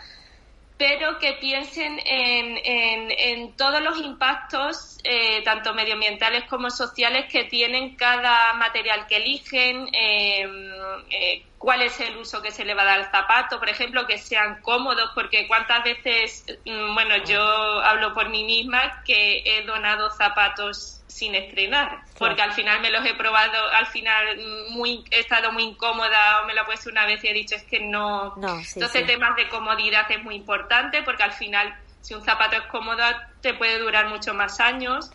pero 0.77 1.19
que 1.19 1.33
piensen 1.33 1.99
en, 2.05 2.57
en, 2.65 3.55
todos 3.55 3.81
los 3.81 3.97
impactos, 3.99 4.92
eh, 5.03 5.41
tanto 5.43 5.73
medioambientales 5.73 6.45
como 6.45 6.69
sociales, 6.69 7.25
que 7.31 7.43
tienen 7.43 7.95
cada 7.95 8.53
material 8.53 9.05
que 9.07 9.17
eligen, 9.17 9.89
em, 9.91 10.71
eh, 11.09 11.43
cuál 11.57 11.81
es 11.81 11.99
el 11.99 12.15
uso 12.17 12.41
que 12.41 12.51
se 12.51 12.63
le 12.63 12.73
va 12.73 12.83
a 12.83 12.85
dar 12.85 12.99
al 12.99 13.11
zapato, 13.11 13.59
por 13.59 13.69
ejemplo, 13.69 14.05
que 14.07 14.17
sean 14.17 14.61
cómodos, 14.61 15.11
porque 15.13 15.47
cuántas 15.47 15.83
veces, 15.83 16.45
mm, 16.65 16.93
bueno, 16.93 17.17
yo 17.25 17.41
hablo 17.41 18.13
por 18.13 18.29
mí 18.29 18.43
misma, 18.43 19.03
que 19.05 19.43
he 19.45 19.63
donado 19.65 20.09
zapatos 20.11 21.01
sin 21.07 21.35
estrenar, 21.35 21.99
porque 22.17 22.41
al 22.41 22.53
final 22.53 22.81
me 22.81 22.89
los 22.89 23.05
he 23.05 23.13
probado, 23.13 23.67
al 23.73 23.85
final 23.87 24.37
muy 24.69 25.03
he 25.11 25.19
estado 25.19 25.51
muy 25.51 25.63
incómoda 25.63 26.41
o 26.41 26.45
me 26.47 26.53
lo 26.53 26.61
he 26.61 26.65
puesto 26.65 26.89
una 26.89 27.05
vez 27.05 27.23
y 27.23 27.27
he 27.27 27.33
dicho 27.33 27.55
es 27.55 27.63
que 27.63 27.79
no. 27.79 28.33
Entonces 28.35 29.05
temas 29.05 29.35
de 29.35 29.47
comodidad 29.47 30.09
es 30.09 30.23
muy 30.23 30.35
importante 30.35 31.03
porque 31.03 31.23
al 31.23 31.33
final 31.33 31.77
si 32.03 32.13
un 32.13 32.21
zapato 32.21 32.57
es 32.57 32.63
cómodo 32.63 33.01
te 33.41 33.53
puede 33.53 33.79
durar 33.79 34.09
mucho 34.09 34.33
más 34.33 34.59
años. 34.59 35.09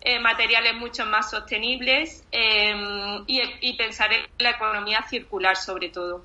Eh, 0.00 0.18
materiales 0.18 0.74
mucho 0.74 1.06
más 1.06 1.30
sostenibles 1.30 2.24
y, 3.26 3.40
y 3.60 3.76
pensar 3.76 4.12
en 4.12 4.24
la 4.38 4.50
economía 4.50 5.04
circular 5.08 5.56
sobre 5.56 5.90
todo. 5.90 6.24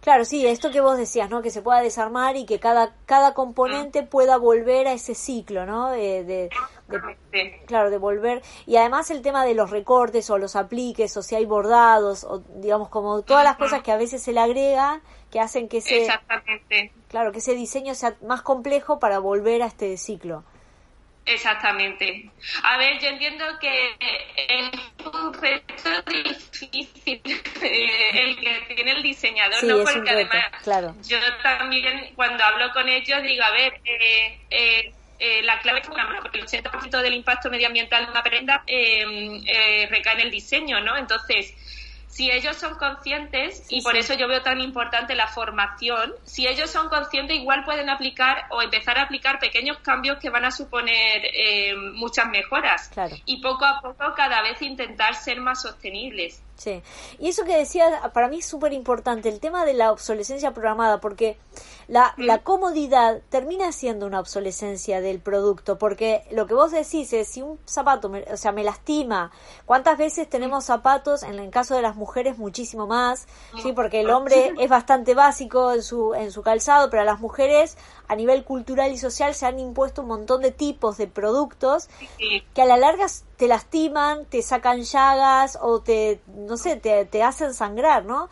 Claro, 0.00 0.24
sí, 0.24 0.46
esto 0.46 0.70
que 0.70 0.80
vos 0.80 0.96
decías, 0.96 1.28
¿no? 1.28 1.42
Que 1.42 1.50
se 1.50 1.60
pueda 1.60 1.80
desarmar 1.80 2.36
y 2.36 2.46
que 2.46 2.60
cada, 2.60 2.94
cada 3.04 3.34
componente 3.34 4.04
pueda 4.04 4.36
volver 4.36 4.86
a 4.86 4.92
ese 4.92 5.14
ciclo, 5.14 5.66
¿no? 5.66 5.90
De, 5.90 6.24
de, 6.24 6.50
claro, 7.66 7.90
de 7.90 7.98
volver. 7.98 8.42
Y 8.64 8.76
además 8.76 9.10
el 9.10 9.22
tema 9.22 9.44
de 9.44 9.54
los 9.54 9.70
recortes 9.70 10.30
o 10.30 10.38
los 10.38 10.54
apliques 10.54 11.16
o 11.16 11.22
si 11.22 11.34
hay 11.34 11.46
bordados 11.46 12.24
o 12.24 12.42
digamos 12.56 12.88
como 12.88 13.22
todas 13.22 13.44
las 13.44 13.56
cosas 13.56 13.82
que 13.82 13.90
a 13.90 13.96
veces 13.96 14.22
se 14.22 14.32
le 14.32 14.40
agregan 14.40 15.02
que 15.30 15.40
hacen 15.40 15.68
que 15.68 15.78
ese, 15.78 16.02
Exactamente. 16.02 16.92
claro, 17.08 17.32
que 17.32 17.38
ese 17.38 17.54
diseño 17.54 17.94
sea 17.94 18.16
más 18.22 18.42
complejo 18.42 18.98
para 18.98 19.18
volver 19.18 19.62
a 19.62 19.66
este 19.66 19.96
ciclo. 19.96 20.44
Exactamente. 21.28 22.30
A 22.62 22.78
ver, 22.78 22.98
yo 23.00 23.08
entiendo 23.08 23.44
que 23.60 23.90
es 24.48 24.70
un 25.04 25.34
reto 25.34 26.02
difícil 26.06 27.20
eh, 27.62 28.10
el 28.14 28.40
que 28.40 28.74
tiene 28.74 28.92
el 28.92 29.02
diseñador, 29.02 29.62
¿no? 29.64 29.84
Porque 29.84 30.10
además 30.10 30.46
yo 31.06 31.18
también 31.42 32.12
cuando 32.14 32.42
hablo 32.42 32.72
con 32.72 32.88
ellos 32.88 33.22
digo, 33.22 33.44
a 33.44 33.50
ver, 33.50 33.74
eh, 33.84 34.38
eh, 34.50 34.92
eh 35.18 35.42
la 35.42 35.60
clave 35.60 35.80
es 35.80 35.86
porque 35.86 36.38
el 36.38 36.46
80% 36.46 37.02
del 37.02 37.12
impacto 37.12 37.50
medioambiental 37.50 38.06
de 38.06 38.10
una 38.10 38.22
prenda 38.22 38.64
recae 38.66 40.14
en 40.14 40.20
el 40.20 40.30
diseño, 40.30 40.80
¿no? 40.80 40.96
Entonces, 40.96 41.52
si 42.18 42.32
ellos 42.32 42.56
son 42.56 42.74
conscientes, 42.74 43.64
y 43.68 43.80
por 43.80 43.96
eso 43.96 44.12
yo 44.12 44.26
veo 44.26 44.42
tan 44.42 44.60
importante 44.60 45.14
la 45.14 45.28
formación, 45.28 46.12
si 46.24 46.48
ellos 46.48 46.68
son 46.68 46.88
conscientes, 46.88 47.36
igual 47.36 47.62
pueden 47.64 47.88
aplicar 47.88 48.46
o 48.50 48.60
empezar 48.60 48.98
a 48.98 49.02
aplicar 49.02 49.38
pequeños 49.38 49.78
cambios 49.78 50.18
que 50.18 50.28
van 50.28 50.44
a 50.44 50.50
suponer 50.50 51.22
eh, 51.32 51.76
muchas 51.94 52.28
mejoras. 52.28 52.90
Y 53.24 53.40
poco 53.40 53.64
a 53.64 53.80
poco 53.80 54.14
cada 54.16 54.42
vez 54.42 54.60
intentar 54.62 55.14
ser 55.14 55.40
más 55.40 55.62
sostenibles. 55.62 56.42
Sí, 56.58 56.82
y 57.20 57.28
eso 57.28 57.44
que 57.44 57.56
decías, 57.56 57.88
para 58.12 58.26
mí 58.26 58.40
es 58.40 58.46
súper 58.46 58.72
importante, 58.72 59.28
el 59.28 59.38
tema 59.38 59.64
de 59.64 59.74
la 59.74 59.92
obsolescencia 59.92 60.52
programada, 60.52 61.00
porque 61.00 61.38
la, 61.86 62.14
la 62.16 62.38
comodidad 62.38 63.22
termina 63.28 63.70
siendo 63.70 64.06
una 64.06 64.18
obsolescencia 64.18 65.00
del 65.00 65.20
producto, 65.20 65.78
porque 65.78 66.24
lo 66.32 66.48
que 66.48 66.54
vos 66.54 66.72
decís 66.72 67.12
es, 67.12 67.28
si 67.28 67.42
un 67.42 67.60
zapato, 67.64 68.10
o 68.32 68.36
sea, 68.36 68.50
me 68.50 68.64
lastima, 68.64 69.30
¿cuántas 69.66 69.98
veces 69.98 70.28
tenemos 70.28 70.64
zapatos, 70.64 71.22
en 71.22 71.38
el 71.38 71.50
caso 71.50 71.76
de 71.76 71.82
las 71.82 71.94
mujeres 71.94 72.38
muchísimo 72.38 72.88
más, 72.88 73.28
sí, 73.62 73.72
porque 73.72 74.00
el 74.00 74.10
hombre 74.10 74.52
es 74.58 74.68
bastante 74.68 75.14
básico 75.14 75.72
en 75.72 75.84
su, 75.84 76.12
en 76.14 76.32
su 76.32 76.42
calzado, 76.42 76.90
pero 76.90 77.02
a 77.02 77.06
las 77.06 77.20
mujeres 77.20 77.78
a 78.08 78.16
nivel 78.16 78.44
cultural 78.44 78.90
y 78.90 78.98
social 78.98 79.34
se 79.34 79.46
han 79.46 79.58
impuesto 79.58 80.02
un 80.02 80.08
montón 80.08 80.40
de 80.40 80.50
tipos 80.50 80.96
de 80.96 81.06
productos 81.06 81.88
que 82.54 82.62
a 82.62 82.64
la 82.64 82.78
larga 82.78 83.06
te 83.36 83.46
lastiman, 83.46 84.24
te 84.24 84.42
sacan 84.42 84.82
llagas 84.82 85.58
o 85.60 85.80
te, 85.80 86.20
no 86.26 86.56
sé, 86.56 86.76
te, 86.76 87.22
hacen 87.22 87.52
sangrar, 87.52 88.06
¿no? 88.06 88.30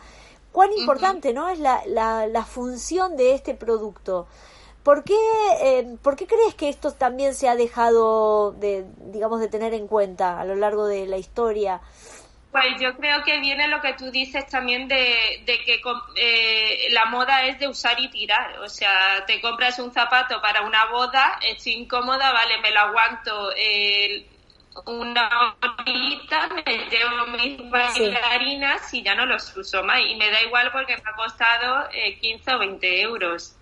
Cuán 0.51 0.73
importante, 0.73 1.33
¿no? 1.33 1.49
Es 1.49 1.59
la, 1.59 1.83
la, 1.85 2.43
función 2.45 3.15
de 3.15 3.35
este 3.35 3.53
producto. 3.53 4.25
¿Por 4.81 5.03
qué, 5.03 5.17
eh, 5.61 5.97
¿Por 6.01 6.15
qué 6.15 6.25
crees 6.25 6.55
que 6.55 6.69
esto 6.69 6.91
también 6.93 7.35
se 7.35 7.47
ha 7.47 7.55
dejado 7.55 8.53
de, 8.53 8.85
digamos, 9.11 9.39
de 9.39 9.49
tener 9.49 9.73
en 9.73 9.87
cuenta 9.87 10.39
a 10.39 10.45
lo 10.45 10.55
largo 10.55 10.87
de 10.87 11.05
la 11.05 11.17
historia? 11.17 11.81
Pues 12.51 12.79
yo 12.79 12.95
creo 12.95 13.23
que 13.23 13.39
viene 13.39 13.67
lo 13.67 13.81
que 13.81 13.93
tú 13.93 14.09
dices 14.09 14.47
también 14.47 14.87
de, 14.87 15.43
que 15.45 15.81
eh, 16.15 16.87
la 16.91 17.05
moda 17.05 17.45
es 17.45 17.59
de 17.59 17.67
usar 17.67 17.99
y 17.99 18.09
tirar. 18.09 18.59
O 18.59 18.69
sea, 18.69 19.25
te 19.25 19.41
compras 19.41 19.79
un 19.79 19.91
zapato 19.91 20.41
para 20.41 20.61
una 20.61 20.85
boda, 20.85 21.39
es 21.45 21.65
incómoda, 21.67 22.31
vale, 22.31 22.59
me 22.61 22.71
lo 22.71 22.79
aguanto 22.79 23.51
una 24.85 25.55
horita, 25.61 26.49
me 26.65 26.77
llevo 26.89 27.27
mis 27.27 27.69
bailarinas 27.69 28.93
y 28.93 29.03
ya 29.03 29.15
no 29.15 29.25
los 29.25 29.55
uso 29.55 29.83
más. 29.83 30.01
Y 30.07 30.15
me 30.15 30.29
da 30.29 30.41
igual 30.41 30.71
porque 30.71 30.95
me 30.95 31.03
ha 31.05 31.15
costado 31.15 31.89
15 31.89 32.51
eh, 32.51 32.53
o 32.53 32.59
20 32.59 33.01
euros. 33.01 33.55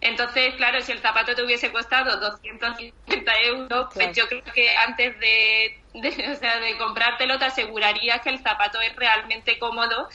Entonces, 0.00 0.54
claro, 0.56 0.80
si 0.80 0.92
el 0.92 1.00
zapato 1.00 1.34
te 1.34 1.42
hubiese 1.42 1.70
costado 1.70 2.16
250 2.18 3.40
euros, 3.42 3.88
pues 3.94 4.16
yo 4.16 4.26
creo 4.26 4.42
que 4.44 4.76
antes 4.76 5.18
de, 5.20 5.81
de, 5.94 6.08
o 6.32 6.36
sea, 6.36 6.58
de 6.60 6.76
comprártelo 6.78 7.38
te 7.38 7.46
asegurarías 7.46 8.20
que 8.20 8.30
el 8.30 8.38
zapato 8.38 8.80
es 8.80 8.94
realmente 8.96 9.58
cómodo 9.58 10.08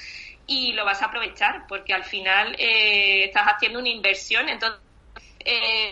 y 0.46 0.74
lo 0.74 0.86
vas 0.86 1.02
a 1.02 1.06
aprovechar, 1.06 1.66
porque 1.68 1.94
al 1.94 2.06
final 2.06 2.56
eh, 2.58 3.26
estás 3.26 3.48
haciendo 3.48 3.80
una 3.80 3.90
inversión. 3.90 4.48
Entonces, 4.48 4.80
eh, 5.40 5.92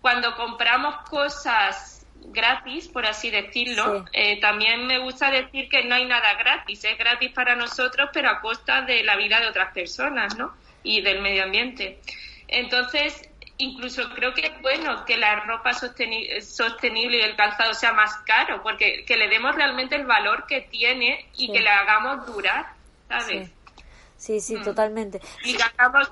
cuando 0.00 0.34
compramos 0.36 0.96
cosas 1.08 2.06
gratis, 2.26 2.88
por 2.88 3.06
así 3.06 3.30
decirlo, 3.30 4.04
eh, 4.12 4.38
también 4.40 4.86
me 4.86 4.98
gusta 4.98 5.30
decir 5.30 5.68
que 5.70 5.84
no 5.84 5.94
hay 5.94 6.04
nada 6.04 6.34
gratis, 6.34 6.84
es 6.84 6.98
gratis 6.98 7.32
para 7.32 7.56
nosotros, 7.56 8.10
pero 8.12 8.28
a 8.28 8.40
costa 8.40 8.82
de 8.82 9.02
la 9.02 9.16
vida 9.16 9.40
de 9.40 9.48
otras 9.48 9.72
personas, 9.72 10.36
¿no? 10.36 10.54
Y 10.82 11.00
del 11.00 11.22
medio 11.22 11.44
ambiente. 11.44 12.00
Entonces, 12.48 13.29
incluso 13.60 14.08
creo 14.14 14.34
que 14.34 14.46
es 14.46 14.62
bueno 14.62 15.04
que 15.04 15.16
la 15.16 15.40
ropa 15.40 15.72
sostenible 15.72 17.18
y 17.18 17.20
el 17.20 17.36
calzado 17.36 17.74
sea 17.74 17.92
más 17.92 18.16
caro, 18.26 18.62
porque 18.62 19.04
que 19.04 19.16
le 19.16 19.28
demos 19.28 19.54
realmente 19.54 19.94
el 19.96 20.06
valor 20.06 20.46
que 20.46 20.62
tiene 20.62 21.26
y 21.36 21.52
que 21.52 21.60
le 21.60 21.68
hagamos 21.68 22.26
durar, 22.26 22.72
¿sabes? 23.08 23.50
Sí, 24.16 24.40
sí, 24.40 24.56
mm. 24.56 24.64
totalmente. 24.64 25.20
Y 25.44 25.56
que 25.56 25.62
hagamos 25.62 26.10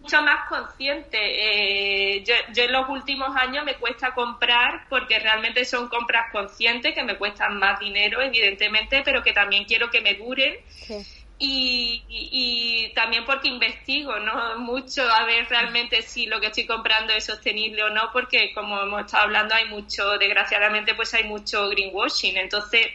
mucho 0.00 0.22
más 0.22 0.48
consciente. 0.48 1.18
Eh, 1.18 2.24
yo, 2.24 2.34
yo, 2.52 2.64
en 2.64 2.72
los 2.72 2.88
últimos 2.88 3.34
años 3.36 3.64
me 3.64 3.76
cuesta 3.76 4.12
comprar 4.14 4.86
porque 4.88 5.18
realmente 5.18 5.64
son 5.64 5.88
compras 5.88 6.32
conscientes 6.32 6.94
que 6.94 7.02
me 7.02 7.16
cuestan 7.16 7.58
más 7.58 7.78
dinero, 7.80 8.20
evidentemente, 8.20 9.02
pero 9.04 9.22
que 9.22 9.32
también 9.32 9.64
quiero 9.64 9.90
que 9.90 10.00
me 10.00 10.14
duren. 10.14 10.56
Sí 10.66 11.17
y, 11.38 12.02
y, 12.08 12.92
también 12.94 13.24
porque 13.24 13.48
investigo 13.48 14.18
no 14.18 14.58
mucho 14.58 15.02
a 15.08 15.24
ver 15.24 15.46
realmente 15.48 16.02
si 16.02 16.26
lo 16.26 16.40
que 16.40 16.46
estoy 16.48 16.66
comprando 16.66 17.12
es 17.12 17.26
sostenible 17.26 17.84
o 17.84 17.90
no 17.90 18.10
porque 18.12 18.52
como 18.52 18.80
hemos 18.80 19.02
estado 19.02 19.24
hablando 19.24 19.54
hay 19.54 19.66
mucho 19.66 20.18
desgraciadamente 20.18 20.94
pues 20.94 21.14
hay 21.14 21.24
mucho 21.24 21.68
greenwashing. 21.68 22.36
Entonces 22.36 22.88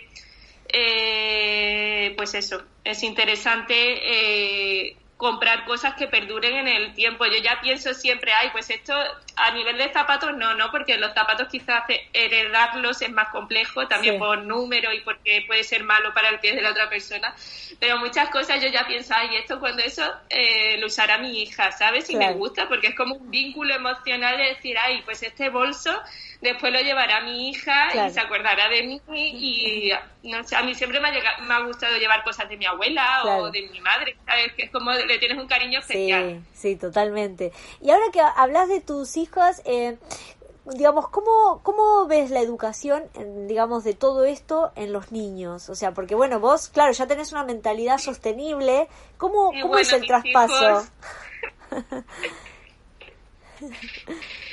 eh, 0.67 2.13
pues 2.17 2.33
eso 2.33 2.63
es 2.83 3.03
interesante 3.03 3.75
eh, 3.75 4.95
comprar 5.17 5.65
cosas 5.65 5.93
que 5.93 6.07
perduren 6.07 6.55
en 6.55 6.67
el 6.67 6.93
tiempo. 6.93 7.25
Yo 7.25 7.37
ya 7.37 7.59
pienso 7.61 7.93
siempre, 7.93 8.33
ay, 8.33 8.49
pues 8.51 8.69
esto 8.69 8.93
a 9.35 9.51
nivel 9.51 9.77
de 9.77 9.91
zapatos 9.91 10.35
no, 10.35 10.53
no, 10.55 10.69
porque 10.71 10.97
los 10.97 11.13
zapatos 11.13 11.47
quizás 11.47 11.83
heredarlos 12.13 13.01
es 13.01 13.11
más 13.11 13.29
complejo, 13.29 13.87
también 13.87 14.19
por 14.19 14.39
número 14.39 14.91
y 14.91 15.01
porque 15.01 15.43
puede 15.47 15.63
ser 15.63 15.83
malo 15.83 16.13
para 16.13 16.29
el 16.29 16.39
pie 16.39 16.55
de 16.55 16.61
la 16.61 16.71
otra 16.71 16.89
persona. 16.89 17.33
Pero 17.79 17.97
muchas 17.97 18.29
cosas 18.29 18.61
yo 18.61 18.69
ya 18.69 18.85
pienso, 18.85 19.13
ay, 19.15 19.35
esto 19.35 19.59
cuando 19.59 19.83
eso 19.83 20.03
eh, 20.29 20.77
lo 20.79 20.87
usará 20.87 21.17
mi 21.17 21.41
hija, 21.41 21.71
¿sabes? 21.71 22.09
Y 22.09 22.15
me 22.15 22.33
gusta, 22.33 22.67
porque 22.67 22.87
es 22.87 22.95
como 22.95 23.15
un 23.15 23.29
vínculo 23.29 23.73
emocional 23.73 24.37
de 24.37 24.45
decir, 24.45 24.77
ay, 24.77 25.01
pues 25.05 25.23
este 25.23 25.49
bolso 25.49 26.01
después 26.43 26.73
lo 26.73 26.79
llevará 26.79 27.21
mi 27.21 27.49
hija 27.49 28.07
y 28.07 28.11
se 28.11 28.19
acordará 28.19 28.69
de 28.69 28.83
mí 28.83 29.01
y 29.07 29.91
no 30.23 30.43
sé, 30.43 30.55
a 30.55 30.61
mí 30.61 30.75
siempre 30.75 30.99
me 30.99 31.07
ha, 31.07 31.41
me 31.41 31.53
ha 31.53 31.61
gustado 31.61 31.97
llevar 31.97 32.23
cosas 32.23 32.49
de 32.49 32.57
mi 32.57 32.65
abuela 32.65 33.23
o 33.25 33.49
de 33.49 33.67
mi 33.69 33.79
madre, 33.79 34.17
¿sabes? 34.25 34.53
Que 34.53 34.63
es 34.63 34.71
como 34.71 34.91
le 34.91 35.17
tienes 35.17 35.37
un 35.37 35.47
cariño 35.47 35.79
especial. 35.79 36.43
Sí, 36.53 36.71
sí, 36.71 36.75
totalmente. 36.75 37.51
Y 37.81 37.89
ahora 37.89 38.05
que 38.11 38.19
hablas 38.19 38.67
de 38.67 38.81
tus 38.81 39.15
hijas, 39.15 39.61
eh, 39.65 39.97
digamos, 40.65 41.07
¿cómo, 41.09 41.61
¿cómo 41.63 42.07
ves 42.07 42.29
la 42.29 42.41
educación, 42.41 43.03
digamos, 43.47 43.85
de 43.85 43.93
todo 43.93 44.25
esto 44.25 44.73
en 44.75 44.91
los 44.91 45.11
niños? 45.13 45.69
O 45.69 45.75
sea, 45.75 45.93
porque 45.93 46.13
bueno, 46.13 46.39
vos, 46.41 46.69
claro, 46.69 46.91
ya 46.91 47.07
tenés 47.07 47.31
una 47.31 47.45
mentalidad 47.45 47.99
sostenible, 47.99 48.89
¿cómo, 49.17 49.51
¿cómo 49.61 49.77
es 49.77 49.93
el 49.93 50.05
traspaso? 50.05 50.85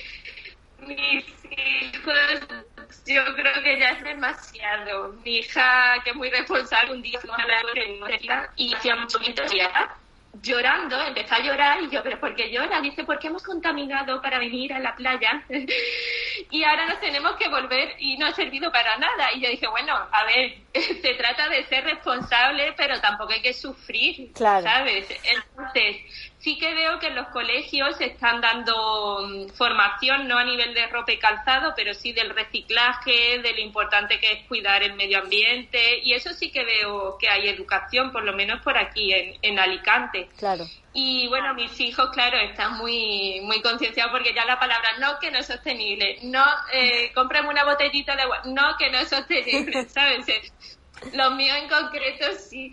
mis 0.91 1.25
hijos, 1.45 2.41
yo 3.07 3.25
creo 3.35 3.63
que 3.63 3.79
ya 3.79 3.91
es 3.91 4.05
demasiado. 4.05 5.13
Mi 5.25 5.39
hija, 5.39 5.95
que 6.05 6.11
es 6.11 6.17
muy 6.17 6.31
responsable, 6.31 6.93
un 6.93 7.03
día 7.03 7.21
fuimos 7.21 7.39
a 7.39 7.47
la 7.47 8.51
y 8.57 8.75
hacía 8.75 8.97
mucho 8.97 9.19
ya 9.21 9.97
llorando, 10.43 11.01
empezó 11.03 11.35
a 11.35 11.41
llorar 11.41 11.83
y 11.83 11.91
yo, 11.91 12.03
pero 12.03 12.19
¿por 12.21 12.35
qué 12.35 12.51
llora? 12.51 12.81
Dice, 12.81 13.05
porque 13.05 13.27
hemos 13.27 13.43
contaminado 13.43 14.23
para 14.23 14.39
venir 14.39 14.73
a 14.73 14.79
la 14.79 14.95
playa 14.95 15.43
y 16.51 16.65
ahora 16.65 16.87
nos 16.87 17.01
tenemos 17.01 17.35
que 17.37 17.49
volver 17.49 17.97
y 17.99 18.17
no 18.17 18.27
ha 18.27 18.33
servido 18.33 18.71
para 18.71 18.97
nada. 18.97 19.33
Y 19.35 19.41
yo 19.41 19.51
dije, 19.51 19.67
bueno, 19.67 19.95
a 19.95 20.25
ver, 20.25 20.59
se 21.03 21.15
trata 21.15 21.49
de 21.49 21.65
ser 21.65 21.85
responsable, 21.85 22.75
pero 22.77 23.01
tampoco 23.01 23.33
hay 23.33 23.43
que 23.43 23.53
sufrir, 23.53 24.31
¿sabes? 24.35 25.09
Entonces, 25.25 26.30
sí 26.41 26.59
que 26.59 26.75
veo 26.75 26.99
que 26.99 27.09
en 27.09 27.17
los 27.17 27.29
colegios 27.29 27.97
se 27.97 28.07
están 28.07 28.41
dando 28.41 29.21
mm, 29.29 29.49
formación, 29.51 30.27
no 30.27 30.39
a 30.39 30.45
nivel 30.45 30.75
de 30.75 30.87
ropa 30.89 31.13
y 31.13 31.19
calzado, 31.19 31.75
pero 31.77 31.95
sí 31.95 32.13
del 32.13 32.31
reciclaje, 32.31 33.39
de 33.41 33.53
lo 33.53 33.61
importante 33.61 34.19
que 34.19 34.33
es 34.33 34.47
cuidar 34.47 34.83
el 34.83 34.95
medio 34.95 35.19
ambiente, 35.19 35.99
y 36.03 36.15
eso 36.15 36.33
sí 36.33 36.51
que 36.51 36.65
veo 36.65 37.17
que 37.19 37.29
hay 37.29 37.49
educación, 37.49 38.11
por 38.11 38.25
lo 38.25 38.33
menos 38.33 38.61
por 38.63 38.77
aquí 38.77 39.13
en, 39.13 39.39
en 39.43 39.59
Alicante. 39.59 40.29
Claro. 40.39 40.65
Y 40.93 41.29
bueno, 41.29 41.55
mis 41.55 41.79
hijos, 41.79 42.11
claro, 42.11 42.37
están 42.39 42.77
muy 42.77 43.41
muy 43.43 43.63
concienciados 43.63 44.11
porque 44.11 44.35
ya 44.35 44.45
la 44.45 44.59
palabra 44.59 44.99
no 44.99 45.19
que 45.21 45.31
no 45.31 45.39
es 45.39 45.47
sostenible, 45.47 46.19
no 46.23 46.45
eh, 46.73 47.13
una 47.49 47.65
botellita 47.65 48.17
de 48.17 48.23
agua, 48.23 48.43
no 48.47 48.77
que 48.79 48.91
no 48.91 48.99
es 48.99 49.09
sostenible, 49.09 49.85
¿sabes? 49.89 50.27
Los 51.13 51.35
míos 51.35 51.57
en 51.57 51.69
concreto 51.69 52.27
sí, 52.39 52.71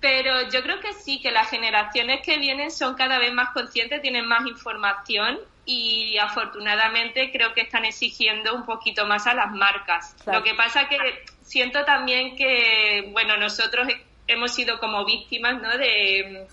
pero 0.00 0.48
yo 0.50 0.62
creo 0.62 0.80
que 0.80 0.94
sí, 0.94 1.20
que 1.20 1.30
las 1.30 1.50
generaciones 1.50 2.22
que 2.22 2.38
vienen 2.38 2.70
son 2.70 2.94
cada 2.94 3.18
vez 3.18 3.32
más 3.32 3.50
conscientes, 3.50 4.00
tienen 4.00 4.26
más 4.26 4.46
información 4.46 5.38
y 5.66 6.16
afortunadamente 6.18 7.30
creo 7.30 7.52
que 7.52 7.60
están 7.60 7.84
exigiendo 7.84 8.54
un 8.54 8.64
poquito 8.64 9.06
más 9.06 9.26
a 9.26 9.34
las 9.34 9.52
marcas. 9.52 10.16
Lo 10.26 10.42
que 10.42 10.54
pasa 10.54 10.88
que 10.88 10.98
siento 11.42 11.84
también 11.84 12.34
que, 12.34 13.10
bueno, 13.12 13.36
nosotros 13.36 13.88
hemos 14.26 14.54
sido 14.54 14.80
como 14.80 15.04
víctimas, 15.04 15.60
¿no? 15.60 15.76
De, 15.76 16.46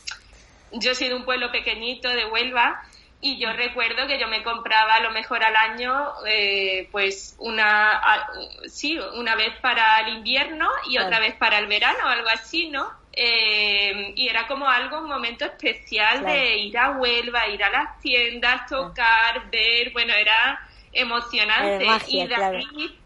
yo 0.73 0.93
soy 0.93 1.07
de 1.07 1.15
un 1.15 1.23
pueblo 1.23 1.49
pequeñito 1.51 2.09
de 2.09 2.25
Huelva 2.25 2.83
y 3.21 3.39
yo 3.39 3.51
recuerdo 3.53 4.05
que 4.07 4.19
yo 4.19 4.27
me 4.27 4.43
compraba 4.43 4.95
a 4.95 4.99
lo 4.99 5.11
mejor 5.11 5.43
al 5.43 5.55
año 5.55 6.11
eh, 6.27 6.87
pues 6.91 7.35
una 7.39 8.29
sí 8.67 8.99
una 9.15 9.35
vez 9.35 9.55
para 9.59 10.01
el 10.01 10.17
invierno 10.17 10.69
y 10.87 10.99
otra 10.99 11.19
vez 11.19 11.33
para 11.33 11.57
el 11.57 11.65
verano 11.65 11.97
o 12.05 12.09
algo 12.09 12.29
así 12.29 12.69
no 12.69 12.87
eh, 13.19 14.13
y 14.15 14.29
era 14.29 14.45
como 14.45 14.67
algo 14.67 14.99
un 14.99 15.07
momento 15.07 15.43
especial 15.43 16.23
de 16.23 16.57
ir 16.57 16.77
a 16.77 16.91
Huelva 16.91 17.47
ir 17.47 17.63
a 17.63 17.71
las 17.71 17.99
tiendas 17.99 18.67
tocar 18.67 19.49
ver 19.49 19.91
bueno 19.91 20.13
era 20.13 20.59
emocionante. 20.91 21.87
Y 22.09 22.27
de 22.27 22.35
ahí 22.35 23.01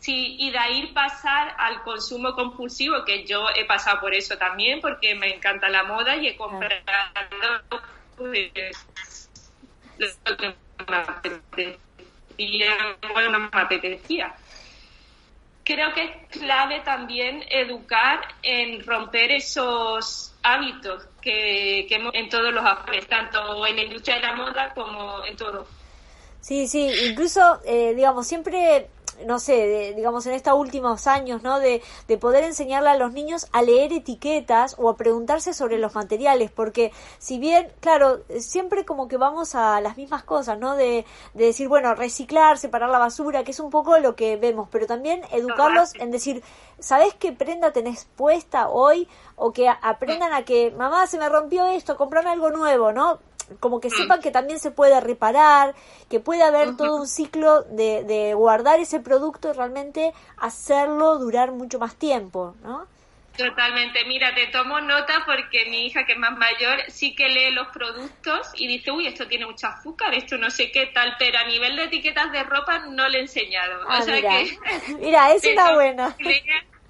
sí 0.00 0.36
y 0.38 0.50
de 0.50 0.58
ahí 0.58 0.86
pasar 0.94 1.54
al 1.58 1.82
consumo 1.82 2.32
compulsivo 2.32 3.04
que 3.04 3.26
yo 3.26 3.48
he 3.54 3.66
pasado 3.66 4.00
por 4.00 4.14
eso 4.14 4.38
también 4.38 4.80
porque 4.80 5.14
me 5.14 5.34
encanta 5.34 5.68
la 5.68 5.84
moda 5.84 6.16
y 6.16 6.28
he 6.28 6.36
comprado 6.36 6.82
pues, 8.16 8.50
lo 9.98 10.36
que 10.38 10.56
me 10.88 10.96
apetecía, 10.96 12.76
bueno, 13.12 13.40
me 13.40 13.60
apetecía. 13.60 14.34
Creo 15.68 15.92
que 15.92 16.02
es 16.02 16.10
clave 16.30 16.80
también 16.80 17.44
educar 17.50 18.20
en 18.42 18.82
romper 18.86 19.30
esos 19.32 20.32
hábitos 20.42 21.06
que, 21.20 21.84
que 21.86 21.96
hemos 21.96 22.14
en 22.14 22.30
todos 22.30 22.54
los 22.54 22.64
aspectos, 22.64 23.06
tanto 23.10 23.66
en 23.66 23.76
la 23.76 23.82
industria 23.82 24.14
de 24.14 24.22
la 24.22 24.34
moda 24.34 24.72
como 24.72 25.22
en 25.26 25.36
todo. 25.36 25.66
Sí, 26.40 26.66
sí, 26.68 26.90
incluso, 27.10 27.60
eh, 27.66 27.92
digamos, 27.94 28.26
siempre 28.26 28.88
no 29.26 29.38
sé, 29.38 29.92
digamos 29.96 30.26
en 30.26 30.34
estos 30.34 30.54
últimos 30.54 31.06
años, 31.06 31.42
¿no? 31.42 31.58
De, 31.58 31.82
de 32.06 32.18
poder 32.18 32.44
enseñarle 32.44 32.90
a 32.90 32.96
los 32.96 33.12
niños 33.12 33.46
a 33.52 33.62
leer 33.62 33.92
etiquetas 33.92 34.76
o 34.78 34.88
a 34.88 34.96
preguntarse 34.96 35.54
sobre 35.54 35.78
los 35.78 35.94
materiales, 35.94 36.50
porque 36.50 36.92
si 37.18 37.38
bien, 37.38 37.72
claro, 37.80 38.20
siempre 38.38 38.84
como 38.84 39.08
que 39.08 39.16
vamos 39.16 39.54
a 39.54 39.80
las 39.80 39.96
mismas 39.96 40.24
cosas, 40.24 40.58
¿no? 40.58 40.76
De, 40.76 41.04
de 41.34 41.44
decir, 41.44 41.68
bueno, 41.68 41.94
reciclar, 41.94 42.58
separar 42.58 42.90
la 42.90 42.98
basura, 42.98 43.44
que 43.44 43.50
es 43.50 43.60
un 43.60 43.70
poco 43.70 43.98
lo 43.98 44.16
que 44.16 44.36
vemos, 44.36 44.68
pero 44.70 44.86
también 44.86 45.22
educarlos 45.32 45.94
en 45.94 46.10
decir, 46.10 46.42
¿sabes 46.78 47.14
qué 47.14 47.32
prenda 47.32 47.72
tenés 47.72 48.06
puesta 48.16 48.68
hoy? 48.68 49.08
O 49.36 49.52
que 49.52 49.68
aprendan 49.68 50.32
a 50.32 50.44
que, 50.44 50.70
mamá, 50.70 51.06
se 51.06 51.18
me 51.18 51.28
rompió 51.28 51.66
esto, 51.66 51.96
comprame 51.96 52.30
algo 52.30 52.50
nuevo, 52.50 52.92
¿no? 52.92 53.18
Como 53.60 53.80
que 53.80 53.88
mm. 53.88 53.96
sepan 54.02 54.20
que 54.20 54.30
también 54.30 54.58
se 54.58 54.70
puede 54.70 55.00
reparar, 55.00 55.74
que 56.08 56.20
puede 56.20 56.42
haber 56.42 56.76
todo 56.76 56.96
un 56.96 57.06
ciclo 57.06 57.62
de, 57.62 58.04
de 58.04 58.34
guardar 58.34 58.80
ese 58.80 59.00
producto 59.00 59.50
y 59.50 59.52
realmente 59.52 60.12
hacerlo 60.36 61.18
durar 61.18 61.52
mucho 61.52 61.78
más 61.78 61.96
tiempo, 61.96 62.54
¿no? 62.62 62.86
Totalmente. 63.38 64.04
Mira, 64.04 64.34
te 64.34 64.48
tomo 64.48 64.80
nota 64.80 65.22
porque 65.24 65.66
mi 65.66 65.86
hija, 65.86 66.04
que 66.04 66.14
es 66.14 66.18
más 66.18 66.36
mayor, 66.36 66.82
sí 66.88 67.14
que 67.14 67.28
lee 67.28 67.52
los 67.52 67.68
productos 67.68 68.50
y 68.56 68.66
dice, 68.66 68.90
uy, 68.90 69.06
esto 69.06 69.28
tiene 69.28 69.46
mucha 69.46 69.68
azúcar, 69.68 70.12
esto 70.12 70.36
no 70.36 70.50
sé 70.50 70.72
qué 70.72 70.86
tal, 70.86 71.14
pero 71.20 71.38
a 71.38 71.44
nivel 71.44 71.76
de 71.76 71.84
etiquetas 71.84 72.32
de 72.32 72.42
ropa 72.42 72.80
no 72.88 73.08
le 73.08 73.18
he 73.18 73.20
enseñado. 73.20 73.80
Ah, 73.88 74.02
mira. 74.04 74.32
mira, 74.98 75.32
es 75.32 75.44
una 75.52 75.72
buena. 75.72 76.16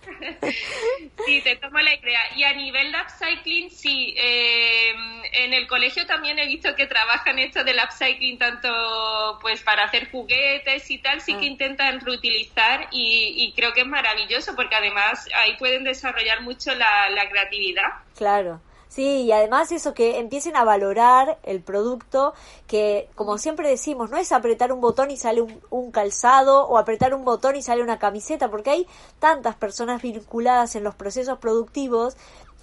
sí, 1.27 1.41
te 1.43 1.57
tomo 1.57 1.79
la 1.79 1.95
idea. 1.95 2.21
Y 2.37 2.45
a 2.45 2.53
nivel 2.55 2.93
de 2.93 2.99
upcycling, 2.99 3.71
sí, 3.71 4.15
eh, 4.17 4.95
en 5.33 5.53
el 5.53 5.67
colegio 5.67 6.07
también 6.07 6.39
he 6.39 6.47
visto 6.47 6.75
que 6.75 6.87
trabajan 6.87 7.39
esto 7.39 7.65
del 7.65 7.79
upcycling 7.83 8.39
tanto 8.39 9.39
pues 9.41 9.63
para 9.63 9.85
hacer 9.85 10.11
juguetes 10.11 10.91
y 10.91 10.99
tal, 10.99 11.21
sí 11.21 11.35
que 11.35 11.47
ah. 11.47 11.51
intentan 11.51 12.01
reutilizar 12.01 12.89
y, 12.91 13.53
creo 13.57 13.73
que 13.73 13.81
es 13.81 13.87
maravilloso 13.87 14.55
porque 14.55 14.77
además 14.77 15.27
ahí 15.35 15.57
pueden 15.57 15.85
desarrollar 15.85 16.43
mucho 16.43 16.75
la, 16.75 17.09
la 17.11 17.29
creatividad. 17.29 17.89
Claro. 18.17 18.61
Sí, 18.99 19.27
y 19.27 19.31
además 19.31 19.71
eso 19.71 19.95
que 19.95 20.19
empiecen 20.19 20.57
a 20.57 20.65
valorar 20.65 21.39
el 21.45 21.63
producto, 21.63 22.35
que 22.67 23.09
como 23.15 23.39
siempre 23.39 23.69
decimos, 23.69 24.11
no 24.11 24.17
es 24.17 24.33
apretar 24.33 24.73
un 24.73 24.81
botón 24.81 25.13
y 25.13 25.17
sale 25.17 25.41
un, 25.41 25.93
calzado 25.93 26.67
o 26.67 26.79
apretar 26.79 27.15
un 27.15 27.25
botón 27.25 27.55
y 27.55 27.63
sale 27.63 27.85
una 27.85 28.01
camiseta, 28.01 28.51
porque 28.51 28.71
hay 28.71 28.89
tantas 29.21 29.55
personas 29.55 30.03
vinculadas 30.03 30.75
en 30.75 30.83
los 30.83 30.97
procesos 30.97 31.39
productivos 31.39 32.17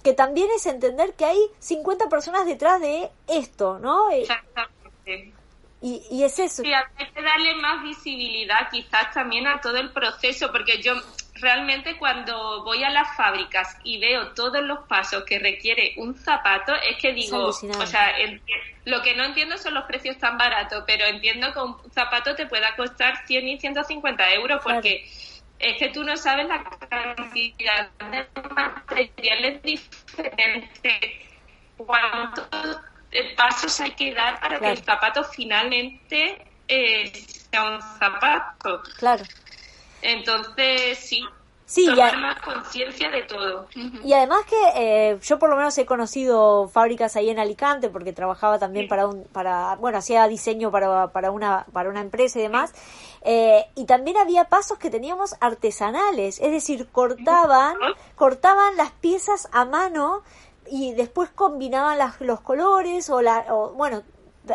que 0.04 0.12
también 0.12 0.50
es 0.54 0.66
entender 0.66 1.14
que 1.14 1.24
hay 1.24 1.38
50 1.58 2.10
personas 2.10 2.44
detrás 2.44 2.82
de 2.82 3.08
esto, 3.28 3.78
¿no? 3.78 4.10
Eh, 4.10 4.20
Exactamente. 4.20 5.32
Y, 5.80 6.02
y 6.10 6.22
es 6.22 6.38
eso. 6.38 6.62
Sí, 6.62 6.70
hay 6.70 7.12
que 7.14 7.22
darle 7.22 7.54
más 7.54 7.82
visibilidad 7.82 8.68
quizás 8.70 9.10
también 9.14 9.46
a 9.46 9.58
todo 9.62 9.78
el 9.78 9.90
proceso, 9.90 10.52
porque 10.52 10.82
yo 10.82 10.96
realmente 11.40 11.96
cuando 11.96 12.64
voy 12.64 12.82
a 12.84 12.90
las 12.90 13.16
fábricas 13.16 13.76
y 13.84 13.98
veo 13.98 14.32
todos 14.34 14.62
los 14.62 14.80
pasos 14.86 15.24
que 15.24 15.38
requiere 15.38 15.94
un 15.96 16.14
zapato, 16.14 16.74
es 16.74 16.96
que 17.00 17.12
digo, 17.12 17.46
o 17.46 17.86
sea, 17.86 18.12
lo 18.84 19.02
que 19.02 19.14
no 19.14 19.24
entiendo 19.24 19.58
son 19.58 19.74
los 19.74 19.84
precios 19.84 20.18
tan 20.18 20.38
baratos, 20.38 20.84
pero 20.86 21.04
entiendo 21.06 21.52
que 21.52 21.58
un 21.58 21.76
zapato 21.92 22.34
te 22.34 22.46
pueda 22.46 22.74
costar 22.76 23.26
100 23.26 23.48
y 23.48 23.58
150 23.58 24.34
euros 24.34 24.60
porque 24.62 25.04
es 25.58 25.78
que 25.78 25.88
tú 25.88 26.04
no 26.04 26.16
sabes 26.16 26.46
la 26.46 26.62
cantidad 26.64 27.90
de 28.10 28.26
materiales 28.54 29.62
diferentes, 29.62 31.00
cuántos 31.76 32.48
pasos 33.36 33.80
hay 33.80 33.92
que 33.92 34.14
dar 34.14 34.40
para 34.40 34.58
que 34.58 34.70
el 34.70 34.78
zapato 34.78 35.24
finalmente 35.24 36.46
eh, 36.68 37.12
sea 37.50 37.64
un 37.64 37.80
zapato. 37.80 38.82
Claro. 38.98 39.24
Entonces, 40.02 40.98
sí. 40.98 41.22
Sí, 41.68 41.84
tomar 41.86 42.16
más 42.18 42.40
conciencia 42.42 43.10
de 43.10 43.22
todo. 43.24 43.66
Y 44.04 44.12
además 44.12 44.44
que 44.48 44.56
eh, 44.76 45.18
yo 45.20 45.40
por 45.40 45.50
lo 45.50 45.56
menos 45.56 45.76
he 45.78 45.84
conocido 45.84 46.68
fábricas 46.68 47.16
ahí 47.16 47.28
en 47.28 47.40
Alicante 47.40 47.88
porque 47.88 48.12
trabajaba 48.12 48.60
también 48.60 48.86
para 48.86 49.08
un, 49.08 49.24
para, 49.24 49.74
bueno, 49.74 49.98
hacía 49.98 50.28
diseño 50.28 50.70
para, 50.70 51.08
para 51.08 51.32
una, 51.32 51.66
para 51.72 51.90
una 51.90 52.00
empresa 52.02 52.38
y 52.38 52.42
demás. 52.42 52.72
Eh, 53.22 53.66
y 53.74 53.84
también 53.84 54.16
había 54.16 54.44
pasos 54.44 54.78
que 54.78 54.90
teníamos 54.90 55.34
artesanales, 55.40 56.38
es 56.38 56.52
decir, 56.52 56.86
cortaban, 56.92 57.76
cortaban 58.14 58.76
las 58.76 58.92
piezas 58.92 59.48
a 59.50 59.64
mano 59.64 60.22
y 60.70 60.94
después 60.94 61.30
combinaban 61.30 61.98
las, 61.98 62.20
los 62.20 62.40
colores 62.40 63.10
o 63.10 63.22
la, 63.22 63.44
o, 63.52 63.72
bueno, 63.72 64.04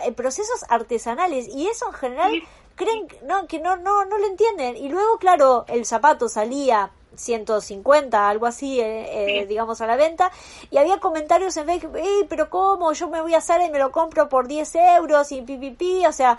eh, 0.06 0.14
procesos 0.14 0.64
artesanales. 0.70 1.50
Y 1.50 1.68
eso 1.68 1.88
en 1.88 1.94
general 1.94 2.44
creen 2.76 3.08
no, 3.24 3.48
que 3.48 3.60
no, 3.60 3.78
no, 3.78 4.06
no 4.06 4.18
lo 4.18 4.26
entienden. 4.26 4.78
Y 4.78 4.90
luego, 4.90 5.18
claro, 5.18 5.66
el 5.68 5.86
zapato 5.86 6.30
salía 6.30 6.92
150, 7.16 8.30
algo 8.30 8.46
así, 8.46 8.80
eh, 8.80 9.42
eh, 9.42 9.46
digamos, 9.46 9.82
a 9.82 9.88
la 9.88 9.96
venta. 9.96 10.32
Y 10.70 10.78
había 10.78 11.00
comentarios 11.00 11.56
en 11.58 11.66
Facebook, 11.66 11.98
pero 12.30 12.50
¿cómo? 12.50 12.94
Yo 12.94 13.10
me 13.10 13.22
voy 13.22 13.34
a 13.34 13.40
hacer 13.40 13.62
y 13.62 13.70
me 13.70 13.80
lo 13.80 13.92
compro 13.92 14.30
por 14.30 14.48
10 14.48 14.76
euros 14.98 15.32
y 15.32 15.42
pipipi. 15.42 16.06
O 16.06 16.12
sea, 16.14 16.38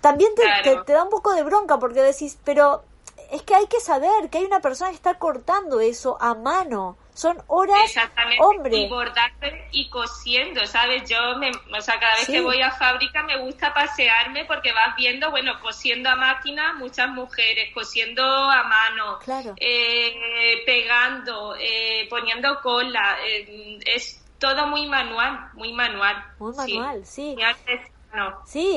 también 0.00 0.32
te, 0.34 0.76
te, 0.84 0.92
da 0.92 1.04
un 1.04 1.10
poco 1.10 1.32
de 1.34 1.42
bronca 1.42 1.78
porque 1.78 2.02
decís, 2.02 2.38
pero 2.44 2.82
es 3.30 3.42
que 3.42 3.54
hay 3.54 3.66
que 3.66 3.80
saber 3.80 4.28
que 4.30 4.38
hay 4.38 4.44
una 4.44 4.60
persona 4.60 4.90
que 4.90 4.96
está 4.96 5.18
cortando 5.18 5.80
eso 5.80 6.16
a 6.20 6.34
mano. 6.34 6.96
Son 7.20 7.36
horas, 7.48 7.82
Exactamente. 7.84 8.42
hombre. 8.42 8.74
Y 8.78 8.88
bordando 8.88 9.46
y 9.72 9.90
cosiendo, 9.90 10.64
¿sabes? 10.64 11.06
Yo, 11.06 11.18
me, 11.36 11.50
o 11.50 11.80
sea, 11.82 12.00
cada 12.00 12.16
vez 12.16 12.26
que 12.26 12.40
voy 12.40 12.62
a 12.62 12.70
fábrica 12.70 13.22
me 13.24 13.36
gusta 13.36 13.74
pasearme 13.74 14.46
porque 14.46 14.72
vas 14.72 14.96
viendo, 14.96 15.30
bueno, 15.30 15.60
cosiendo 15.60 16.08
a 16.08 16.16
máquina 16.16 16.72
muchas 16.72 17.10
mujeres, 17.10 17.74
cosiendo 17.74 18.24
a 18.24 18.62
mano, 18.62 19.18
eh, 19.56 20.62
pegando, 20.64 21.54
eh, 21.60 22.06
poniendo 22.08 22.58
cola. 22.62 23.18
Eh, 23.22 23.78
es 23.84 24.24
todo 24.38 24.66
muy 24.68 24.86
manual, 24.86 25.50
muy 25.52 25.74
manual. 25.74 26.24
Muy 26.38 26.54
manual, 26.54 27.04
sí. 27.04 27.36
Sí, 27.36 27.44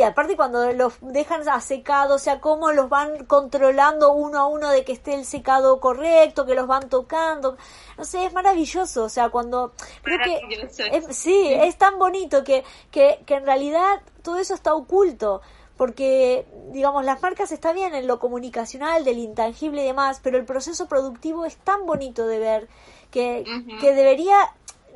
aparte 0.03 0.35
cuando 0.35 0.71
los 0.73 0.93
dejan 1.01 1.47
a 1.49 1.59
secado, 1.59 2.15
o 2.15 2.19
sea, 2.19 2.39
cómo 2.39 2.71
los 2.71 2.89
van 2.89 3.25
controlando 3.25 4.13
uno 4.13 4.39
a 4.39 4.47
uno 4.47 4.69
de 4.69 4.83
que 4.83 4.91
esté 4.91 5.15
el 5.15 5.25
secado 5.25 5.79
correcto, 5.79 6.45
que 6.45 6.53
los 6.53 6.67
van 6.67 6.89
tocando. 6.89 7.57
No 7.97 8.05
sé, 8.05 8.25
es 8.25 8.33
maravilloso, 8.33 9.03
o 9.03 9.09
sea, 9.09 9.29
cuando 9.29 9.73
creo 10.03 10.19
que 10.19 10.69
sí, 11.13 11.47
es 11.51 11.77
tan 11.77 11.97
bonito 11.97 12.43
que, 12.43 12.63
que, 12.91 13.23
que 13.25 13.35
en 13.35 13.45
realidad 13.45 14.01
todo 14.21 14.37
eso 14.37 14.53
está 14.53 14.73
oculto 14.75 15.41
porque 15.77 16.45
digamos 16.71 17.03
las 17.03 17.21
marcas 17.21 17.51
está 17.51 17.73
bien 17.73 17.95
en 17.95 18.05
lo 18.05 18.19
comunicacional 18.19 19.03
del 19.03 19.17
intangible 19.17 19.83
y 19.83 19.87
demás 19.87 20.19
pero 20.23 20.37
el 20.37 20.45
proceso 20.45 20.87
productivo 20.87 21.45
es 21.45 21.57
tan 21.57 21.87
bonito 21.87 22.27
de 22.27 22.37
ver 22.37 22.67
que, 23.09 23.43
que 23.81 23.93
debería 23.93 24.35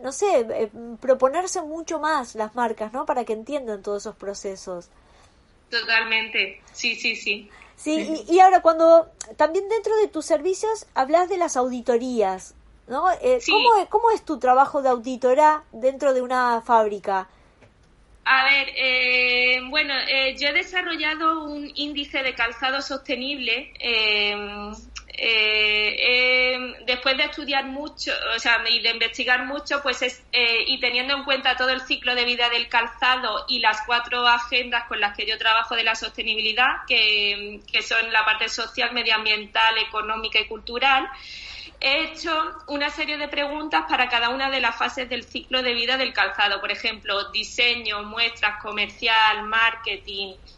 no 0.02 0.12
sé, 0.12 0.46
eh, 0.50 0.70
proponerse 1.02 1.62
mucho 1.62 2.00
más 2.00 2.36
las 2.36 2.56
marcas, 2.56 2.94
¿no? 2.94 3.06
Para 3.06 3.26
que 3.26 3.34
entiendan 3.34 3.82
todos 3.82 4.04
esos 4.04 4.16
procesos. 4.16 4.90
Totalmente, 5.70 6.62
sí, 6.74 6.96
sí, 6.96 7.16
sí. 7.16 7.50
Sí, 7.76 8.24
y, 8.28 8.40
ahora 8.40 8.62
cuando 8.62 9.12
también 9.36 9.70
dentro 9.70 9.96
de 9.98 10.08
tus 10.08 10.26
servicios 10.26 10.88
hablas 10.96 11.30
de 11.30 11.38
las 11.38 11.56
auditorías, 11.58 12.56
¿no? 12.88 13.12
Eh, 13.22 13.40
¿cómo, 13.46 13.90
¿cómo, 13.90 14.12
es 14.12 14.26
tu 14.26 14.40
trabajo 14.40 14.82
de 14.82 14.90
auditora 14.90 15.64
dentro 15.72 16.14
de 16.14 16.22
una 16.22 16.62
fábrica? 16.62 17.28
A 18.26 18.46
ver, 18.46 18.70
eh, 18.76 19.62
bueno, 19.70 19.94
yo 20.38 20.48
he 20.48 20.54
desarrollado 20.54 21.44
un 21.44 21.72
índice 21.76 22.24
de 22.24 22.34
calzado 22.34 22.82
sostenible 22.82 23.74
Eh, 23.80 24.36
después 26.86 27.18
de 27.18 27.24
estudiar 27.24 27.66
mucho, 27.66 28.12
o 28.36 28.40
sea, 28.40 28.62
y 28.70 28.82
de 28.82 28.92
investigar 28.92 29.46
mucho, 29.46 29.82
pues 29.82 30.02
es, 30.04 30.24
eh, 30.32 30.64
y 30.68 30.80
teniendo 30.80 31.16
en 31.16 31.24
cuenta 31.24 31.56
todo 31.56 31.70
el 31.70 31.82
ciclo 31.82 32.14
de 32.14 32.24
vida 32.24 32.50
del 32.50 32.68
calzado 32.70 33.46
y 33.48 33.60
las 33.60 33.82
cuatro 33.86 34.28
agendas 34.28 34.86
con 34.88 35.00
las 35.00 35.16
que 35.18 35.26
yo 35.26 35.38
trabajo 35.38 35.76
de 35.76 35.84
la 35.84 35.96
sostenibilidad, 35.96 36.86
que, 36.88 37.62
que 37.72 37.82
son 37.82 38.12
la 38.12 38.24
parte 38.26 38.48
social, 38.48 38.94
medioambiental, 38.94 39.78
económica 39.80 40.40
y 40.40 40.46
cultural, 40.46 41.10
he 41.80 42.04
hecho 42.06 42.32
una 42.68 42.90
serie 42.90 43.18
de 43.18 43.28
preguntas 43.28 43.86
para 43.88 44.10
cada 44.10 44.30
una 44.30 44.50
de 44.50 44.60
las 44.60 44.76
fases 44.76 45.10
del 45.10 45.24
ciclo 45.24 45.62
de 45.62 45.74
vida 45.74 45.98
del 45.98 46.14
calzado. 46.14 46.60
Por 46.60 46.72
ejemplo, 46.72 47.32
diseño, 47.32 48.04
muestras, 48.04 48.62
comercial, 48.62 49.44
marketing, 49.44 50.34
eh, 50.34 50.57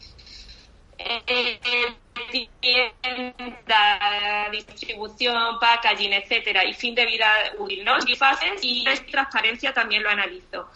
tienda, 2.60 4.48
distribución, 4.50 5.58
packaging, 5.58 6.12
etcétera, 6.12 6.64
y 6.64 6.74
fin 6.74 6.94
de 6.94 7.06
vida 7.06 7.30
útil, 7.58 7.84
¿no? 7.84 7.96
Y 8.06 8.16
fases 8.16 8.60
y 8.62 8.84
transparencia 9.10 9.72
también 9.72 10.02
lo 10.02 10.10
analizo. 10.10 10.70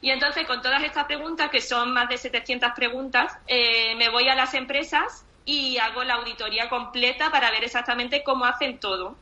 Y 0.00 0.10
entonces, 0.10 0.46
con 0.46 0.62
todas 0.62 0.82
estas 0.82 1.06
preguntas, 1.06 1.50
que 1.50 1.60
son 1.60 1.92
más 1.92 2.08
de 2.08 2.18
700 2.18 2.72
preguntas, 2.74 3.32
eh, 3.46 3.94
me 3.96 4.08
voy 4.10 4.28
a 4.28 4.34
las 4.34 4.54
empresas 4.54 5.24
y 5.44 5.78
hago 5.78 6.04
la 6.04 6.14
auditoría 6.14 6.68
completa 6.68 7.30
para 7.30 7.50
ver 7.50 7.64
exactamente 7.64 8.22
cómo 8.22 8.44
hacen 8.44 8.78
todo 8.78 9.16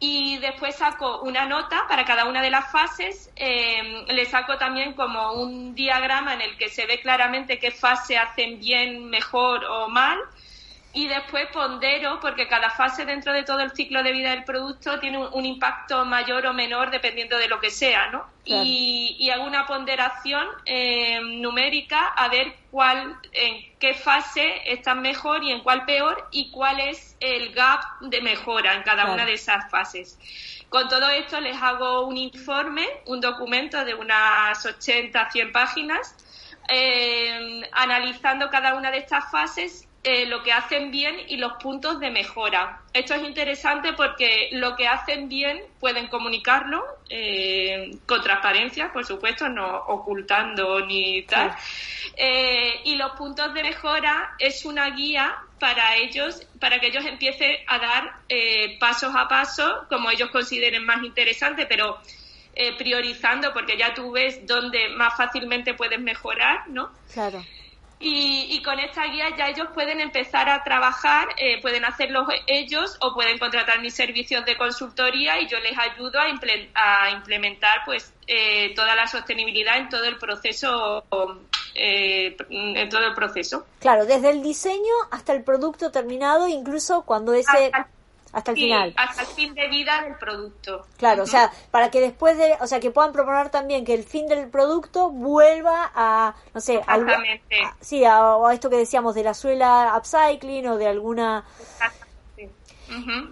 y 0.00 0.38
después 0.38 0.76
saco 0.76 1.22
una 1.22 1.46
nota 1.46 1.86
para 1.88 2.04
cada 2.04 2.26
una 2.26 2.40
de 2.42 2.50
las 2.50 2.70
fases. 2.70 3.30
Eh, 3.36 4.04
le 4.08 4.26
saco 4.26 4.56
también 4.56 4.92
como 4.92 5.32
un 5.32 5.74
diagrama 5.74 6.34
en 6.34 6.40
el 6.40 6.56
que 6.56 6.68
se 6.68 6.86
ve 6.86 7.00
claramente 7.00 7.58
qué 7.58 7.70
fase 7.70 8.16
hacen 8.16 8.60
bien, 8.60 9.10
mejor 9.10 9.64
o 9.64 9.88
mal 9.88 10.18
y 10.94 11.06
después 11.06 11.46
pondero, 11.52 12.18
porque 12.18 12.48
cada 12.48 12.70
fase 12.70 13.04
dentro 13.04 13.32
de 13.32 13.42
todo 13.42 13.60
el 13.60 13.72
ciclo 13.72 14.02
de 14.02 14.10
vida 14.12 14.30
del 14.30 14.44
producto 14.44 14.98
tiene 14.98 15.18
un, 15.18 15.44
impacto 15.44 16.04
mayor 16.06 16.46
o 16.46 16.54
menor 16.54 16.90
dependiendo 16.90 17.36
de 17.36 17.46
lo 17.46 17.60
que 17.60 17.70
sea, 17.70 18.08
¿no? 18.10 18.26
Y, 18.44 19.28
hago 19.30 19.44
una 19.44 19.66
ponderación 19.66 20.46
eh, 20.64 21.20
numérica 21.20 22.06
a 22.08 22.28
ver 22.28 22.54
cuál, 22.70 23.18
en 23.32 23.78
qué 23.78 23.92
fase 23.92 24.62
están 24.64 25.02
mejor 25.02 25.44
y 25.44 25.50
en 25.50 25.60
cuál 25.60 25.84
peor 25.84 26.26
y 26.30 26.50
cuál 26.50 26.80
es 26.80 27.16
el 27.20 27.52
gap 27.52 27.82
de 28.00 28.22
mejora 28.22 28.74
en 28.74 28.82
cada 28.82 29.12
una 29.12 29.26
de 29.26 29.34
esas 29.34 29.70
fases. 29.70 30.18
Con 30.70 30.88
todo 30.88 31.10
esto 31.10 31.40
les 31.40 31.60
hago 31.60 32.06
un 32.06 32.16
informe, 32.16 32.86
un 33.06 33.20
documento 33.20 33.84
de 33.84 33.94
unas 33.94 34.64
80, 34.64 35.30
100 35.30 35.52
páginas, 35.52 36.14
eh, 36.70 37.62
analizando 37.72 38.48
cada 38.48 38.74
una 38.74 38.90
de 38.90 38.98
estas 38.98 39.30
fases 39.30 39.87
eh, 40.10 40.24
lo 40.24 40.42
que 40.42 40.54
hacen 40.54 40.90
bien 40.90 41.16
y 41.28 41.36
los 41.36 41.52
puntos 41.62 42.00
de 42.00 42.10
mejora. 42.10 42.80
Esto 42.94 43.12
es 43.12 43.22
interesante 43.24 43.92
porque 43.92 44.48
lo 44.52 44.74
que 44.74 44.88
hacen 44.88 45.28
bien 45.28 45.60
pueden 45.78 46.06
comunicarlo 46.06 46.82
eh, 47.10 47.90
con 48.06 48.22
transparencia, 48.22 48.90
por 48.90 49.04
supuesto, 49.04 49.50
no 49.50 49.66
ocultando 49.88 50.80
ni 50.86 51.24
tal. 51.24 51.54
Eh, 52.16 52.80
y 52.84 52.96
los 52.96 53.10
puntos 53.18 53.52
de 53.52 53.62
mejora 53.62 54.34
es 54.38 54.64
una 54.64 54.88
guía 54.88 55.36
para 55.60 55.96
ellos, 55.96 56.40
para 56.58 56.80
que 56.80 56.86
ellos 56.86 57.04
empiecen 57.04 57.56
a 57.66 57.78
dar 57.78 58.14
pasos 58.80 59.14
a 59.14 59.28
paso, 59.28 59.84
como 59.90 60.10
ellos 60.10 60.30
consideren 60.30 60.86
más 60.86 61.04
interesante, 61.04 61.66
pero 61.66 61.98
priorizando, 62.78 63.52
porque 63.52 63.76
ya 63.76 63.92
tú 63.92 64.10
ves 64.12 64.46
dónde 64.46 64.88
más 64.88 65.18
fácilmente 65.18 65.74
puedes 65.74 66.00
mejorar, 66.00 66.66
¿no? 66.70 66.92
Claro. 67.12 67.44
Y, 68.00 68.62
con 68.62 68.78
esta 68.78 69.04
guía 69.06 69.26
ya 69.36 69.48
ellos 69.48 69.68
pueden 69.74 70.00
empezar 70.00 70.48
a 70.48 70.62
trabajar, 70.62 71.28
eh, 71.36 71.60
pueden 71.60 71.84
hacerlo 71.84 72.26
ellos 72.46 72.96
o 73.00 73.12
pueden 73.12 73.38
contratar 73.38 73.80
mis 73.80 73.94
servicios 73.94 74.44
de 74.44 74.56
consultoría 74.56 75.40
y 75.40 75.48
yo 75.48 75.58
les 75.58 75.76
ayudo 75.76 76.20
a, 76.20 76.28
implementar 77.10 77.80
pues 77.84 78.12
eh, 78.26 78.72
toda 78.74 78.94
la 78.94 79.06
sostenibilidad 79.06 79.78
en 79.78 79.88
todo 79.88 80.04
el 80.04 80.16
proceso 80.16 81.04
eh, 81.74 82.36
en 82.50 82.88
todo 82.88 83.06
el 83.06 83.14
proceso. 83.14 83.66
Claro, 83.80 84.06
desde 84.06 84.30
el 84.30 84.42
diseño 84.42 84.94
hasta 85.10 85.32
el 85.32 85.42
producto 85.42 85.90
terminado, 85.90 86.46
incluso 86.48 87.02
cuando 87.02 87.32
ese 87.32 87.70
hasta 87.72 87.88
el 88.34 88.54
final. 88.54 88.94
Hasta 88.96 89.22
el 89.22 89.28
fin 89.28 89.54
de 89.54 89.68
vida 89.68 90.02
del 90.02 90.16
producto. 90.16 90.86
Claro, 90.96 91.22
o 91.22 91.26
sea, 91.26 91.50
para 91.70 91.90
que 91.90 92.00
después 92.00 92.36
de, 92.36 92.56
o 92.60 92.66
sea, 92.66 92.80
que 92.80 92.90
puedan 92.90 93.12
proponer 93.12 93.50
también 93.50 93.84
que 93.84 93.94
el 93.94 94.04
fin 94.04 94.26
del 94.26 94.48
producto 94.48 95.10
vuelva 95.10 95.90
a, 95.94 96.34
no 96.54 96.60
sé, 96.60 96.76
Exactamente. 96.76 97.56
sí, 97.80 98.04
a, 98.04 98.36
esto 98.52 98.70
que 98.70 98.76
decíamos 98.76 99.14
de 99.14 99.24
la 99.24 99.34
suela 99.34 99.94
upcycling 99.96 100.68
o 100.68 100.76
de 100.76 100.86
alguna... 100.86 101.44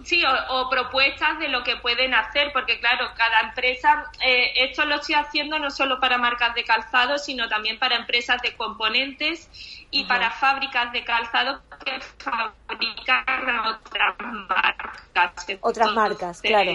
Sí, 0.03 0.23
o, 0.49 0.69
propuestas 0.69 1.39
de 1.39 1.49
lo 1.49 1.63
que 1.63 1.77
pueden 1.77 2.13
hacer, 2.13 2.51
porque 2.53 2.79
claro, 2.79 3.09
cada 3.15 3.41
empresa, 3.41 4.05
eh, 4.23 4.51
esto 4.55 4.85
lo 4.85 4.95
estoy 4.95 5.15
haciendo 5.15 5.57
no 5.57 5.71
solo 5.71 5.99
para 5.99 6.17
marcas 6.17 6.53
de 6.53 6.63
calzado, 6.63 7.17
sino 7.17 7.49
también 7.49 7.79
para 7.79 7.95
empresas 7.95 8.41
de 8.41 8.55
componentes 8.55 9.49
y 9.89 10.05
para 10.05 10.31
fábricas 10.31 10.91
de 10.91 11.03
calzado 11.03 11.61
que 11.83 11.99
fabrican 12.19 13.59
otras 13.65 14.15
marcas. 14.47 15.47
Otras 15.61 15.91
marcas, 15.93 16.41
claro. 16.41 16.73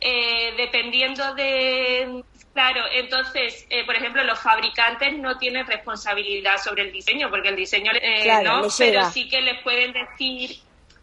Eh, 0.00 0.54
dependiendo 0.56 1.34
de 1.34 2.24
Claro, 2.56 2.84
entonces, 2.90 3.66
eh, 3.68 3.84
por 3.84 3.96
ejemplo, 3.96 4.24
los 4.24 4.38
fabricantes 4.38 5.18
no 5.18 5.36
tienen 5.36 5.66
responsabilidad 5.66 6.56
sobre 6.56 6.84
el 6.84 6.92
diseño, 6.92 7.28
porque 7.28 7.50
el 7.50 7.56
diseño 7.56 7.92
eh, 8.00 8.42
no, 8.42 8.62
pero 8.78 9.10
sí 9.10 9.28
que 9.28 9.42
les 9.42 9.62
pueden 9.62 9.92
decir 9.92 10.56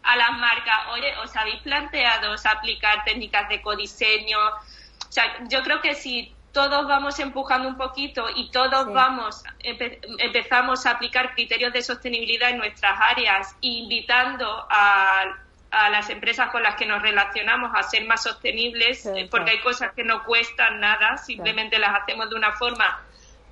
a 0.04 0.16
las 0.16 0.32
marcas, 0.38 0.74
oye, 0.92 1.14
¿os 1.22 1.34
habéis 1.36 1.60
planteado 1.62 2.34
aplicar 2.44 3.04
técnicas 3.04 3.48
de 3.48 3.62
codiseño? 3.62 4.38
O 4.38 5.12
sea, 5.12 5.24
yo 5.48 5.62
creo 5.62 5.80
que 5.80 5.94
si 5.94 6.34
todos 6.52 6.86
vamos 6.86 7.18
empujando 7.18 7.68
un 7.68 7.76
poquito 7.76 8.26
y 8.34 8.50
todos 8.50 8.92
vamos 8.92 9.42
empezamos 9.60 10.86
a 10.86 10.92
aplicar 10.92 11.34
criterios 11.34 11.72
de 11.72 11.82
sostenibilidad 11.82 12.50
en 12.50 12.58
nuestras 12.58 12.98
áreas, 13.00 13.56
invitando 13.60 14.66
a, 14.70 15.36
a 15.70 15.90
las 15.90 16.08
empresas 16.10 16.50
con 16.50 16.62
las 16.62 16.76
que 16.76 16.86
nos 16.86 17.02
relacionamos 17.02 17.72
a 17.74 17.82
ser 17.82 18.04
más 18.04 18.22
sostenibles, 18.22 19.08
porque 19.30 19.52
hay 19.52 19.60
cosas 19.60 19.92
que 19.92 20.04
no 20.04 20.24
cuestan 20.24 20.80
nada, 20.80 21.16
simplemente 21.16 21.78
las 21.78 22.02
hacemos 22.02 22.30
de 22.30 22.36
una 22.36 22.52
forma 22.52 23.02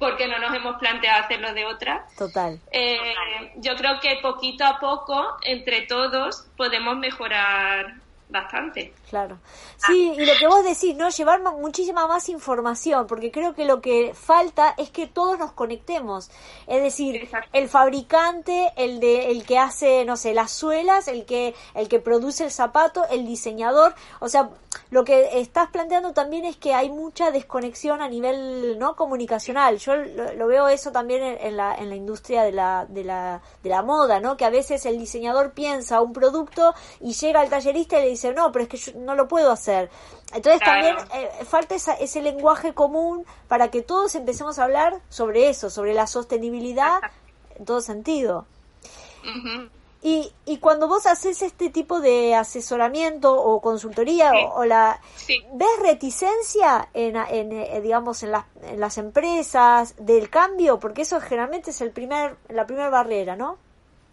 porque 0.03 0.27
no 0.27 0.41
nos 0.41 0.53
hemos 0.53 0.79
planteado 0.79 1.23
hacerlo 1.23 1.55
de 1.55 1.65
otra. 1.65 2.05
Total. 2.19 2.59
Eh, 2.73 3.53
yo 3.59 3.77
creo 3.77 4.01
que 4.01 4.19
poquito 4.21 4.65
a 4.65 4.81
poco, 4.81 5.37
entre 5.43 5.83
todos, 5.83 6.49
podemos 6.57 6.97
mejorar 6.97 8.02
bastante. 8.33 8.95
Claro. 9.09 9.39
Sí, 9.77 10.15
y 10.17 10.25
lo 10.25 10.33
que 10.39 10.47
vos 10.47 10.65
decís, 10.65 10.97
¿no? 10.97 11.11
Llevar 11.11 11.43
muchísima 11.43 12.07
más 12.07 12.29
información, 12.29 13.07
porque 13.07 13.31
creo 13.31 13.55
que 13.55 13.65
lo 13.65 13.81
que 13.81 14.15
falta 14.15 14.75
es 14.79 14.91
que 14.91 15.07
todos 15.07 15.39
nos 15.39 15.53
conectemos. 15.53 16.31
Es 16.67 16.83
decir, 16.83 17.29
el 17.53 17.69
fabricante, 17.69 18.73
el 18.77 19.01
de 19.01 19.31
el 19.31 19.45
que 19.45 19.59
hace, 19.59 20.05
no 20.05 20.17
sé, 20.17 20.35
las 20.35 20.51
suelas, 20.51 21.09
el 21.09 21.27
que 21.27 21.55
el 21.75 21.89
que 21.89 22.01
produce 22.01 22.45
el 22.45 22.51
zapato, 22.51 23.07
el 23.11 23.27
diseñador, 23.27 23.95
o 24.21 24.29
sea, 24.29 24.51
lo 24.91 25.05
que 25.05 25.41
estás 25.41 25.71
planteando 25.71 26.13
también 26.13 26.45
es 26.45 26.57
que 26.57 26.75
hay 26.75 26.91
mucha 26.91 27.31
desconexión 27.31 28.03
a 28.03 28.09
nivel 28.09 28.79
no 28.79 28.97
comunicacional. 28.97 29.79
Yo 29.79 29.95
lo, 29.97 30.47
veo 30.47 30.69
eso 30.69 30.93
también 30.93 31.23
en, 31.23 31.57
la, 31.57 31.75
en 31.75 31.89
la 31.89 31.97
industria 31.97 32.43
de 32.43 32.53
la, 32.53 32.87
de, 32.89 33.05
la, 33.05 33.43
de 33.63 33.71
la 33.71 33.83
moda, 33.83 34.21
¿no? 34.21 34.37
Que 34.37 34.45
a 34.45 34.51
veces 34.51 34.85
el 34.87 34.99
diseñador 34.99 35.53
piensa 35.53 36.01
un 36.01 36.13
producto 36.13 36.75
y 37.01 37.15
llega 37.15 37.41
al 37.41 37.49
tallerista 37.49 37.99
y 37.99 38.03
le 38.03 38.09
dice, 38.11 38.22
no, 38.31 38.53
pero 38.53 38.65
es 38.65 38.69
que 38.69 38.77
yo 38.77 38.93
no 38.97 39.15
lo 39.15 39.27
puedo 39.27 39.51
hacer. 39.51 39.91
Entonces 40.35 40.61
también 40.61 40.97
eh, 41.15 41.31
falta 41.45 41.75
ese 41.75 42.23
lenguaje 42.23 42.75
común 42.75 43.25
para 43.49 43.71
que 43.71 43.83
todos 43.83 44.15
empecemos 44.15 44.59
a 44.59 44.65
hablar 44.65 45.01
sobre 45.09 45.49
eso, 45.49 45.71
sobre 45.71 45.95
la 45.95 46.07
sostenibilidad 46.07 47.01
en 47.57 47.65
todo 47.65 47.81
sentido. 47.81 48.47
Y, 50.05 50.33
y 50.47 50.59
cuando 50.59 50.89
vos 50.89 51.07
haces 51.07 51.43
este 51.43 51.71
tipo 51.71 52.01
de 52.01 52.35
asesoramiento 52.35 53.41
o 53.41 53.61
consultoría 53.61 54.33
o, 54.53 54.65
la 54.65 55.01
ves 55.53 55.79
reticencia 55.81 56.89
en, 56.93 57.15
en 57.15 57.53
eh, 57.53 57.81
digamos 57.81 58.25
en 58.25 58.33
las, 58.33 58.45
en 58.65 58.81
las 58.81 58.99
empresas 58.99 59.95
del 59.99 60.29
cambio 60.29 60.81
porque 60.81 61.03
eso 61.03 61.21
generalmente 61.21 61.71
es 61.71 61.81
el 61.83 61.93
primer 61.93 62.37
la 62.49 62.67
primera 62.67 62.91
barrera, 62.91 63.37
¿no? 63.37 63.59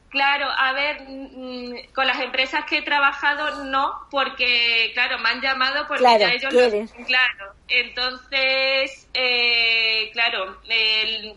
Claro, 0.10 0.47
a 0.49 0.74
ver, 0.74 1.03
mm, 1.07 1.93
con 1.93 2.07
las 2.07 2.20
empresas 2.20 2.66
que 2.66 2.80
he 2.80 2.82
trabajado 2.82 3.64
no, 3.66 3.93
porque, 4.10 4.89
claro, 4.93 5.20
me 5.20 5.30
han 5.30 5.41
llamado 5.41 5.86
porque 5.88 6.03
ya 6.03 6.32
ellos 6.32 6.51
lo 6.51 7.05
claro. 7.05 7.53
Entonces, 7.68 9.07
eh, 9.14 10.10
claro, 10.14 10.57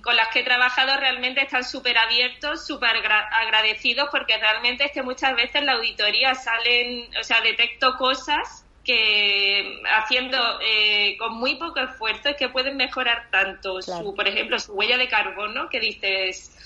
con 0.02 0.16
las 0.16 0.28
que 0.28 0.40
he 0.40 0.44
trabajado 0.44 0.96
realmente 0.96 1.42
están 1.42 1.64
súper 1.64 1.98
abiertos, 1.98 2.66
súper 2.66 2.90
agradecidos, 3.06 4.08
porque 4.10 4.38
realmente 4.38 4.84
es 4.84 4.92
que 4.92 5.02
muchas 5.02 5.36
veces 5.36 5.62
la 5.62 5.72
auditoría 5.72 6.34
salen, 6.34 7.10
o 7.20 7.24
sea, 7.24 7.42
detecto 7.42 7.96
cosas 7.98 8.64
que 8.84 9.80
haciendo 9.94 10.38
eh, 10.60 11.16
con 11.18 11.34
muy 11.34 11.56
poco 11.56 11.78
esfuerzo 11.80 12.30
es 12.30 12.36
que 12.36 12.48
pueden 12.48 12.76
mejorar 12.76 13.28
tanto 13.30 13.80
su, 13.82 14.14
por 14.14 14.26
ejemplo, 14.26 14.58
su 14.58 14.72
huella 14.72 14.96
de 14.96 15.08
carbono, 15.08 15.68
que 15.68 15.78
dices, 15.78 16.56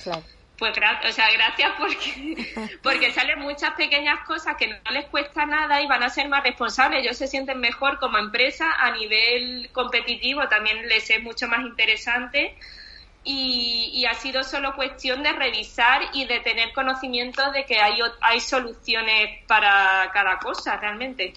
Pues 0.58 0.72
o 0.72 1.12
sea, 1.12 1.30
gracias 1.32 1.72
porque, 1.78 2.78
porque 2.82 3.12
salen 3.12 3.40
muchas 3.40 3.74
pequeñas 3.74 4.24
cosas 4.26 4.56
que 4.56 4.68
no 4.68 4.90
les 4.90 5.06
cuesta 5.06 5.44
nada 5.44 5.82
y 5.82 5.86
van 5.86 6.02
a 6.02 6.08
ser 6.08 6.28
más 6.28 6.42
responsables. 6.42 7.02
Ellos 7.02 7.16
se 7.16 7.26
sienten 7.26 7.60
mejor 7.60 7.98
como 7.98 8.16
empresa 8.16 8.72
a 8.78 8.90
nivel 8.92 9.68
competitivo, 9.72 10.48
también 10.48 10.88
les 10.88 11.10
es 11.10 11.22
mucho 11.22 11.46
más 11.46 11.60
interesante. 11.60 12.56
Y, 13.28 14.06
ha 14.08 14.14
sido 14.14 14.44
solo 14.44 14.76
cuestión 14.76 15.24
de 15.24 15.32
revisar 15.32 16.00
y 16.12 16.26
de 16.26 16.38
tener 16.40 16.72
conocimiento 16.72 17.50
de 17.50 17.64
que 17.64 17.80
hay, 17.80 17.98
hay 18.20 18.38
soluciones 18.38 19.44
para 19.48 20.08
cada 20.12 20.38
cosa 20.38 20.76
realmente. 20.76 21.34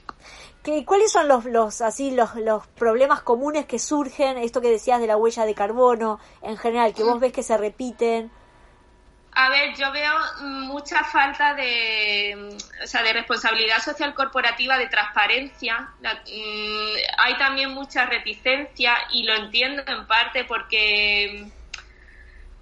¿Qué, 0.61 0.85
¿Cuáles 0.85 1.11
son 1.11 1.27
los, 1.27 1.45
los, 1.45 1.81
así, 1.81 2.11
los, 2.11 2.35
los 2.35 2.67
problemas 2.67 3.23
comunes 3.23 3.65
que 3.65 3.79
surgen? 3.79 4.37
Esto 4.37 4.61
que 4.61 4.69
decías 4.69 5.01
de 5.01 5.07
la 5.07 5.17
huella 5.17 5.45
de 5.45 5.55
carbono, 5.55 6.19
en 6.43 6.57
general, 6.57 6.93
que 6.93 7.03
vos 7.03 7.19
ves 7.19 7.33
que 7.33 7.41
se 7.41 7.57
repiten. 7.57 8.29
A 9.41 9.47
ver, 9.47 9.73
yo 9.73 9.89
veo 9.93 10.13
mucha 10.41 11.01
falta 11.05 11.53
de, 11.53 12.57
o 12.83 12.85
sea, 12.85 13.01
de 13.03 13.13
responsabilidad 13.13 13.81
social 13.81 14.13
corporativa, 14.13 14.77
de 14.77 14.87
transparencia. 14.87 15.91
Mm, 16.01 16.95
hay 17.19 17.37
también 17.37 17.69
mucha 17.71 18.05
reticencia 18.05 18.97
y 19.13 19.23
lo 19.23 19.33
entiendo 19.35 19.81
en 19.87 20.05
parte 20.07 20.43
porque, 20.43 21.47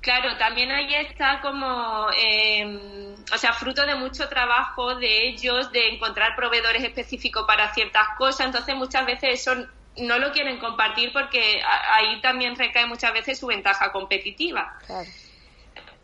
claro, 0.01 0.37
también 0.37 0.69
ahí 0.69 0.93
está 0.93 1.41
como, 1.41 2.09
em, 2.15 3.15
o 3.33 3.37
sea, 3.39 3.53
fruto 3.53 3.83
de 3.83 3.95
mucho 3.95 4.29
trabajo 4.29 4.93
de 4.93 5.29
ellos, 5.29 5.71
de 5.71 5.95
encontrar 5.95 6.35
proveedores 6.35 6.83
específicos 6.83 7.45
para 7.47 7.73
ciertas 7.73 8.09
cosas. 8.19 8.45
Entonces, 8.45 8.75
muchas 8.75 9.03
veces 9.07 9.41
eso 9.41 9.67
no 9.95 10.19
lo 10.19 10.31
quieren 10.31 10.59
compartir 10.59 11.11
porque 11.11 11.59
ahí 11.89 12.21
también 12.21 12.55
recae 12.55 12.85
muchas 12.85 13.13
veces 13.13 13.39
su 13.39 13.47
ventaja 13.47 13.91
competitiva. 13.91 14.77
Claro 14.85 15.09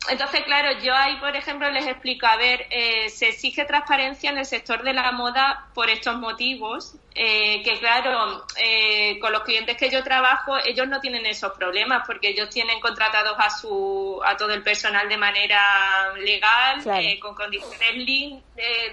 entonces, 0.09 0.41
claro, 0.43 0.79
yo 0.81 0.93
ahí, 0.93 1.15
por 1.17 1.35
ejemplo, 1.35 1.69
les 1.71 1.87
explico, 1.87 2.25
a 2.25 2.35
ver, 2.35 2.67
eh, 2.69 3.09
se 3.09 3.29
exige 3.29 3.63
transparencia 3.65 4.31
en 4.31 4.37
el 4.37 4.45
sector 4.45 4.83
de 4.83 4.93
la 4.93 5.11
moda 5.13 5.67
por 5.73 5.89
estos 5.89 6.17
motivos, 6.17 6.95
eh, 7.15 7.61
que 7.63 7.79
claro, 7.79 8.45
eh, 8.57 9.17
con 9.19 9.31
los 9.31 9.43
clientes 9.43 9.77
que 9.77 9.89
yo 9.89 10.03
trabajo, 10.03 10.57
ellos 10.65 10.87
no 10.87 10.99
tienen 10.99 11.25
esos 11.25 11.53
problemas 11.53 12.03
porque 12.05 12.29
ellos 12.29 12.49
tienen 12.49 12.79
contratados 12.81 13.35
a 13.37 13.49
su 13.49 14.19
a 14.25 14.35
todo 14.35 14.53
el 14.53 14.61
personal 14.61 15.07
de 15.07 15.17
manera 15.17 16.13
legal, 16.17 16.83
con 17.19 17.35
condiciones 17.35 18.43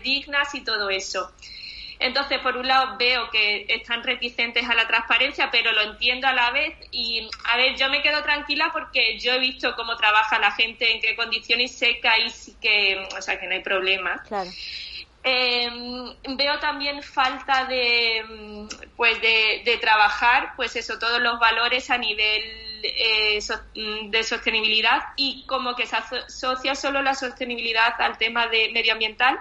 dignas 0.03 0.55
y 0.55 0.63
todo 0.63 0.91
eso. 0.91 1.33
Entonces, 2.01 2.39
por 2.39 2.57
un 2.57 2.67
lado, 2.67 2.97
veo 2.97 3.29
que 3.31 3.67
están 3.69 4.03
reticentes 4.03 4.67
a 4.67 4.75
la 4.75 4.87
transparencia, 4.89 5.51
pero 5.51 5.71
lo 5.73 5.83
entiendo 5.83 6.27
a 6.27 6.33
la 6.33 6.51
vez. 6.51 6.75
Y, 6.91 7.29
a 7.53 7.59
ver, 7.59 7.77
yo 7.77 7.91
me 7.91 8.01
quedo 8.01 8.23
tranquila 8.23 8.71
porque 8.73 9.19
yo 9.19 9.35
he 9.35 9.39
visto 9.39 9.77
cómo 9.77 9.95
trabaja 9.99 10.39
la 10.39 10.51
gente, 10.51 10.91
en 10.91 11.03
qué 11.03 11.15
condiciones 11.15 11.77
seca 11.77 12.19
y 12.19 12.31
sí 12.31 12.57
que, 12.59 13.07
o 13.17 13.21
sea, 13.21 13.39
que 13.39 13.47
no 13.47 13.53
hay 13.53 13.61
problema. 13.61 14.23
Claro. 14.27 14.51
Em, 15.23 16.15
veo 16.39 16.59
también 16.59 17.03
falta 17.03 17.67
de, 17.67 18.25
pues 18.97 19.21
de, 19.21 19.79
trabajar, 19.79 20.55
pues 20.57 20.77
eso, 20.77 20.99
todos 20.99 21.21
los 21.21 21.39
valores 21.39 21.91
a 21.91 21.99
nivel 21.99 22.43
eh, 22.83 23.39
de 24.09 24.23
sostenibilidad 24.23 25.03
y 25.17 25.45
como 25.45 25.77
que 25.77 25.85
se 25.85 25.97
asocia 25.97 26.75
solo 26.75 27.03
la 27.03 27.15
sostenibilidad 27.15 27.93
al 28.01 28.17
tema 28.17 28.47
de 28.47 28.71
medioambiental. 28.73 29.39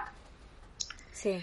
Sí 1.10 1.42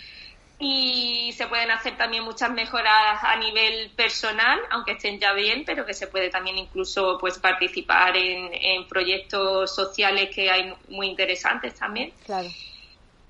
y 0.59 1.31
se 1.33 1.45
pueden 1.47 1.69
hacer 1.69 1.97
también 1.97 2.23
muchas 2.23 2.49
mejoras 2.49 3.23
a 3.23 3.35
nivel 3.35 3.91
personal, 3.91 4.59
aunque 4.71 4.93
estén 4.93 5.19
ya 5.19 5.33
bien, 5.33 5.63
pero 5.65 5.85
que 5.85 5.93
se 5.93 6.07
puede 6.07 6.29
también 6.29 6.57
incluso 6.57 7.17
pues 7.19 7.37
participar 7.37 8.17
en, 8.17 8.49
en 8.53 8.87
proyectos 8.87 9.75
sociales 9.75 10.29
que 10.33 10.49
hay 10.49 10.73
muy 10.89 11.07
interesantes 11.07 11.75
también. 11.75 12.11
Claro. 12.25 12.49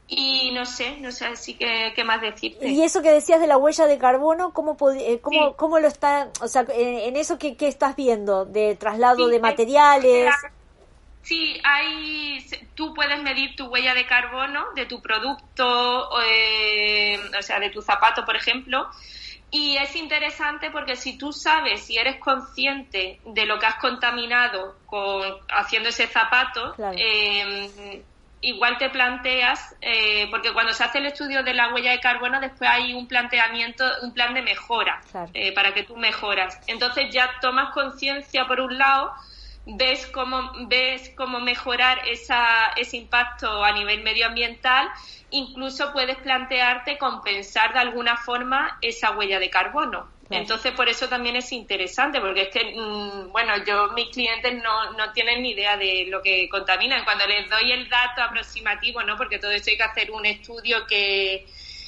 Y 0.10 0.52
no 0.54 0.66
sé, 0.66 0.98
no 1.02 1.12
sé 1.12 1.26
así 1.26 1.56
que 1.56 1.92
qué 1.94 2.04
más 2.06 2.22
decirte. 2.22 2.70
Y 2.70 2.82
eso 2.82 3.02
que 3.02 3.12
decías 3.12 3.42
de 3.42 3.48
la 3.48 3.58
huella 3.58 3.88
de 3.88 3.98
carbono, 3.98 4.54
¿cómo, 4.54 4.78
eh, 4.92 5.20
cómo, 5.22 5.58
cómo 5.58 5.80
lo 5.80 5.88
está, 5.88 6.30
o 6.40 6.48
sea, 6.48 6.66
en, 6.74 7.18
eso 7.18 7.38
que, 7.38 7.58
estás 7.60 7.98
viendo, 7.98 8.46
de 8.46 8.76
traslado 8.76 9.28
de 9.28 9.40
materiales? 9.42 10.34
Sí, 11.28 11.60
hay, 11.62 12.40
tú 12.74 12.94
puedes 12.94 13.22
medir 13.22 13.54
tu 13.58 13.66
huella 13.66 13.94
de 13.94 14.06
carbono 14.06 14.64
de 14.76 14.86
tu 14.86 15.02
producto, 15.02 16.10
eh, 16.22 17.20
o 17.38 17.42
sea, 17.42 17.60
de 17.60 17.70
tu 17.70 17.82
zapato, 17.82 18.24
por 18.24 18.38
ejemplo. 18.38 18.88
Y 19.52 19.76
es 19.76 19.94
interesante 19.98 20.72
porque 20.72 20.96
si 20.96 21.18
tú 21.18 21.34
sabes, 21.34 21.86
si 21.86 21.98
eres 21.98 22.16
consciente 22.22 23.20
de 23.26 23.46
lo 23.46 23.60
que 23.60 23.66
has 23.66 23.76
contaminado 23.76 24.78
con 24.86 25.22
haciendo 25.50 25.90
ese 25.90 26.08
zapato, 26.08 26.74
em, 26.96 28.04
igual 28.40 28.78
te 28.78 28.90
planteas, 28.90 29.76
eh, 29.82 30.30
porque 30.32 30.54
cuando 30.54 30.72
se 30.72 30.86
hace 30.86 31.00
el 31.00 31.08
estudio 31.08 31.44
de 31.44 31.54
la 31.54 31.74
huella 31.74 31.92
de 31.92 32.00
carbono, 32.00 32.40
después 32.40 32.70
hay 32.70 32.94
un 32.94 33.06
planteamiento, 33.06 33.84
un 34.02 34.14
plan 34.14 34.34
de 34.34 34.44
mejora 34.44 35.02
eh, 35.34 35.52
para 35.52 35.74
que 35.74 35.84
tú 35.84 35.98
mejoras. 35.98 36.58
Entonces 36.68 37.10
ya 37.12 37.30
tomas 37.42 37.74
conciencia 37.74 38.48
por 38.48 38.62
un 38.62 38.78
lado 38.78 39.12
ves 39.68 40.08
cómo, 40.08 40.52
ves 40.68 41.12
cómo 41.16 41.40
mejorar 41.40 42.08
esa, 42.08 42.68
ese 42.78 42.98
impacto 42.98 43.64
a 43.64 43.74
nivel 43.74 44.02
medioambiental, 44.02 44.88
incluso 45.30 45.92
puedes 45.92 46.18
plantearte 46.18 46.98
compensar 46.98 47.74
de 47.74 47.80
alguna 47.80 48.16
forma 48.16 48.78
esa 48.82 49.12
huella 49.12 49.40
de 49.40 49.50
carbono. 49.50 50.08
Entonces, 50.30 50.74
por 50.74 50.90
eso 50.90 51.08
también 51.08 51.38
es 51.38 51.54
interesante, 51.54 52.20
porque 52.20 52.44
es 52.44 52.50
que, 52.50 52.76
mm, 52.76 53.32
bueno, 53.32 53.54
yo, 53.66 53.92
mis 53.94 54.10
clientes 54.10 54.62
no, 54.62 54.92
no 54.94 55.14
tienen 55.14 55.42
ni 55.42 55.52
idea 55.52 55.78
de 55.78 56.06
lo 56.10 56.22
que 56.22 56.50
contaminan. 56.50 57.06
Cuando 57.06 57.26
les 57.26 57.50
doy 57.50 57.72
el 57.72 57.88
dato 57.88 58.22
aproximativo, 58.22 59.02
¿no? 59.04 59.16
Porque 59.16 59.40
todo 59.40 59.52
esto 59.52 59.72
hay 59.72 59.78
que 59.78 59.84
hacer 59.84 60.12
un 60.12 60.26
estudio 60.26 60.86
que, 60.86 61.46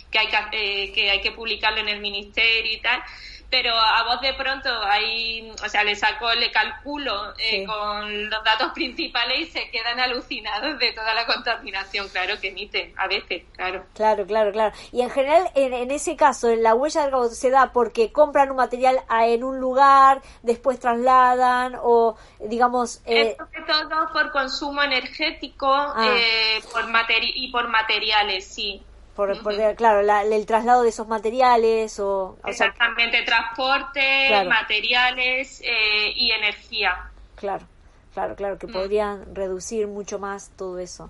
que, 0.10 0.20
hay, 0.20 0.28
que, 0.28 0.38
eh, 0.54 0.92
que 0.94 1.12
hay 1.12 1.20
que 1.20 1.34
publicarlo 1.34 1.80
en 1.80 1.90
el 1.90 2.00
ministerio 2.00 2.72
y 2.72 2.80
tal 2.80 3.04
pero 3.50 3.74
a 3.74 4.04
vos 4.04 4.22
de 4.22 4.34
pronto 4.34 4.70
ahí, 4.84 5.52
o 5.64 5.70
sea, 5.70 5.84
le 5.84 5.96
saco, 5.96 6.32
le 6.34 6.52
calculo 6.52 7.34
eh, 7.38 7.66
con 7.66 8.30
los 8.30 8.44
datos 8.44 8.72
principales 8.76 9.40
y 9.40 9.46
se 9.46 9.70
quedan 9.72 10.00
alucinados 10.00 10.78
de 10.78 10.92
toda 10.94 11.14
la 11.14 11.26
contaminación, 11.26 12.08
claro, 12.10 12.40
que 12.40 12.50
emiten 12.50 12.94
a 12.98 13.08
veces, 13.08 13.44
claro. 13.56 13.86
Claro, 13.96 14.26
claro, 14.26 14.52
claro. 14.52 14.76
Y 14.92 15.02
en 15.02 15.10
general, 15.10 15.50
en, 15.56 15.92
ese 15.92 16.16
caso, 16.16 16.54
la 16.56 16.76
huella 16.76 17.06
de 17.06 17.12
carbono 17.12 17.30
se 17.30 17.50
da 17.50 17.72
porque 17.72 18.12
compran 18.12 18.52
un 18.52 18.58
material 18.58 19.00
en 19.10 19.44
un 19.44 19.60
lugar, 19.60 20.22
después 20.44 20.80
trasladan 20.80 21.76
o, 21.82 22.16
digamos... 22.40 23.02
Eh... 23.06 23.36
Es 23.52 23.66
todo 23.66 24.14
por 24.14 24.32
consumo 24.32 24.84
energético 24.84 25.68
ah. 25.72 26.16
eh, 26.16 26.62
por 26.72 26.86
y 27.22 27.52
por 27.52 27.68
materiales, 27.68 28.46
sí 28.46 28.84
por, 29.26 29.76
claro, 29.76 30.00
el 30.00 30.46
traslado 30.46 30.84
de 30.84 30.90
esos 30.90 31.08
materiales 31.08 32.00
o... 32.00 32.38
Exactamente, 32.46 33.22
transporte, 33.24 34.30
materiales 34.46 35.62
eh, 35.62 36.14
y 36.16 36.32
energía. 36.32 37.12
Claro, 37.36 37.66
claro, 38.14 38.36
claro, 38.38 38.58
que 38.58 38.68
mm. 38.68 38.72
podrían 38.72 39.36
reducir 39.36 39.88
mucho 39.88 40.20
más 40.20 40.52
todo 40.56 40.80
eso. 40.80 41.10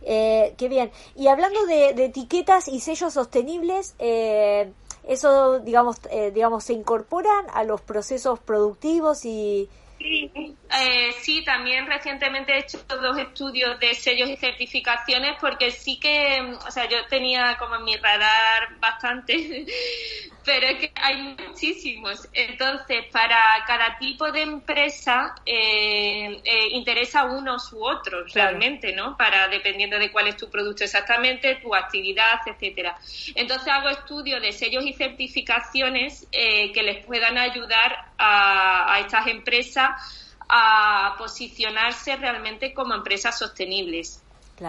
Eh, 0.00 0.54
qué 0.56 0.68
bien. 0.68 0.90
Y 1.14 1.28
hablando 1.28 1.66
de, 1.66 1.90
etiquetas 1.90 2.66
y 2.66 2.80
sellos 2.80 3.12
sostenibles, 3.12 3.94
eh, 3.98 4.72
eso, 5.06 5.58
digamos, 5.58 5.98
eh, 6.10 6.30
digamos, 6.30 6.64
se 6.64 6.72
incorporan 6.72 7.44
a 7.52 7.64
los 7.64 7.82
procesos 7.82 8.38
productivos 8.38 9.26
y, 9.26 9.68
Sí, 10.00 10.32
eh, 10.34 11.12
sí, 11.20 11.44
también 11.44 11.86
recientemente 11.86 12.54
he 12.54 12.60
hecho 12.60 12.78
dos 12.88 13.18
estudios 13.18 13.78
de 13.80 13.92
sellos 13.94 14.30
y 14.30 14.36
certificaciones 14.38 15.32
porque 15.38 15.70
sí 15.70 16.00
que, 16.00 16.40
o 16.66 16.70
sea, 16.70 16.88
yo 16.88 16.96
tenía 17.10 17.58
como 17.58 17.76
en 17.76 17.84
mi 17.84 17.96
radar 17.96 18.78
bastante, 18.80 19.66
pero 20.52 20.66
es 20.66 20.78
que 20.78 20.92
hay 20.96 21.36
muchísimos. 21.38 22.28
Entonces, 22.32 23.04
para 23.12 23.38
cada 23.68 23.96
tipo 23.98 24.32
de 24.32 24.42
empresa 24.42 25.32
eh, 25.46 26.40
eh, 26.42 26.68
interesa 26.72 27.22
unos 27.22 27.72
u 27.72 27.84
otros 27.84 28.32
realmente, 28.34 28.92
¿no? 28.92 29.16
Para 29.16 29.46
dependiendo 29.46 29.96
de 29.96 30.10
cuál 30.10 30.26
es 30.26 30.36
tu 30.36 30.50
producto 30.50 30.82
exactamente, 30.82 31.60
tu 31.62 31.72
actividad, 31.72 32.40
etcétera. 32.44 32.98
Entonces 33.36 33.68
hago 33.68 33.90
estudios 33.90 34.42
de 34.42 34.50
sellos 34.50 34.84
y 34.84 34.92
certificaciones 34.92 36.26
que 36.32 36.82
les 36.82 37.06
puedan 37.06 37.38
ayudar 37.38 37.96
a, 38.18 38.98
estas 38.98 39.28
empresas 39.28 39.90
a 40.48 41.14
posicionarse 41.16 42.16
realmente 42.16 42.74
como 42.74 42.92
empresas 42.94 43.38
sostenibles. 43.38 44.24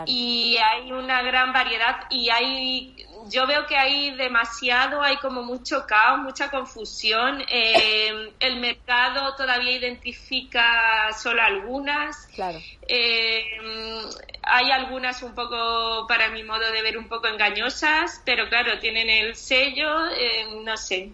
Y 0.06 0.58
hay 0.58 0.92
una 0.92 1.22
gran 1.22 1.52
variedad 1.52 2.06
y 2.10 2.30
hay, 2.30 2.96
yo 3.30 3.46
veo 3.46 3.66
que 3.66 3.76
hay 3.76 4.12
demasiado, 4.16 5.02
hay 5.02 5.18
como 5.18 5.44
mucho 5.44 5.86
caos, 5.88 6.20
mucha 6.20 6.50
confusión. 6.50 7.44
Eh, 7.54 8.34
el 8.40 8.60
mercado 8.60 9.36
todavía 9.36 9.78
identifica 9.78 11.12
solo 11.14 11.42
algunas. 11.42 12.16
Claro. 12.34 12.60
Eh, 12.88 13.44
hay 14.44 14.72
algunas 14.72 15.22
un 15.22 15.36
poco, 15.36 16.06
para 16.08 16.30
mi 16.30 16.44
modo 16.44 16.72
de 16.72 16.82
ver, 16.82 16.98
un 16.98 17.08
poco 17.08 17.28
engañosas, 17.28 18.22
pero 18.26 18.48
claro, 18.50 18.80
tienen 18.80 19.10
el 19.10 19.36
sello, 19.36 20.08
eh, 20.18 20.46
no 20.64 20.78
sé. 20.78 21.12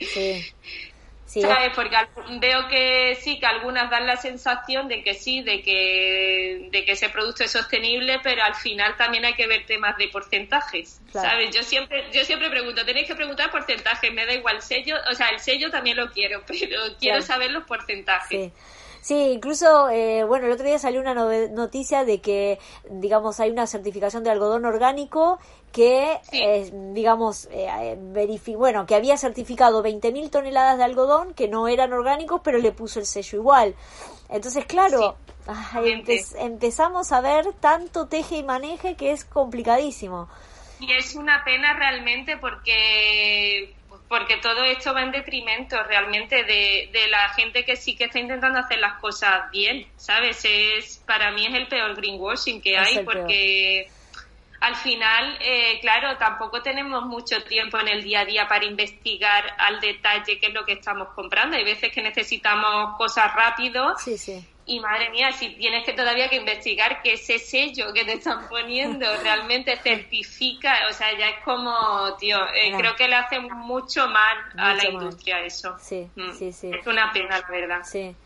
Sí. 0.00 0.44
¿Sabes? 1.40 1.72
Porque 1.74 1.96
veo 2.40 2.68
que 2.68 3.16
sí, 3.20 3.38
que 3.38 3.46
algunas 3.46 3.90
dan 3.90 4.06
la 4.06 4.16
sensación 4.16 4.88
de 4.88 5.02
que 5.02 5.14
sí, 5.14 5.42
de 5.42 5.62
que, 5.62 6.68
de 6.70 6.84
que 6.84 6.92
ese 6.92 7.08
producto 7.08 7.44
es 7.44 7.50
sostenible, 7.50 8.18
pero 8.22 8.42
al 8.42 8.54
final 8.54 8.96
también 8.96 9.24
hay 9.24 9.34
que 9.34 9.46
ver 9.46 9.66
temas 9.66 9.96
de 9.96 10.08
porcentajes, 10.08 11.00
¿sabes? 11.12 11.54
Yo 11.54 11.62
siempre, 11.62 12.04
yo 12.12 12.24
siempre 12.24 12.50
pregunto, 12.50 12.84
tenéis 12.84 13.06
que 13.06 13.14
preguntar 13.14 13.50
porcentajes, 13.50 14.12
me 14.12 14.26
da 14.26 14.32
igual 14.32 14.62
sello, 14.62 14.96
o 15.10 15.14
sea, 15.14 15.28
el 15.28 15.40
sello 15.40 15.70
también 15.70 15.96
lo 15.96 16.10
quiero, 16.10 16.42
pero 16.46 16.80
quiero 16.98 17.22
saber 17.22 17.50
los 17.50 17.64
porcentajes. 17.64 18.52
Sí, 19.00 19.32
incluso, 19.34 19.90
eh, 19.90 20.24
bueno, 20.24 20.46
el 20.46 20.52
otro 20.52 20.64
día 20.64 20.78
salió 20.78 20.98
una 20.98 21.12
noticia 21.12 22.06
de 22.06 22.22
que, 22.22 22.58
digamos, 22.88 23.38
hay 23.38 23.50
una 23.50 23.66
certificación 23.66 24.24
de 24.24 24.30
algodón 24.30 24.64
orgánico 24.64 25.38
que, 25.74 26.20
eh, 26.30 26.70
digamos, 26.92 27.48
eh, 27.50 27.98
bueno, 28.56 28.86
que 28.86 28.94
había 28.94 29.16
certificado 29.16 29.82
20.000 29.82 30.30
toneladas 30.30 30.78
de 30.78 30.84
algodón 30.84 31.34
que 31.34 31.48
no 31.48 31.66
eran 31.66 31.92
orgánicos, 31.92 32.42
pero 32.44 32.58
le 32.58 32.70
puso 32.70 33.00
el 33.00 33.06
sello 33.06 33.38
igual. 33.38 33.74
Entonces, 34.28 34.66
claro, 34.66 35.16
empezamos 36.38 37.10
a 37.10 37.20
ver 37.20 37.52
tanto 37.54 38.06
teje 38.06 38.36
y 38.36 38.44
maneje 38.44 38.94
que 38.94 39.10
es 39.10 39.24
complicadísimo. 39.24 40.28
Y 40.78 40.92
es 40.92 41.16
una 41.16 41.42
pena 41.42 41.74
realmente 41.74 42.36
porque 42.36 43.74
porque 44.08 44.36
todo 44.36 44.62
esto 44.62 44.94
va 44.94 45.02
en 45.02 45.10
detrimento 45.10 45.82
realmente 45.82 46.44
de, 46.44 46.90
de, 46.92 47.08
la 47.08 47.30
gente 47.30 47.64
que 47.64 47.74
sí 47.74 47.96
que 47.96 48.04
está 48.04 48.20
intentando 48.20 48.60
hacer 48.60 48.78
las 48.78 49.00
cosas 49.00 49.50
bien, 49.50 49.86
¿sabes? 49.96 50.44
Es 50.44 51.02
para 51.04 51.32
mí 51.32 51.46
es 51.46 51.54
el 51.54 51.66
peor 51.66 51.96
greenwashing 51.96 52.60
que 52.60 52.76
hay 52.76 53.02
porque 53.02 53.88
al 54.64 54.76
final, 54.76 55.36
eh, 55.40 55.78
claro, 55.80 56.16
tampoco 56.16 56.62
tenemos 56.62 57.04
mucho 57.04 57.42
tiempo 57.44 57.78
en 57.78 57.88
el 57.88 58.02
día 58.02 58.20
a 58.20 58.24
día 58.24 58.48
para 58.48 58.64
investigar 58.64 59.44
al 59.58 59.78
detalle 59.78 60.38
qué 60.38 60.46
es 60.46 60.54
lo 60.54 60.64
que 60.64 60.72
estamos 60.72 61.08
comprando. 61.14 61.56
Hay 61.56 61.64
veces 61.64 61.92
que 61.92 62.02
necesitamos 62.02 62.96
cosas 62.96 63.34
rápido 63.34 63.94
sí, 63.98 64.16
sí. 64.16 64.42
Y 64.66 64.80
madre 64.80 65.10
mía, 65.10 65.30
si 65.32 65.50
tienes 65.56 65.84
que 65.84 65.92
todavía 65.92 66.30
que 66.30 66.36
investigar 66.36 67.02
que 67.02 67.14
ese 67.14 67.38
sello 67.38 67.92
que 67.92 68.04
te 68.04 68.14
están 68.14 68.48
poniendo 68.48 69.06
realmente 69.22 69.76
certifica, 69.76 70.74
o 70.88 70.92
sea, 70.94 71.16
ya 71.18 71.28
es 71.28 71.44
como, 71.44 72.16
tío, 72.18 72.38
eh, 72.54 72.72
creo 72.74 72.96
que 72.96 73.06
le 73.06 73.16
hace 73.16 73.40
mucho 73.40 74.08
mal 74.08 74.36
a 74.56 74.72
la 74.72 74.88
industria 74.88 75.40
eso. 75.40 75.76
Sí, 75.78 76.08
mm. 76.16 76.32
sí, 76.32 76.52
sí. 76.52 76.70
Es 76.72 76.86
una 76.86 77.12
pena, 77.12 77.38
la 77.38 77.48
verdad. 77.50 77.82
Sí. 77.84 78.16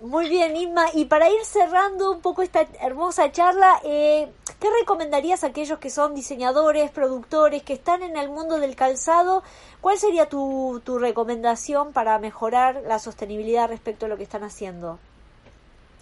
Muy 0.00 0.28
bien, 0.28 0.56
Inma. 0.56 0.86
Y 0.92 1.06
para 1.06 1.30
ir 1.30 1.44
cerrando 1.44 2.12
un 2.12 2.20
poco 2.20 2.42
esta 2.42 2.66
hermosa 2.80 3.32
charla, 3.32 3.80
eh, 3.84 4.30
¿qué 4.60 4.68
recomendarías 4.80 5.44
a 5.44 5.48
aquellos 5.48 5.78
que 5.78 5.88
son 5.88 6.14
diseñadores, 6.14 6.90
productores, 6.90 7.62
que 7.62 7.74
están 7.74 8.02
en 8.02 8.16
el 8.16 8.28
mundo 8.28 8.58
del 8.58 8.76
calzado? 8.76 9.42
¿Cuál 9.80 9.98
sería 9.98 10.28
tu, 10.28 10.82
tu 10.84 10.98
recomendación 10.98 11.92
para 11.92 12.18
mejorar 12.18 12.82
la 12.86 12.98
sostenibilidad 12.98 13.68
respecto 13.68 14.06
a 14.06 14.08
lo 14.08 14.16
que 14.16 14.24
están 14.24 14.44
haciendo? 14.44 14.98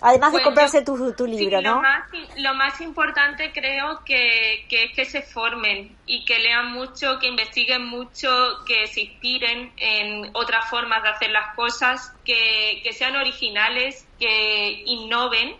Además 0.03 0.33
de 0.33 0.43
comprarse 0.43 0.83
tu, 0.83 1.13
tu 1.15 1.27
libro, 1.27 1.63
¿no? 1.63 1.77
Lo 1.77 1.81
más, 1.81 2.09
lo 2.37 2.55
más 2.55 2.81
importante 2.81 3.53
creo 3.53 4.03
que, 4.05 4.67
que, 4.69 4.85
es 4.85 4.93
que 4.95 5.05
se 5.05 5.23
formen 5.23 5.97
y 6.07 6.25
que 6.25 6.41
lean 6.41 6.73
mucho, 6.73 7.21
que 7.21 7.29
investiguen 7.29 7.87
mucho, 7.87 8.29
que 8.67 8.89
se 8.89 9.03
inspiren 9.03 9.73
en 9.77 10.31
otras 10.35 10.69
formas 10.69 11.05
de 11.05 11.09
hacer 11.09 11.31
las 11.31 11.55
cosas, 11.55 12.13
que, 12.25 12.81
que 12.83 12.93
sean 12.93 13.15
originales, 13.15 14.07
que 14.19 14.83
innoven. 14.87 15.55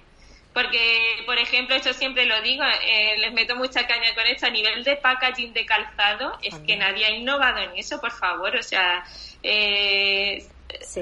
Porque, 0.53 1.23
por 1.25 1.39
ejemplo, 1.39 1.77
esto 1.77 1.95
siempre 1.95 2.27
lo 2.27 2.43
digo, 2.43 2.65
eh, 2.65 3.17
les 3.19 3.33
meto 3.33 3.55
mucha 3.55 3.87
caña 3.87 4.13
con 4.15 4.27
esto, 4.27 4.47
a 4.47 4.51
nivel 4.51 4.83
de 4.85 4.97
packaging 4.97 5.53
de 5.55 5.65
calzado, 5.65 6.37
es 6.43 6.55
que 6.67 6.77
nadie 6.77 7.07
ha 7.07 7.11
innovado 7.11 7.59
en 7.59 7.71
eso, 7.77 8.01
por 8.01 8.11
favor. 8.11 8.55
O 8.57 8.63
sea, 8.63 9.05
eh, 9.43 10.45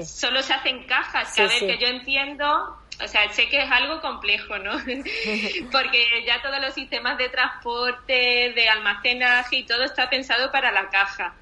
solo 0.05 0.41
se 0.43 0.53
hacen 0.53 0.85
cajas, 0.85 1.33
que 1.35 1.41
a 1.41 1.47
ver, 1.47 1.59
que 1.59 1.77
yo 1.79 1.87
entiendo 1.87 2.77
o 3.03 3.07
sea, 3.07 3.29
sé 3.33 3.49
que 3.49 3.61
es 3.61 3.71
algo 3.71 4.01
complejo, 4.01 4.57
¿no? 4.57 4.71
Porque 5.71 6.23
ya 6.25 6.41
todos 6.41 6.59
los 6.61 6.73
sistemas 6.73 7.17
de 7.17 7.29
transporte, 7.29 8.53
de 8.55 8.69
almacenaje 8.69 9.57
y 9.57 9.65
todo 9.65 9.83
está 9.83 10.09
pensado 10.09 10.51
para 10.51 10.71
la 10.71 10.89
caja. 10.89 11.35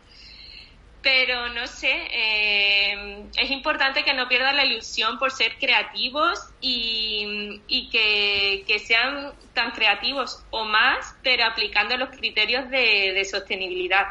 Pero 1.01 1.47
no 1.53 1.65
sé, 1.65 1.93
eh, 2.11 3.23
es 3.37 3.51
importante 3.51 4.03
que 4.03 4.13
no 4.13 4.27
pierdan 4.27 4.57
la 4.57 4.65
ilusión 4.65 5.17
por 5.17 5.31
ser 5.31 5.57
creativos 5.57 6.39
y, 6.59 7.89
que, 7.89 8.79
sean 8.79 9.33
tan 9.53 9.71
creativos 9.71 10.43
o 10.49 10.65
más, 10.65 11.15
pero 11.23 11.45
aplicando 11.45 11.95
los 11.95 12.09
criterios 12.09 12.69
de 12.69 13.23
sostenibilidad. 13.23 14.07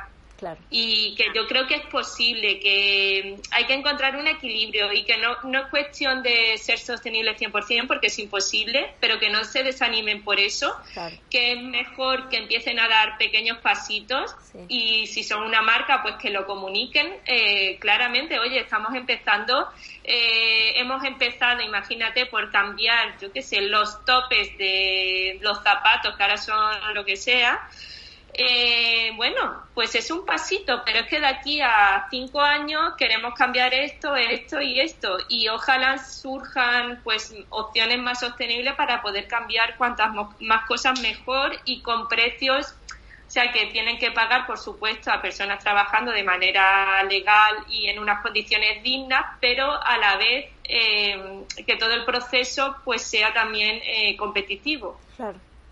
Y 0.70 1.14
que 1.16 1.26
yo 1.34 1.46
creo 1.46 1.66
que 1.66 1.74
es 1.74 1.86
posible, 1.86 2.60
que 2.60 3.36
hay 3.50 3.64
que 3.66 3.74
encontrar 3.74 4.16
un 4.16 4.26
equilibrio 4.26 4.92
y 4.92 5.04
que 5.04 5.18
no, 5.18 5.36
no 5.44 5.62
es 5.62 5.66
cuestión 5.68 6.22
de 6.22 6.56
ser 6.58 6.78
sostenible 6.78 7.36
100% 7.36 7.86
porque 7.86 8.06
es 8.06 8.18
imposible, 8.18 8.94
pero 9.00 9.18
que 9.18 9.30
no 9.30 9.44
se 9.44 9.62
desanimen 9.62 10.22
por 10.22 10.38
eso, 10.38 10.74
que 11.30 11.52
es 11.52 11.62
mejor 11.62 12.28
que 12.28 12.38
empiecen 12.38 12.78
a 12.78 12.88
dar 12.88 13.18
pequeños 13.18 13.58
pasitos 13.58 14.34
y 14.68 15.06
si 15.06 15.24
son 15.24 15.42
una 15.42 15.62
marca, 15.62 16.02
pues 16.02 16.16
que 16.16 16.30
lo 16.30 16.46
comuniquen 16.46 17.14
eh, 17.26 17.78
claramente, 17.78 18.38
oye, 18.38 18.60
estamos 18.60 18.94
empezando, 18.94 19.68
eh, 20.04 20.72
hemos 20.76 21.04
empezado, 21.04 21.62
imagínate, 21.62 22.26
por 22.26 22.50
cambiar, 22.50 23.18
yo 23.20 23.32
qué 23.32 23.42
sé, 23.42 23.60
los 23.62 24.04
topes 24.04 24.56
de 24.58 25.38
los 25.40 25.62
zapatos, 25.62 26.16
que 26.16 26.22
ahora 26.22 26.36
son 26.36 26.94
lo 26.94 27.04
que 27.04 27.16
sea, 27.16 27.68
eh, 28.40 29.10
bueno, 29.16 29.64
pues 29.74 29.96
es 29.96 30.12
un 30.12 30.24
pasito, 30.24 30.82
pero 30.84 31.00
es 31.00 31.06
que 31.08 31.18
de 31.18 31.26
aquí 31.26 31.60
a 31.60 32.06
cinco 32.08 32.40
años 32.40 32.94
queremos 32.96 33.34
cambiar 33.34 33.74
esto, 33.74 34.14
esto 34.14 34.60
y 34.60 34.78
esto, 34.78 35.18
y 35.28 35.48
ojalá 35.48 35.98
surjan 35.98 37.00
pues 37.02 37.34
opciones 37.48 37.98
más 37.98 38.20
sostenibles 38.20 38.76
para 38.76 39.02
poder 39.02 39.26
cambiar 39.26 39.76
cuantas 39.76 40.10
más 40.38 40.66
cosas 40.66 41.00
mejor 41.00 41.58
y 41.64 41.82
con 41.82 42.06
precios, 42.06 42.76
o 43.26 43.30
sea 43.30 43.50
que 43.50 43.66
tienen 43.66 43.98
que 43.98 44.12
pagar, 44.12 44.46
por 44.46 44.58
supuesto, 44.58 45.10
a 45.10 45.20
personas 45.20 45.58
trabajando 45.58 46.12
de 46.12 46.22
manera 46.22 47.02
legal 47.02 47.56
y 47.68 47.88
en 47.88 47.98
unas 47.98 48.22
condiciones 48.22 48.84
dignas, 48.84 49.24
pero 49.40 49.68
a 49.82 49.98
la 49.98 50.16
vez 50.16 50.48
eh, 50.62 51.42
que 51.66 51.74
todo 51.74 51.92
el 51.92 52.04
proceso 52.04 52.76
pues 52.84 53.02
sea 53.02 53.32
también 53.32 53.80
eh, 53.84 54.16
competitivo. 54.16 55.00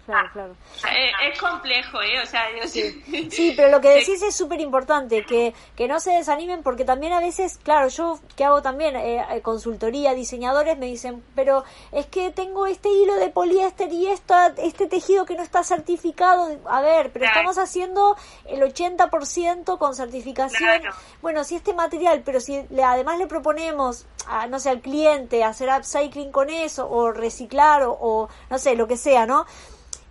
Claro, 0.06 0.30
claro. 0.32 0.56
Eh, 0.90 1.10
es, 1.30 1.38
complejo, 1.38 2.00
¿eh? 2.00 2.20
O 2.22 2.26
sea, 2.26 2.46
sí. 2.66 3.54
pero 3.56 3.70
lo 3.70 3.80
que 3.80 3.90
decís 3.90 4.22
es 4.22 4.34
súper 4.34 4.60
importante, 4.60 5.24
que, 5.24 5.52
que 5.76 5.88
no 5.88 6.00
se 6.00 6.12
desanimen 6.12 6.62
porque 6.62 6.84
también 6.84 7.12
a 7.12 7.20
veces, 7.20 7.58
claro, 7.62 7.88
yo 7.88 8.18
que 8.36 8.44
hago 8.44 8.62
también 8.62 8.96
eh, 8.96 9.24
eh, 9.30 9.40
consultoría, 9.42 10.14
diseñadores 10.14 10.78
me 10.78 10.86
dicen, 10.86 11.22
pero 11.34 11.64
es 11.92 12.06
que 12.06 12.30
tengo 12.30 12.66
este 12.66 12.88
hilo 12.88 13.16
de 13.16 13.28
poliéster 13.28 13.92
y 13.92 14.06
esto, 14.06 14.34
este 14.58 14.86
tejido 14.86 15.26
que 15.26 15.34
no 15.34 15.42
está 15.42 15.62
certificado. 15.62 16.56
A 16.68 16.80
ver, 16.80 17.10
pero 17.12 17.26
estamos 17.26 17.58
haciendo 17.58 18.16
el 18.46 18.62
80% 18.62 19.78
con 19.78 19.94
certificación. 19.94 20.82
Bueno, 21.20 21.44
si 21.44 21.56
este 21.56 21.74
material, 21.74 22.22
pero 22.24 22.40
si 22.40 22.62
le, 22.70 22.84
además 22.84 23.18
le 23.18 23.26
proponemos, 23.26 24.06
a, 24.26 24.46
no 24.46 24.60
sé, 24.60 24.70
al 24.70 24.80
cliente 24.80 25.44
hacer 25.44 25.68
upcycling 25.68 26.30
con 26.30 26.50
eso 26.50 26.88
o 26.88 27.12
reciclar 27.12 27.82
o, 27.82 27.92
o 27.92 28.28
no 28.50 28.58
sé, 28.58 28.76
lo 28.76 28.86
que 28.86 28.96
sea, 28.96 29.26
¿no? 29.26 29.46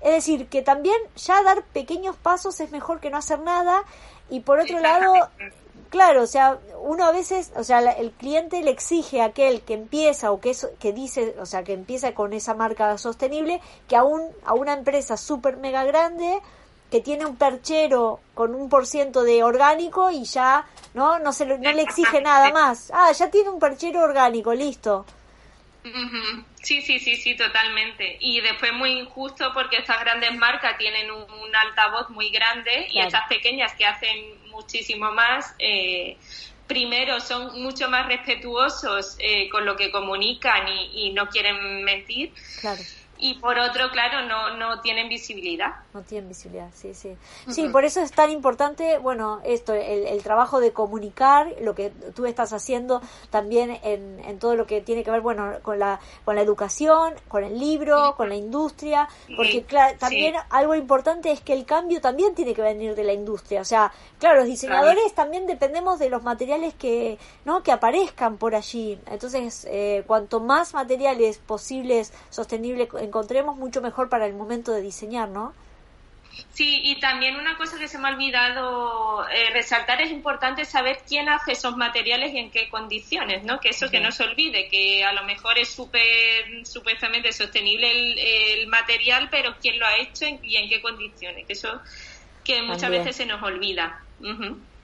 Es 0.06 0.12
decir, 0.12 0.48
que 0.50 0.62
también 0.62 0.96
ya 1.16 1.42
dar 1.42 1.64
pequeños 1.64 2.16
pasos 2.16 2.60
es 2.60 2.70
mejor 2.70 3.00
que 3.00 3.10
no 3.10 3.18
hacer 3.18 3.40
nada. 3.40 3.84
Y 4.30 4.42
por 4.42 4.60
otro 4.60 4.80
lado, 4.80 5.16
claro, 5.90 6.22
o 6.22 6.28
sea, 6.28 6.60
uno 6.80 7.06
a 7.06 7.12
veces, 7.12 7.52
o 7.56 7.64
sea, 7.64 7.80
el 7.80 8.12
cliente 8.12 8.62
le 8.62 8.70
exige 8.70 9.24
a 9.24 9.26
aquel 9.26 9.62
que 9.62 9.74
empieza 9.74 10.32
o 10.32 10.40
que, 10.40 10.52
es, 10.52 10.68
que 10.80 10.94
dice, 10.94 11.36
o 11.40 11.48
sea, 11.48 11.64
que 11.64 11.74
empieza 11.74 12.14
con 12.14 12.34
esa 12.34 12.54
marca 12.54 12.96
sostenible, 13.00 13.62
que 13.88 13.96
a, 13.96 14.04
un, 14.04 14.30
a 14.46 14.54
una 14.54 14.74
empresa 14.74 15.18
súper 15.18 15.58
mega 15.58 15.84
grande 15.84 16.40
que 16.92 17.02
tiene 17.02 17.26
un 17.26 17.36
perchero 17.36 18.20
con 18.36 18.54
un 18.54 18.70
por 18.70 18.86
ciento 18.86 19.24
de 19.24 19.44
orgánico 19.44 20.12
y 20.12 20.24
ya, 20.26 20.68
¿no? 20.94 21.18
No, 21.18 21.34
se, 21.34 21.48
no 21.48 21.58
le 21.58 21.82
exige 21.82 22.22
nada 22.22 22.52
más. 22.52 22.92
Ah, 22.94 23.12
ya 23.12 23.32
tiene 23.32 23.50
un 23.50 23.58
perchero 23.60 24.04
orgánico, 24.04 24.54
listo. 24.54 25.04
Sí, 26.66 26.82
sí, 26.82 26.98
sí, 26.98 27.16
sí, 27.16 27.36
totalmente. 27.36 28.18
Y 28.20 28.42
después 28.42 28.74
muy 28.74 28.98
injusto 28.98 29.52
porque 29.54 29.78
estas 29.78 30.00
grandes 30.00 30.36
marcas 30.36 30.80
tienen 30.80 31.12
un, 31.12 31.56
altavoz 31.56 32.10
muy 32.10 32.32
grande 32.32 32.88
y 32.92 33.00
estas 33.00 33.28
pequeñas 33.30 33.74
que 33.76 33.86
hacen 33.86 34.50
muchísimo 34.50 35.12
más, 35.12 35.54
eh, 35.60 36.18
primero 36.66 37.20
son 37.20 37.62
mucho 37.62 37.88
más 37.88 38.08
respetuosos 38.08 39.16
eh, 39.20 39.48
con 39.50 39.64
lo 39.64 39.76
que 39.76 39.92
comunican 39.92 40.68
y, 40.68 41.14
no 41.14 41.30
quieren 41.30 41.84
mentir. 41.84 42.34
Y 43.18 43.36
por 43.36 43.58
otro, 43.58 43.90
claro, 43.92 44.28
no, 44.28 44.58
no 44.58 44.82
tienen 44.82 45.08
visibilidad. 45.08 45.76
No 45.94 46.02
tienen 46.02 46.28
visibilidad, 46.28 46.70
sí, 46.74 46.94
sí. 46.94 47.16
Sí, 47.50 47.70
por 47.70 47.86
eso 47.86 48.02
es 48.02 48.12
tan 48.12 48.30
importante, 48.30 48.98
bueno, 48.98 49.40
esto, 49.46 49.74
el, 49.74 50.06
el, 50.08 50.22
trabajo 50.22 50.60
de 50.60 50.74
comunicar, 50.74 51.54
lo 51.62 51.76
que 51.76 51.92
tú 52.14 52.26
estás 52.26 52.52
haciendo 52.52 53.02
también 53.30 53.80
en, 53.84 54.20
en 54.20 54.40
todo 54.40 54.56
lo 54.56 54.68
que 54.68 54.82
tiene 54.82 55.04
que 55.04 55.12
ver, 55.12 55.22
bueno, 55.22 55.54
con 55.62 55.80
la, 55.80 56.00
con 56.26 56.36
la 56.36 56.42
educación, 56.42 57.14
con 57.30 57.44
el 57.44 57.58
libro, 57.58 58.16
con 58.18 58.28
la 58.28 58.36
industria, 58.36 59.08
porque 59.36 59.64
claro, 59.64 59.98
también 59.98 60.36
algo 60.50 60.76
importante 60.76 61.32
es 61.32 61.40
que 61.40 61.54
el 61.54 61.66
cambio 61.66 62.02
también 62.02 62.36
tiene 62.36 62.54
que 62.54 62.62
venir 62.62 62.96
de 62.96 63.04
la 63.04 63.14
industria, 63.14 63.62
o 63.62 63.66
sea, 63.66 63.94
claro, 64.20 64.40
los 64.40 64.46
diseñadores 64.46 65.14
también 65.14 65.48
dependemos 65.48 66.00
de 66.00 66.10
los 66.10 66.24
materiales 66.24 66.74
que, 66.74 67.18
¿no? 67.46 67.64
que 67.64 67.72
aparezcan 67.72 68.38
por 68.38 68.56
allí, 68.56 69.00
entonces, 69.10 69.66
eh, 69.70 70.04
cuanto 70.06 70.42
más 70.42 70.74
materiales 70.74 71.38
posibles, 71.38 72.12
sostenibles, 72.30 72.90
encontremos, 73.06 73.56
mucho 73.58 73.82
mejor 73.82 74.10
para 74.10 74.26
el 74.26 74.34
momento 74.34 74.72
de 74.72 74.82
diseñar, 74.82 75.30
¿no? 75.30 75.54
Sí, 76.54 76.82
y 76.84 77.00
también 77.00 77.38
una 77.38 77.58
cosa 77.58 77.78
que 77.78 77.88
se 77.88 77.98
me 77.98 78.08
ha 78.08 78.12
olvidado 78.12 79.28
eh, 79.30 79.52
resaltar 79.54 80.02
es 80.02 80.12
importante 80.12 80.66
saber 80.66 81.00
quién 81.08 81.30
hace 81.30 81.54
esos 81.54 81.78
materiales 81.78 82.34
y 82.34 82.40
en 82.40 82.52
qué 82.52 82.70
condiciones, 82.70 83.44
¿no? 83.44 83.60
Que 83.60 83.70
eso 83.70 83.90
que 83.90 84.00
no 84.00 84.12
se 84.12 84.24
olvide, 84.24 84.68
que 84.68 85.04
a 85.04 85.14
lo 85.14 85.24
mejor 85.24 85.58
es 85.58 85.70
súper 85.70 86.66
supuestamente 86.66 87.32
sostenible 87.32 88.54
el, 88.54 88.68
material, 88.68 89.30
pero 89.32 89.56
quién 89.62 89.80
lo 89.80 89.86
ha 89.86 89.98
hecho 89.98 90.26
y 90.42 90.58
en 90.58 90.70
qué 90.70 90.82
condiciones, 90.82 91.46
que 91.46 91.54
eso 91.54 91.82
que 92.44 92.62
muchas 92.64 92.90
veces 92.90 93.16
se 93.16 93.26
nos 93.26 93.42
olvida. 93.42 94.02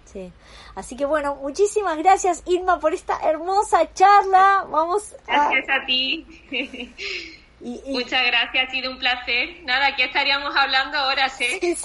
Sí. 0.05 0.32
Así 0.76 0.95
que 0.95 1.05
bueno, 1.05 1.36
muchísimas 1.36 1.97
gracias 1.97 2.43
Irma 2.45 2.80
por 2.80 2.93
esta 2.93 3.19
hermosa 3.24 3.93
charla. 3.93 4.65
Vamos. 4.69 5.15
Gracias 5.28 5.69
a 5.69 5.86
ti. 5.86 6.26
Muchas 7.64 8.26
gracias, 8.26 8.68
ha 8.68 8.72
sido 8.72 8.91
un 8.91 8.97
placer. 8.97 9.62
Nada, 9.64 9.88
aquí 9.88 10.01
estaríamos 10.01 10.55
hablando 10.55 11.03
horas, 11.05 11.36
¿eh? 11.41 11.76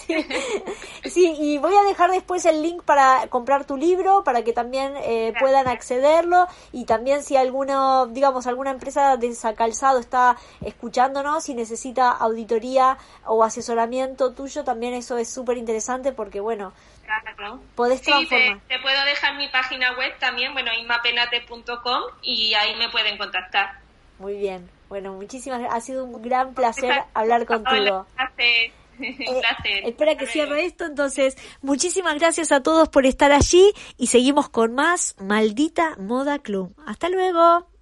Sí, 1.05 1.35
y 1.39 1.59
voy 1.59 1.75
a 1.75 1.83
dejar 1.83 2.11
después 2.11 2.47
el 2.47 2.63
link 2.63 2.83
para 2.83 3.27
comprar 3.29 3.67
tu 3.67 3.77
libro, 3.77 4.25
para 4.25 4.43
que 4.43 4.53
también 4.53 4.95
eh, 5.03 5.35
puedan 5.39 5.69
accederlo. 5.69 6.47
Y 6.73 6.87
también 6.87 7.23
si 7.23 7.37
alguno, 7.37 8.07
digamos, 8.07 8.47
alguna 8.47 8.71
empresa 8.71 9.17
de 9.17 9.37
calzado 9.57 9.99
está 9.99 10.37
escuchándonos 10.65 11.49
y 11.49 11.55
necesita 11.55 12.11
auditoría 12.11 12.97
o 13.27 13.45
asesoramiento 13.45 14.33
tuyo, 14.33 14.65
también 14.65 14.95
eso 14.95 15.19
es 15.19 15.33
súper 15.33 15.59
interesante 15.59 16.13
porque, 16.13 16.41
bueno, 16.41 16.73
Claro. 17.37 17.61
Podés 17.77 18.01
sí, 18.01 18.27
te, 18.29 18.61
te, 18.67 18.79
puedo 18.81 19.05
dejar 19.05 19.37
mi 19.37 19.49
página 19.49 19.93
web 19.97 20.19
también, 20.19 20.53
bueno, 20.55 20.73
inmapenate.com 20.75 22.03
y 22.23 22.53
ahí 22.55 22.75
me 22.75 22.89
pueden 22.89 23.17
contactar. 23.17 23.79
Muy 24.19 24.37
bien. 24.37 24.69
Bueno, 24.89 25.15
muchísimas 25.15 25.63
Ha 25.71 25.81
sido 25.81 26.05
un 26.05 26.23
gran 26.23 26.55
placer 26.55 26.93
hablar 27.15 27.47
contigo. 27.47 28.07
Eh, 28.39 28.73
espera 29.85 30.17
que 30.17 30.27
cierre 30.27 30.65
esto. 30.65 30.85
Entonces, 30.85 31.37
muchísimas 31.61 32.15
gracias 32.15 32.53
a 32.53 32.63
todos 32.63 32.89
por 32.89 33.07
estar 33.07 33.33
allí 33.33 33.73
y 33.97 34.07
seguimos 34.07 34.49
con 34.49 34.75
más 34.75 35.15
Maldita 35.19 35.97
Moda 35.99 36.39
Club. 36.39 36.75
Hasta 36.87 37.09
luego. 37.09 37.76